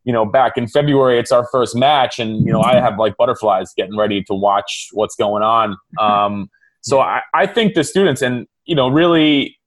you 0.05 0.13
know, 0.13 0.25
back 0.25 0.57
in 0.57 0.67
February, 0.67 1.19
it's 1.19 1.31
our 1.31 1.47
first 1.53 1.77
match, 1.77 2.19
and 2.19 2.45
you 2.47 2.53
know, 2.53 2.63
I 2.63 2.81
have 2.81 2.99
like 2.99 3.17
butterflies 3.17 3.73
getting 3.77 3.97
ready 3.97 4.23
to 4.25 4.35
watch 4.35 4.89
what's 4.93 5.15
going 5.15 5.43
on. 5.43 5.77
Um, 5.99 6.51
so 6.81 7.01
I, 7.01 7.23
I 7.35 7.47
think 7.47 7.75
the 7.75 7.85
students, 7.85 8.23
and 8.23 8.47
you 8.65 8.75
know, 8.75 8.89
really 8.89 9.59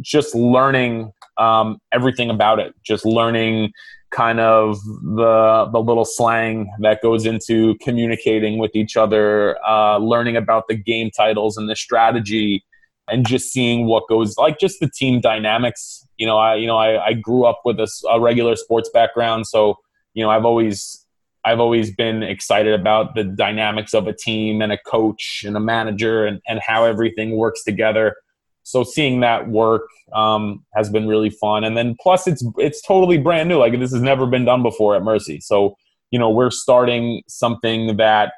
just 0.00 0.34
learning 0.34 1.12
um, 1.38 1.78
everything 1.92 2.30
about 2.30 2.58
it, 2.58 2.74
just 2.82 3.04
learning 3.04 3.72
kind 4.10 4.40
of 4.40 4.78
the 4.84 5.68
the 5.72 5.80
little 5.80 6.04
slang 6.04 6.70
that 6.80 7.02
goes 7.02 7.26
into 7.26 7.76
communicating 7.76 8.58
with 8.58 8.74
each 8.74 8.96
other, 8.96 9.56
uh, 9.66 9.98
learning 9.98 10.36
about 10.36 10.64
the 10.68 10.74
game 10.74 11.10
titles 11.10 11.56
and 11.56 11.68
the 11.68 11.76
strategy, 11.76 12.64
and 13.08 13.26
just 13.26 13.52
seeing 13.52 13.86
what 13.86 14.08
goes 14.08 14.36
like 14.36 14.58
just 14.58 14.80
the 14.80 14.90
team 14.90 15.20
dynamics. 15.20 16.06
You 16.18 16.26
know, 16.26 16.38
I 16.38 16.56
you 16.56 16.66
know 16.66 16.76
I, 16.76 17.06
I 17.06 17.12
grew 17.12 17.44
up 17.44 17.62
with 17.64 17.78
a, 17.78 17.88
a 18.10 18.20
regular 18.20 18.56
sports 18.56 18.90
background, 18.92 19.46
so 19.46 19.78
you 20.14 20.24
know 20.24 20.30
I've 20.30 20.44
always 20.44 21.06
I've 21.44 21.60
always 21.60 21.94
been 21.94 22.22
excited 22.22 22.74
about 22.74 23.14
the 23.14 23.22
dynamics 23.22 23.94
of 23.94 24.08
a 24.08 24.12
team 24.12 24.60
and 24.60 24.72
a 24.72 24.78
coach 24.78 25.44
and 25.46 25.56
a 25.56 25.60
manager 25.60 26.26
and, 26.26 26.40
and 26.48 26.60
how 26.66 26.84
everything 26.84 27.36
works 27.36 27.62
together. 27.62 28.16
So 28.64 28.82
seeing 28.82 29.20
that 29.20 29.48
work 29.48 29.82
um, 30.12 30.64
has 30.74 30.90
been 30.90 31.06
really 31.06 31.30
fun. 31.30 31.62
And 31.62 31.76
then 31.76 31.94
plus 32.00 32.26
it's 32.26 32.44
it's 32.58 32.82
totally 32.82 33.18
brand 33.18 33.48
new. 33.48 33.58
Like 33.58 33.78
this 33.78 33.92
has 33.92 34.02
never 34.02 34.26
been 34.26 34.44
done 34.44 34.62
before 34.64 34.96
at 34.96 35.04
mercy. 35.04 35.40
So 35.40 35.76
you 36.10 36.18
know 36.18 36.30
we're 36.30 36.50
starting 36.50 37.22
something 37.28 37.96
that 37.96 38.32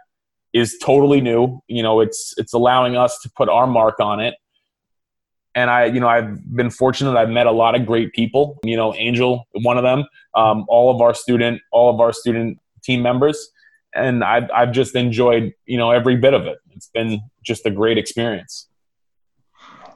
is 0.53 0.77
totally 0.83 1.23
new. 1.23 1.61
You 1.69 1.83
know 1.83 2.01
it's 2.01 2.35
it's 2.37 2.53
allowing 2.53 2.97
us 2.97 3.19
to 3.23 3.31
put 3.35 3.49
our 3.49 3.66
mark 3.66 4.01
on 4.01 4.21
it 4.21 4.35
and 5.59 5.67
i 5.77 5.81
you 5.95 6.01
know 6.03 6.11
i've 6.17 6.33
been 6.61 6.71
fortunate 6.83 7.15
i've 7.23 7.35
met 7.39 7.47
a 7.55 7.57
lot 7.63 7.73
of 7.77 7.87
great 7.91 8.11
people 8.13 8.43
you 8.63 8.77
know 8.81 8.95
angel 9.07 9.31
one 9.69 9.77
of 9.77 9.85
them 9.91 10.01
um, 10.35 10.65
all 10.69 10.87
of 10.95 11.01
our 11.07 11.15
student 11.15 11.61
all 11.73 11.89
of 11.93 12.01
our 12.05 12.13
student 12.13 12.59
team 12.87 13.01
members 13.03 13.39
and 13.95 14.23
I've, 14.23 14.49
I've 14.55 14.73
just 14.81 14.95
enjoyed 14.95 15.55
you 15.73 15.79
know 15.81 15.91
every 15.91 16.17
bit 16.17 16.35
of 16.35 16.43
it 16.47 16.59
it's 16.77 16.91
been 16.99 17.21
just 17.51 17.67
a 17.67 17.73
great 17.81 17.99
experience 17.99 18.69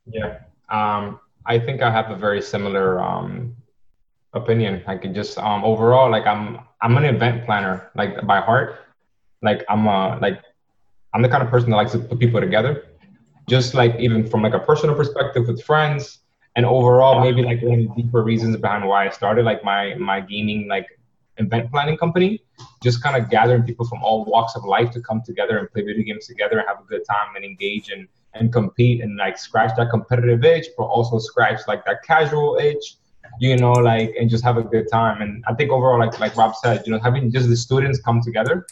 yeah. 0.06 0.38
Um, 0.68 1.20
I 1.46 1.58
think 1.58 1.82
I 1.82 1.90
have 1.90 2.10
a 2.10 2.16
very 2.16 2.42
similar 2.42 3.00
um, 3.00 3.56
opinion. 4.32 4.82
I 4.86 4.96
could 4.96 5.14
just 5.14 5.38
um, 5.38 5.64
overall, 5.64 6.10
like 6.10 6.26
I'm 6.26 6.60
I'm 6.80 6.96
an 6.96 7.04
event 7.04 7.44
planner, 7.44 7.90
like 7.94 8.26
by 8.26 8.40
heart. 8.40 8.78
Like 9.42 9.64
I'm 9.68 9.86
a 9.86 10.18
like 10.20 10.42
I'm 11.14 11.22
the 11.22 11.28
kind 11.28 11.42
of 11.42 11.50
person 11.50 11.70
that 11.70 11.76
likes 11.76 11.92
to 11.92 11.98
put 11.98 12.18
people 12.18 12.40
together. 12.40 12.86
Just 13.48 13.74
like 13.74 13.96
even 13.98 14.26
from 14.26 14.42
like 14.42 14.54
a 14.54 14.58
personal 14.58 14.94
perspective 14.94 15.46
with 15.48 15.62
friends, 15.62 16.20
and 16.56 16.66
overall 16.66 17.20
maybe 17.20 17.42
like 17.42 17.60
the 17.60 17.88
deeper 17.96 18.22
reasons 18.22 18.56
behind 18.56 18.86
why 18.86 19.06
I 19.06 19.10
started 19.10 19.44
like 19.44 19.64
my 19.64 19.94
my 19.94 20.20
gaming 20.20 20.68
like 20.68 20.86
event 21.38 21.70
planning 21.70 21.96
company. 21.96 22.42
Just 22.82 23.02
kind 23.02 23.16
of 23.20 23.30
gathering 23.30 23.62
people 23.62 23.86
from 23.86 24.02
all 24.02 24.24
walks 24.24 24.54
of 24.54 24.64
life 24.64 24.90
to 24.92 25.00
come 25.00 25.22
together 25.22 25.58
and 25.58 25.70
play 25.72 25.82
video 25.82 26.04
games 26.04 26.26
together 26.26 26.58
and 26.58 26.68
have 26.68 26.80
a 26.80 26.84
good 26.84 27.04
time 27.08 27.34
and 27.36 27.44
engage 27.44 27.90
and 27.90 28.06
and 28.34 28.52
compete 28.52 29.02
and 29.02 29.16
like 29.16 29.38
scratch 29.38 29.76
that 29.76 29.90
competitive 29.90 30.44
itch, 30.44 30.66
but 30.76 30.84
also 30.84 31.18
scratch 31.18 31.60
like 31.68 31.84
that 31.84 32.02
casual 32.02 32.56
itch, 32.56 32.96
you 33.40 33.56
know, 33.56 33.72
like 33.72 34.14
and 34.18 34.30
just 34.30 34.44
have 34.44 34.56
a 34.56 34.62
good 34.62 34.88
time. 34.90 35.20
And 35.22 35.44
I 35.48 35.54
think 35.54 35.70
overall, 35.70 35.98
like 35.98 36.18
like 36.20 36.36
Rob 36.36 36.54
said, 36.56 36.82
you 36.86 36.92
know, 36.92 37.00
having 37.00 37.30
just 37.30 37.48
the 37.48 37.56
students 37.56 38.00
come 38.00 38.20
together 38.22 38.66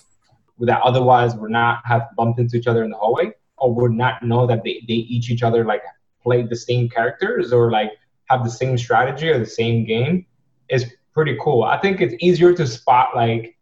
that 0.60 0.80
otherwise 0.82 1.34
would 1.36 1.50
not 1.50 1.80
have 1.86 2.08
bumped 2.16 2.38
into 2.38 2.56
each 2.56 2.66
other 2.66 2.84
in 2.84 2.90
the 2.90 2.96
hallway 2.96 3.32
or 3.61 3.72
would 3.74 3.92
not 3.92 4.22
know 4.22 4.46
that 4.46 4.64
they, 4.64 4.82
they 4.88 4.94
each 4.94 5.30
each 5.30 5.42
other 5.42 5.64
like 5.64 5.82
play 6.22 6.42
the 6.42 6.56
same 6.56 6.88
characters 6.88 7.52
or 7.52 7.70
like 7.70 7.92
have 8.26 8.44
the 8.44 8.50
same 8.50 8.76
strategy 8.76 9.28
or 9.28 9.38
the 9.38 9.46
same 9.46 9.84
game 9.84 10.26
is 10.68 10.92
pretty 11.12 11.36
cool. 11.40 11.62
I 11.62 11.78
think 11.78 12.00
it's 12.00 12.14
easier 12.20 12.54
to 12.54 12.66
spot 12.66 13.11
like 13.14 13.56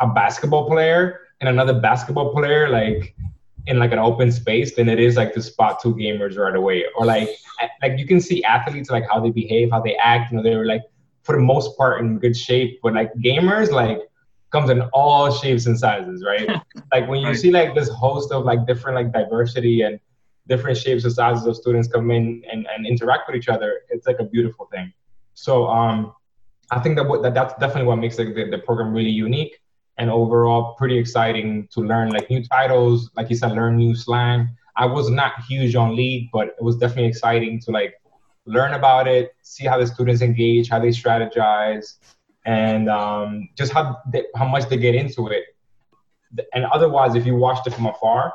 a 0.00 0.06
basketball 0.06 0.68
player 0.68 1.20
and 1.40 1.48
another 1.48 1.78
basketball 1.80 2.32
player 2.32 2.68
like 2.68 3.14
in 3.66 3.78
like 3.78 3.92
an 3.92 3.98
open 3.98 4.30
space 4.30 4.74
than 4.74 4.88
it 4.88 5.00
is 5.00 5.16
like 5.16 5.34
to 5.34 5.42
spot 5.42 5.80
two 5.82 5.94
gamers 5.94 6.38
right 6.38 6.54
away. 6.54 6.84
Or 6.96 7.04
like 7.04 7.28
like 7.82 7.98
you 7.98 8.06
can 8.06 8.20
see 8.20 8.42
athletes 8.44 8.90
like 8.90 9.04
how 9.10 9.20
they 9.20 9.30
behave, 9.30 9.70
how 9.70 9.80
they 9.80 9.96
act. 9.96 10.30
You 10.30 10.38
know, 10.38 10.42
they're 10.42 10.66
like 10.66 10.82
for 11.22 11.36
the 11.36 11.42
most 11.42 11.76
part 11.76 12.00
in 12.00 12.18
good 12.18 12.36
shape, 12.36 12.80
but 12.82 12.94
like 12.94 13.12
gamers 13.14 13.70
like 13.70 13.98
comes 14.56 14.70
in 14.70 14.80
all 14.94 15.30
shapes 15.30 15.66
and 15.66 15.78
sizes, 15.78 16.24
right? 16.24 16.48
like 16.92 17.06
when 17.08 17.20
you 17.20 17.28
right. 17.28 17.36
see 17.36 17.50
like 17.50 17.74
this 17.74 17.90
host 17.90 18.32
of 18.32 18.44
like 18.44 18.66
different 18.66 18.96
like 18.96 19.12
diversity 19.12 19.82
and 19.82 20.00
different 20.48 20.78
shapes 20.78 21.04
and 21.04 21.12
sizes 21.12 21.46
of 21.46 21.54
students 21.54 21.88
come 21.88 22.10
in 22.10 22.42
and, 22.50 22.66
and 22.74 22.86
interact 22.86 23.28
with 23.28 23.36
each 23.36 23.48
other, 23.48 23.80
it's 23.90 24.06
like 24.06 24.18
a 24.18 24.24
beautiful 24.24 24.64
thing. 24.72 24.90
So 25.34 25.66
um, 25.66 26.14
I 26.70 26.78
think 26.80 26.96
that, 26.96 27.06
what, 27.06 27.22
that 27.22 27.34
that's 27.34 27.52
definitely 27.54 27.88
what 27.90 27.96
makes 27.96 28.16
the, 28.16 28.24
the 28.50 28.62
program 28.64 28.94
really 28.94 29.10
unique 29.10 29.60
and 29.98 30.08
overall 30.10 30.74
pretty 30.78 30.96
exciting 30.96 31.68
to 31.72 31.80
learn 31.80 32.08
like 32.08 32.30
new 32.30 32.42
titles, 32.42 33.10
like 33.14 33.28
you 33.28 33.36
said, 33.36 33.52
learn 33.52 33.76
new 33.76 33.94
slang. 33.94 34.48
I 34.76 34.86
was 34.86 35.10
not 35.10 35.32
huge 35.46 35.74
on 35.74 35.94
lead, 35.94 36.30
but 36.32 36.48
it 36.48 36.62
was 36.62 36.76
definitely 36.76 37.08
exciting 37.08 37.60
to 37.60 37.72
like 37.72 37.94
learn 38.46 38.72
about 38.72 39.06
it, 39.06 39.34
see 39.42 39.66
how 39.66 39.78
the 39.78 39.86
students 39.86 40.22
engage, 40.22 40.70
how 40.70 40.78
they 40.78 40.88
strategize, 40.88 41.96
and 42.46 42.88
um, 42.88 43.48
just 43.56 43.72
how 43.72 43.98
they, 44.10 44.24
how 44.36 44.46
much 44.46 44.68
they 44.68 44.76
get 44.76 44.94
into 44.94 45.26
it. 45.28 45.44
And 46.54 46.64
otherwise, 46.66 47.14
if 47.14 47.26
you 47.26 47.36
watched 47.36 47.66
it 47.66 47.74
from 47.74 47.86
afar, 47.86 48.32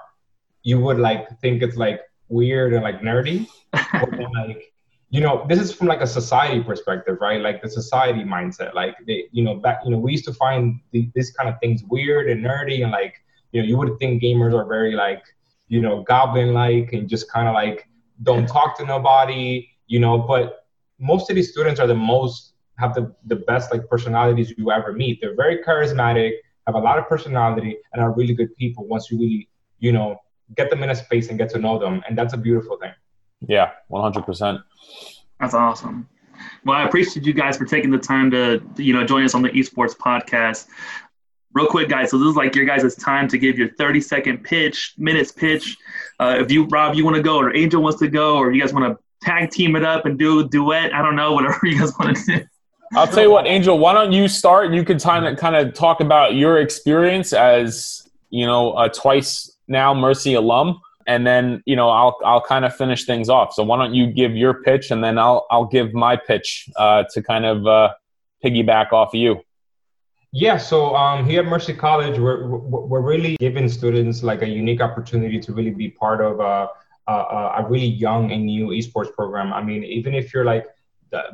you 0.63 0.79
would 0.79 0.99
like 0.99 1.39
think 1.39 1.63
it's 1.63 1.77
like 1.77 2.01
weird 2.29 2.73
and 2.73 2.83
like 2.83 3.01
nerdy, 3.01 3.47
but 3.71 4.11
then, 4.11 4.31
like 4.33 4.71
you 5.11 5.19
know, 5.19 5.45
this 5.49 5.59
is 5.59 5.73
from 5.73 5.87
like 5.87 5.99
a 5.99 6.07
society 6.07 6.63
perspective, 6.63 7.17
right? 7.19 7.41
Like 7.41 7.61
the 7.61 7.69
society 7.69 8.23
mindset. 8.23 8.73
Like 8.73 8.95
they, 9.05 9.25
you 9.31 9.43
know, 9.43 9.55
back, 9.55 9.79
you 9.83 9.91
know, 9.91 9.97
we 9.97 10.13
used 10.13 10.23
to 10.25 10.33
find 10.33 10.79
the, 10.91 11.11
this 11.13 11.31
kind 11.31 11.49
of 11.49 11.55
things 11.59 11.83
weird 11.83 12.29
and 12.29 12.43
nerdy, 12.43 12.83
and 12.83 12.91
like, 12.91 13.15
you 13.51 13.61
know, 13.61 13.67
you 13.67 13.77
would 13.77 13.99
think 13.99 14.23
gamers 14.23 14.53
are 14.57 14.65
very 14.65 14.93
like, 14.95 15.21
you 15.67 15.81
know, 15.81 16.01
goblin-like 16.03 16.93
and 16.93 17.09
just 17.09 17.29
kind 17.29 17.49
of 17.49 17.53
like 17.53 17.89
don't 18.23 18.47
talk 18.47 18.77
to 18.77 18.85
nobody, 18.85 19.69
you 19.87 19.99
know. 19.99 20.17
But 20.17 20.65
most 20.97 21.29
of 21.29 21.35
these 21.35 21.51
students 21.51 21.79
are 21.79 21.87
the 21.87 21.95
most 21.95 22.50
have 22.81 22.93
the 22.93 23.13
the 23.25 23.37
best 23.51 23.71
like 23.71 23.87
personalities 23.87 24.53
you 24.57 24.71
ever 24.71 24.91
meet. 24.91 25.19
They're 25.21 25.35
very 25.35 25.57
charismatic, 25.63 26.31
have 26.67 26.75
a 26.75 26.79
lot 26.79 26.97
of 26.97 27.07
personality, 27.07 27.77
and 27.93 28.01
are 28.01 28.11
really 28.11 28.33
good 28.33 28.55
people. 28.57 28.85
Once 28.85 29.09
you 29.09 29.17
really, 29.17 29.47
you 29.79 29.91
know, 29.91 30.17
get 30.55 30.69
them 30.69 30.83
in 30.83 30.89
a 30.89 30.95
space 30.95 31.29
and 31.29 31.37
get 31.37 31.49
to 31.51 31.59
know 31.59 31.79
them, 31.79 32.03
and 32.07 32.17
that's 32.17 32.33
a 32.33 32.37
beautiful 32.37 32.77
thing. 32.77 32.93
Yeah, 33.47 33.71
one 33.87 34.01
hundred 34.01 34.25
percent. 34.25 34.59
That's 35.39 35.53
awesome. 35.53 36.09
Well, 36.65 36.77
I 36.77 36.85
appreciate 36.85 37.25
you 37.25 37.33
guys 37.33 37.57
for 37.57 37.65
taking 37.65 37.91
the 37.91 37.97
time 37.97 38.31
to, 38.31 38.61
you 38.77 38.93
know, 38.93 39.05
join 39.05 39.23
us 39.23 39.35
on 39.35 39.41
the 39.41 39.49
esports 39.49 39.95
podcast. 39.95 40.67
Real 41.53 41.67
quick, 41.67 41.89
guys. 41.89 42.11
So 42.11 42.17
this 42.17 42.29
is 42.29 42.35
like 42.35 42.55
your 42.55 42.65
guys' 42.65 42.95
time 42.95 43.27
to 43.27 43.37
give 43.37 43.57
your 43.57 43.69
30 43.75 44.01
second 44.01 44.43
pitch, 44.43 44.93
minutes 44.97 45.31
pitch. 45.31 45.77
Uh, 46.19 46.37
if 46.39 46.51
you, 46.51 46.65
Rob, 46.65 46.95
you 46.95 47.03
want 47.03 47.17
to 47.17 47.23
go, 47.23 47.37
or 47.37 47.55
Angel 47.55 47.81
wants 47.81 47.99
to 47.99 48.07
go, 48.07 48.37
or 48.37 48.51
you 48.51 48.61
guys 48.61 48.73
want 48.73 48.85
to 48.85 49.03
tag 49.25 49.51
team 49.51 49.75
it 49.75 49.83
up 49.83 50.05
and 50.05 50.17
do 50.17 50.39
a 50.39 50.47
duet. 50.47 50.93
I 50.93 51.01
don't 51.01 51.15
know, 51.15 51.33
whatever 51.33 51.59
you 51.63 51.79
guys 51.79 51.93
want 51.99 52.15
to 52.15 52.25
do. 52.25 52.45
I'll 52.93 53.07
tell 53.07 53.23
you 53.23 53.31
what, 53.31 53.47
Angel. 53.47 53.77
Why 53.77 53.93
don't 53.93 54.11
you 54.11 54.27
start? 54.27 54.73
You 54.73 54.83
could 54.83 55.01
kind 55.01 55.25
of 55.25 55.37
kind 55.37 55.55
of 55.55 55.73
talk 55.73 56.01
about 56.01 56.35
your 56.35 56.59
experience 56.59 57.33
as 57.33 58.07
you 58.29 58.45
know 58.45 58.77
a 58.77 58.89
twice 58.89 59.55
now 59.67 59.93
Mercy 59.93 60.33
alum 60.33 60.79
and 61.07 61.25
then 61.25 61.61
you 61.65 61.75
know 61.75 61.89
I'll 61.89 62.17
I'll 62.23 62.41
kind 62.41 62.65
of 62.65 62.75
finish 62.75 63.05
things 63.05 63.29
off. 63.29 63.53
So 63.53 63.63
why 63.63 63.77
don't 63.77 63.93
you 63.93 64.07
give 64.07 64.35
your 64.35 64.61
pitch, 64.61 64.91
and 64.91 65.03
then 65.03 65.17
I'll 65.17 65.45
I'll 65.51 65.65
give 65.65 65.93
my 65.93 66.15
pitch 66.15 66.69
uh, 66.75 67.03
to 67.13 67.21
kind 67.21 67.45
of 67.45 67.67
uh, 67.67 67.93
piggyback 68.43 68.91
off 68.93 69.13
of 69.13 69.19
you. 69.19 69.41
Yeah, 70.33 70.57
so 70.57 70.95
um, 70.95 71.25
here 71.27 71.41
at 71.41 71.47
Mercy 71.47 71.73
College, 71.73 72.17
we're 72.17 72.47
we're 72.47 73.01
really 73.01 73.35
giving 73.37 73.67
students 73.69 74.23
like 74.23 74.41
a 74.41 74.47
unique 74.47 74.81
opportunity 74.81 75.39
to 75.39 75.53
really 75.53 75.71
be 75.71 75.89
part 75.89 76.21
of 76.21 76.39
a, 76.39 76.69
a, 77.11 77.13
a 77.59 77.65
really 77.69 77.87
young 77.87 78.31
and 78.31 78.45
new 78.45 78.67
esports 78.67 79.13
program. 79.13 79.51
I 79.51 79.61
mean, 79.61 79.83
even 79.83 80.13
if 80.13 80.33
you're 80.33 80.45
like 80.45 80.65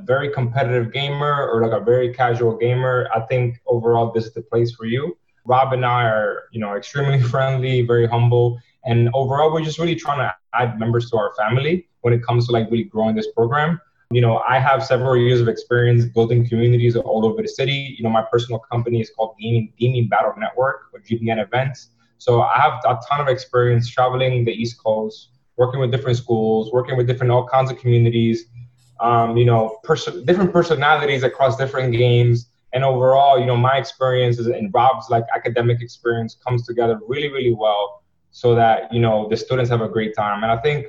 very 0.02 0.30
competitive 0.30 0.92
gamer 0.92 1.48
or 1.50 1.62
like 1.62 1.80
a 1.80 1.84
very 1.84 2.14
casual 2.14 2.58
gamer, 2.58 3.10
I 3.14 3.22
think 3.22 3.60
overall 3.68 4.12
this 4.12 4.26
is 4.26 4.34
the 4.34 4.42
place 4.42 4.72
for 4.72 4.86
you. 4.86 5.18
Rob 5.46 5.72
and 5.74 5.86
I 5.86 6.04
are, 6.04 6.44
you 6.52 6.60
know, 6.60 6.76
extremely 6.76 7.22
friendly, 7.32 7.82
very 7.82 8.08
humble, 8.08 8.60
and 8.88 9.10
overall, 9.14 9.52
we're 9.52 9.64
just 9.64 9.80
really 9.80 9.96
trying 9.96 10.20
to 10.20 10.34
add 10.54 10.80
members 10.80 11.10
to 11.12 11.18
our 11.18 11.34
family 11.36 11.88
when 12.02 12.14
it 12.14 12.24
comes 12.24 12.48
to 12.48 12.54
like 12.54 12.72
really 12.72 12.86
growing 12.86 13.16
this 13.16 13.28
program. 13.34 13.82
You 14.12 14.22
know, 14.22 14.42
I 14.48 14.60
have 14.60 14.82
several 14.86 15.18
years 15.18 15.42
of 15.42 15.50
experience 15.50 16.06
building 16.06 16.48
communities 16.48 16.96
all 16.96 17.26
over 17.26 17.42
the 17.42 17.50
city. 17.50 17.96
You 17.98 18.04
know, 18.04 18.10
my 18.10 18.24
personal 18.32 18.60
company 18.60 19.02
is 19.02 19.12
called 19.14 19.36
Gaming, 19.38 19.74
Gaming 19.78 20.08
Battle 20.08 20.34
Network 20.38 20.90
or 20.94 21.02
GBN 21.02 21.44
Events. 21.44 21.90
So 22.18 22.42
I 22.42 22.58
have 22.62 22.80
a 22.86 22.98
ton 23.08 23.20
of 23.20 23.28
experience 23.28 23.90
traveling 23.90 24.46
the 24.46 24.54
East 24.54 24.82
Coast, 24.82 25.32
working 25.58 25.82
with 25.82 25.92
different 25.92 26.18
schools, 26.18 26.72
working 26.72 26.96
with 26.96 27.08
different 27.08 27.32
all 27.32 27.46
kinds 27.46 27.70
of 27.70 27.78
communities. 27.78 28.46
Um, 29.00 29.38
you 29.38 29.46
know, 29.46 29.80
pers- 29.84 30.24
different 30.26 30.52
personalities 30.52 31.24
across 31.24 31.58
different 31.58 31.94
games. 31.94 32.50
And 32.74 32.84
overall, 32.84 33.40
you 33.40 33.46
know, 33.46 33.56
my 33.56 33.78
experiences 33.78 34.48
and 34.48 34.74
Rob's 34.74 35.10
like 35.10 35.24
academic 35.36 35.82
experience 35.82 36.36
comes 36.36 36.66
together 36.66 37.00
really, 37.08 37.30
really 37.30 37.54
well 37.54 38.04
so 38.32 38.54
that 38.54 38.94
you 38.94 39.00
know 39.00 39.28
the 39.30 39.38
students 39.38 39.70
have 39.70 39.82
a 39.82 39.90
great 39.90 40.16
time. 40.16 40.44
And 40.44 40.52
I 40.52 40.58
think 40.58 40.88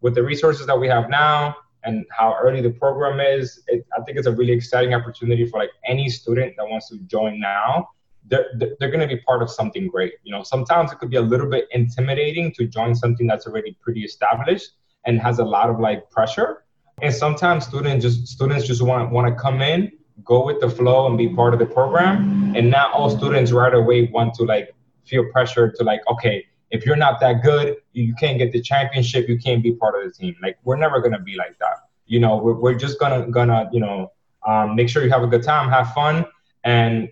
with 0.00 0.14
the 0.14 0.22
resources 0.22 0.66
that 0.66 0.78
we 0.78 0.88
have 0.88 1.10
now 1.10 1.56
and 1.84 2.04
how 2.10 2.36
early 2.40 2.60
the 2.60 2.70
program 2.70 3.20
is, 3.20 3.62
it, 3.66 3.86
I 3.96 4.02
think 4.02 4.18
it's 4.18 4.26
a 4.26 4.32
really 4.32 4.52
exciting 4.52 4.94
opportunity 4.94 5.46
for 5.46 5.58
like 5.58 5.70
any 5.84 6.08
student 6.08 6.54
that 6.56 6.68
wants 6.68 6.88
to 6.88 6.98
join 7.06 7.38
now. 7.40 7.88
They're, 8.28 8.46
they're 8.80 8.90
going 8.90 9.06
to 9.08 9.14
be 9.14 9.20
part 9.22 9.40
of 9.40 9.50
something 9.50 9.86
great. 9.86 10.14
You 10.24 10.32
know, 10.32 10.42
sometimes 10.42 10.90
it 10.90 10.98
could 10.98 11.10
be 11.10 11.16
a 11.16 11.22
little 11.22 11.48
bit 11.48 11.68
intimidating 11.70 12.52
to 12.54 12.66
join 12.66 12.94
something 12.94 13.26
that's 13.26 13.46
already 13.46 13.76
pretty 13.80 14.02
established 14.02 14.70
and 15.04 15.20
has 15.20 15.38
a 15.38 15.44
lot 15.44 15.70
of 15.70 15.78
like 15.78 16.10
pressure. 16.10 16.64
And 17.02 17.12
sometimes 17.12 17.66
students 17.66 18.02
just 18.02 18.26
students 18.26 18.66
just 18.66 18.80
want 18.80 19.10
want 19.10 19.28
to 19.28 19.34
come 19.34 19.60
in, 19.60 19.92
go 20.24 20.46
with 20.46 20.60
the 20.62 20.70
flow, 20.70 21.06
and 21.06 21.18
be 21.18 21.28
part 21.28 21.52
of 21.52 21.60
the 21.60 21.66
program. 21.66 22.56
And 22.56 22.70
not 22.70 22.90
all 22.92 23.10
students 23.10 23.52
right 23.52 23.74
away 23.74 24.08
want 24.08 24.32
to 24.36 24.44
like 24.44 24.74
feel 25.04 25.30
pressure 25.30 25.70
to 25.70 25.84
like, 25.84 26.00
okay, 26.08 26.46
if 26.70 26.86
you're 26.86 26.96
not 26.96 27.20
that 27.20 27.42
good, 27.42 27.76
you 27.92 28.14
can't 28.14 28.38
get 28.38 28.50
the 28.50 28.62
championship. 28.62 29.28
You 29.28 29.38
can't 29.38 29.62
be 29.62 29.72
part 29.72 29.94
of 29.94 30.08
the 30.08 30.10
team. 30.10 30.36
Like 30.42 30.56
we're 30.64 30.76
never 30.76 31.00
gonna 31.00 31.20
be 31.20 31.36
like 31.36 31.58
that. 31.58 31.80
You 32.06 32.18
know, 32.18 32.38
we're, 32.38 32.54
we're 32.54 32.74
just 32.74 32.98
gonna 32.98 33.30
gonna 33.30 33.68
you 33.72 33.80
know 33.80 34.12
um, 34.46 34.74
make 34.74 34.88
sure 34.88 35.04
you 35.04 35.10
have 35.10 35.22
a 35.22 35.26
good 35.26 35.42
time, 35.42 35.68
have 35.68 35.92
fun, 35.92 36.24
and 36.64 37.10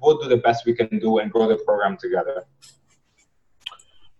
we'll 0.00 0.16
do 0.18 0.28
the 0.28 0.36
best 0.36 0.64
we 0.64 0.74
can 0.74 1.00
do 1.00 1.18
and 1.18 1.32
grow 1.32 1.48
the 1.48 1.56
program 1.56 1.96
together. 1.96 2.44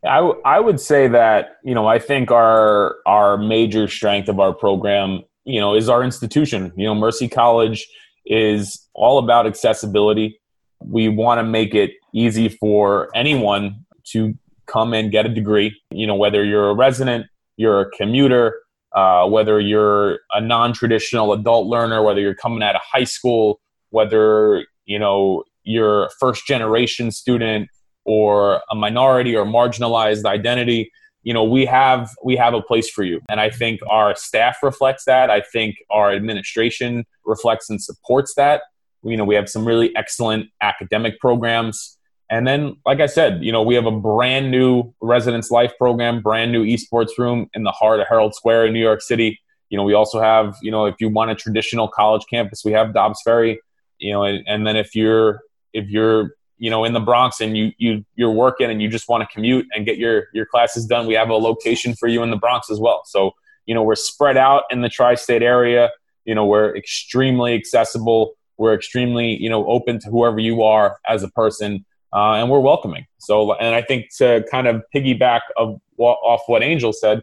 I, 0.06 0.16
w- 0.16 0.40
I 0.44 0.60
would 0.60 0.80
say 0.80 1.08
that 1.08 1.56
you 1.64 1.74
know 1.74 1.86
I 1.86 1.98
think 1.98 2.30
our 2.30 2.96
our 3.06 3.36
major 3.36 3.88
strength 3.88 4.28
of 4.28 4.38
our 4.38 4.52
program 4.52 5.22
you 5.44 5.60
know 5.60 5.74
is 5.74 5.88
our 5.88 6.02
institution. 6.02 6.72
You 6.76 6.86
know, 6.86 6.94
Mercy 6.94 7.28
College 7.28 7.86
is 8.26 8.88
all 8.94 9.18
about 9.18 9.46
accessibility. 9.46 10.40
We 10.80 11.08
want 11.08 11.38
to 11.38 11.42
make 11.42 11.74
it 11.74 11.92
easy 12.12 12.48
for 12.48 13.08
anyone 13.14 13.84
to 14.12 14.34
come 14.66 14.92
and 14.94 15.10
get 15.10 15.26
a 15.26 15.28
degree. 15.28 15.78
You 15.90 16.06
know, 16.06 16.14
whether 16.14 16.44
you're 16.44 16.70
a 16.70 16.74
resident, 16.74 17.26
you're 17.56 17.80
a 17.80 17.90
commuter, 17.90 18.60
uh, 18.94 19.26
whether 19.26 19.60
you're 19.60 20.20
a 20.32 20.40
non-traditional 20.40 21.32
adult 21.32 21.66
learner, 21.66 22.02
whether 22.02 22.20
you're 22.20 22.34
coming 22.34 22.62
out 22.62 22.74
of 22.74 22.82
high 22.82 23.04
school, 23.04 23.60
whether 23.90 24.66
you 24.84 24.98
know 24.98 25.44
you're 25.62 26.06
a 26.06 26.10
first 26.18 26.46
generation 26.46 27.10
student 27.10 27.68
or 28.04 28.62
a 28.70 28.74
minority 28.74 29.36
or 29.36 29.44
marginalized 29.44 30.24
identity 30.24 30.90
you 31.22 31.32
know 31.32 31.44
we 31.44 31.64
have 31.64 32.10
we 32.24 32.36
have 32.36 32.54
a 32.54 32.62
place 32.62 32.90
for 32.90 33.02
you 33.02 33.20
and 33.30 33.40
i 33.40 33.48
think 33.48 33.80
our 33.88 34.14
staff 34.14 34.58
reflects 34.62 35.04
that 35.04 35.30
i 35.30 35.40
think 35.40 35.76
our 35.90 36.12
administration 36.12 37.04
reflects 37.24 37.70
and 37.70 37.82
supports 37.82 38.34
that 38.34 38.62
you 39.02 39.16
know 39.16 39.24
we 39.24 39.34
have 39.34 39.48
some 39.48 39.66
really 39.66 39.94
excellent 39.96 40.48
academic 40.60 41.18
programs 41.18 41.98
and 42.30 42.46
then, 42.46 42.76
like 42.86 43.00
I 43.00 43.06
said, 43.06 43.44
you 43.44 43.52
know, 43.52 43.62
we 43.62 43.74
have 43.74 43.86
a 43.86 43.92
brand 43.92 44.50
new 44.50 44.92
residence 45.00 45.50
life 45.50 45.76
program, 45.76 46.22
brand 46.22 46.52
new 46.52 46.64
esports 46.64 47.18
room 47.18 47.48
in 47.54 47.64
the 47.64 47.70
heart 47.70 48.00
of 48.00 48.08
Herald 48.08 48.34
Square 48.34 48.66
in 48.66 48.72
New 48.72 48.80
York 48.80 49.02
City. 49.02 49.40
You 49.68 49.76
know, 49.76 49.84
we 49.84 49.94
also 49.94 50.20
have, 50.20 50.56
you 50.62 50.70
know, 50.70 50.86
if 50.86 50.96
you 51.00 51.08
want 51.10 51.30
a 51.30 51.34
traditional 51.34 51.86
college 51.86 52.24
campus, 52.28 52.64
we 52.64 52.72
have 52.72 52.94
Dobbs 52.94 53.20
Ferry. 53.24 53.60
You 53.98 54.12
know, 54.12 54.24
and, 54.24 54.42
and 54.46 54.66
then 54.66 54.76
if 54.76 54.94
you're 54.94 55.40
if 55.72 55.88
you're 55.88 56.34
you 56.64 56.70
know 56.70 56.84
in 56.84 56.94
the 56.94 57.00
Bronx 57.00 57.42
and 57.42 57.56
you 57.58 57.72
you 57.76 58.04
you're 58.16 58.30
working 58.30 58.70
and 58.70 58.80
you 58.80 58.88
just 58.88 59.06
want 59.06 59.20
to 59.22 59.28
commute 59.34 59.66
and 59.74 59.84
get 59.84 59.98
your 59.98 60.28
your 60.32 60.46
classes 60.46 60.86
done, 60.86 61.06
we 61.06 61.14
have 61.14 61.28
a 61.28 61.34
location 61.34 61.94
for 61.94 62.08
you 62.08 62.22
in 62.22 62.30
the 62.30 62.38
Bronx 62.38 62.70
as 62.70 62.80
well. 62.80 63.02
So 63.04 63.32
you 63.66 63.74
know, 63.74 63.82
we're 63.82 63.94
spread 63.96 64.36
out 64.36 64.64
in 64.70 64.80
the 64.80 64.88
tri-state 64.88 65.42
area. 65.42 65.90
You 66.24 66.34
know, 66.34 66.46
we're 66.46 66.74
extremely 66.74 67.54
accessible. 67.54 68.32
We're 68.56 68.74
extremely 68.74 69.36
you 69.36 69.50
know 69.50 69.66
open 69.66 69.98
to 70.00 70.08
whoever 70.08 70.38
you 70.38 70.62
are 70.62 70.96
as 71.06 71.22
a 71.22 71.28
person 71.28 71.84
uh, 72.14 72.34
and 72.34 72.48
we're 72.48 72.60
welcoming. 72.60 73.06
So, 73.18 73.52
and 73.54 73.74
I 73.74 73.82
think 73.82 74.06
to 74.18 74.44
kind 74.50 74.66
of 74.68 74.82
piggyback 74.94 75.40
of 75.58 75.80
off 75.98 76.42
what 76.46 76.62
Angel 76.62 76.92
said, 76.92 77.20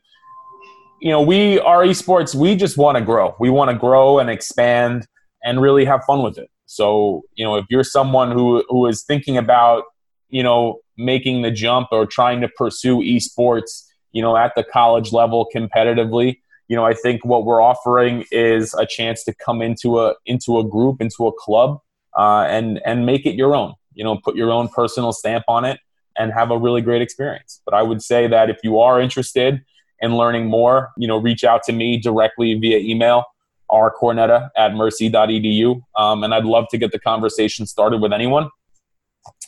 you 1.02 1.10
know, 1.10 1.22
we 1.22 1.60
our 1.62 1.84
esports, 1.84 2.36
we 2.36 2.56
just 2.56 2.78
want 2.78 2.98
to 2.98 3.04
grow. 3.04 3.36
We 3.40 3.50
want 3.50 3.72
to 3.72 3.78
grow 3.78 4.20
and 4.20 4.30
expand 4.30 5.08
and 5.44 5.60
really 5.60 5.86
have 5.86 6.04
fun 6.04 6.22
with 6.22 6.38
it. 6.38 6.52
So, 6.74 7.24
you 7.36 7.46
know, 7.46 7.56
if 7.56 7.66
you're 7.70 7.84
someone 7.84 8.32
who 8.32 8.64
who 8.70 8.88
is 8.88 9.04
thinking 9.04 9.38
about, 9.38 9.84
you 10.30 10.44
know, 10.44 10.80
making 10.98 11.42
the 11.42 11.52
jump 11.52 11.90
or 11.92 12.06
trying 12.06 12.42
to 12.42 12.48
pursue 12.48 12.98
esports, 13.00 13.86
you 14.12 14.22
know, 14.22 14.38
at 14.38 14.54
the 14.56 14.64
college 14.64 15.12
level 15.12 15.48
competitively, 15.54 16.40
you 16.68 16.76
know, 16.76 16.86
I 16.86 16.94
think 16.94 17.26
what 17.26 17.46
we're 17.46 17.62
offering 17.62 18.26
is 18.32 18.74
a 18.74 18.86
chance 18.86 19.24
to 19.26 19.34
come 19.34 19.62
into 19.62 20.00
a 20.00 20.16
into 20.26 20.60
a 20.60 20.64
group, 20.64 21.02
into 21.02 21.28
a 21.28 21.34
club, 21.34 21.80
uh, 22.18 22.46
and 22.50 22.82
and 22.86 23.06
make 23.06 23.26
it 23.26 23.36
your 23.36 23.56
own 23.56 23.74
you 23.94 24.04
know, 24.04 24.18
put 24.18 24.36
your 24.36 24.52
own 24.52 24.68
personal 24.70 25.12
stamp 25.12 25.46
on 25.48 25.66
it 25.66 25.80
and 26.18 26.32
have 26.34 26.52
a 26.52 26.58
really 26.58 26.82
great 26.82 27.02
experience. 27.02 27.62
But 27.66 27.74
I 27.74 27.82
would 27.82 28.02
say 28.02 28.28
that 28.28 28.50
if 28.50 28.58
you 28.64 28.80
are 28.80 29.00
interested 29.02 29.64
in 30.00 30.16
learning 30.16 30.48
more, 30.48 30.92
you 30.98 31.08
know, 31.08 31.18
reach 31.18 31.44
out 31.44 31.64
to 31.64 31.72
me 31.72 31.98
directly 31.98 32.54
via 32.56 32.80
email, 32.80 33.26
rcornetta 33.72 34.50
at 34.58 34.76
mercy.edu. 34.76 35.82
Um, 35.96 36.24
and 36.24 36.34
I'd 36.34 36.46
love 36.46 36.66
to 36.72 36.78
get 36.78 36.92
the 36.92 37.00
conversation 37.00 37.66
started 37.66 38.02
with 38.02 38.14
anyone. 38.14 38.50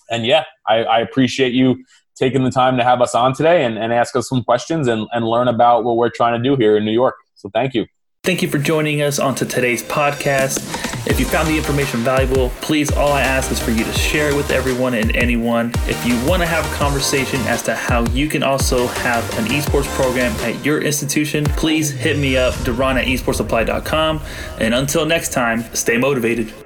And 0.09 0.25
yeah, 0.25 0.43
I, 0.67 0.83
I 0.83 0.99
appreciate 0.99 1.53
you 1.53 1.83
taking 2.15 2.43
the 2.43 2.51
time 2.51 2.77
to 2.77 2.83
have 2.83 3.01
us 3.01 3.15
on 3.15 3.33
today 3.33 3.65
and, 3.65 3.77
and 3.77 3.91
ask 3.91 4.15
us 4.15 4.29
some 4.29 4.43
questions 4.43 4.87
and, 4.87 5.07
and 5.11 5.25
learn 5.25 5.47
about 5.47 5.83
what 5.83 5.97
we're 5.97 6.09
trying 6.09 6.41
to 6.41 6.49
do 6.49 6.55
here 6.55 6.77
in 6.77 6.85
New 6.85 6.91
York. 6.91 7.15
So 7.35 7.49
thank 7.53 7.73
you. 7.73 7.85
Thank 8.25 8.41
you 8.41 8.47
for 8.47 8.57
joining 8.57 9.01
us 9.01 9.19
on 9.19 9.35
to 9.35 9.45
today's 9.45 9.83
podcast. 9.83 10.59
If 11.05 11.19
you 11.19 11.25
found 11.25 11.49
the 11.49 11.57
information 11.57 11.99
valuable, 11.99 12.51
please 12.61 12.89
all 12.89 13.11
I 13.11 13.19
ask 13.19 13.51
is 13.51 13.59
for 13.59 13.71
you 13.71 13.83
to 13.83 13.91
share 13.91 14.29
it 14.29 14.35
with 14.37 14.49
everyone 14.49 14.93
and 14.93 15.13
anyone. 15.13 15.73
If 15.89 16.05
you 16.05 16.15
want 16.25 16.41
to 16.41 16.47
have 16.47 16.65
a 16.65 16.73
conversation 16.73 17.41
as 17.41 17.61
to 17.63 17.75
how 17.75 18.05
you 18.11 18.29
can 18.29 18.41
also 18.41 18.87
have 18.87 19.37
an 19.37 19.47
esports 19.47 19.93
program 19.95 20.31
at 20.37 20.63
your 20.63 20.81
institution, 20.81 21.43
please 21.43 21.91
hit 21.91 22.17
me 22.17 22.37
up, 22.37 22.53
Deron 22.63 22.95
at 22.95 23.07
esportsupply.com. 23.07 24.21
And 24.57 24.73
until 24.73 25.05
next 25.05 25.33
time, 25.33 25.63
stay 25.73 25.97
motivated. 25.97 26.62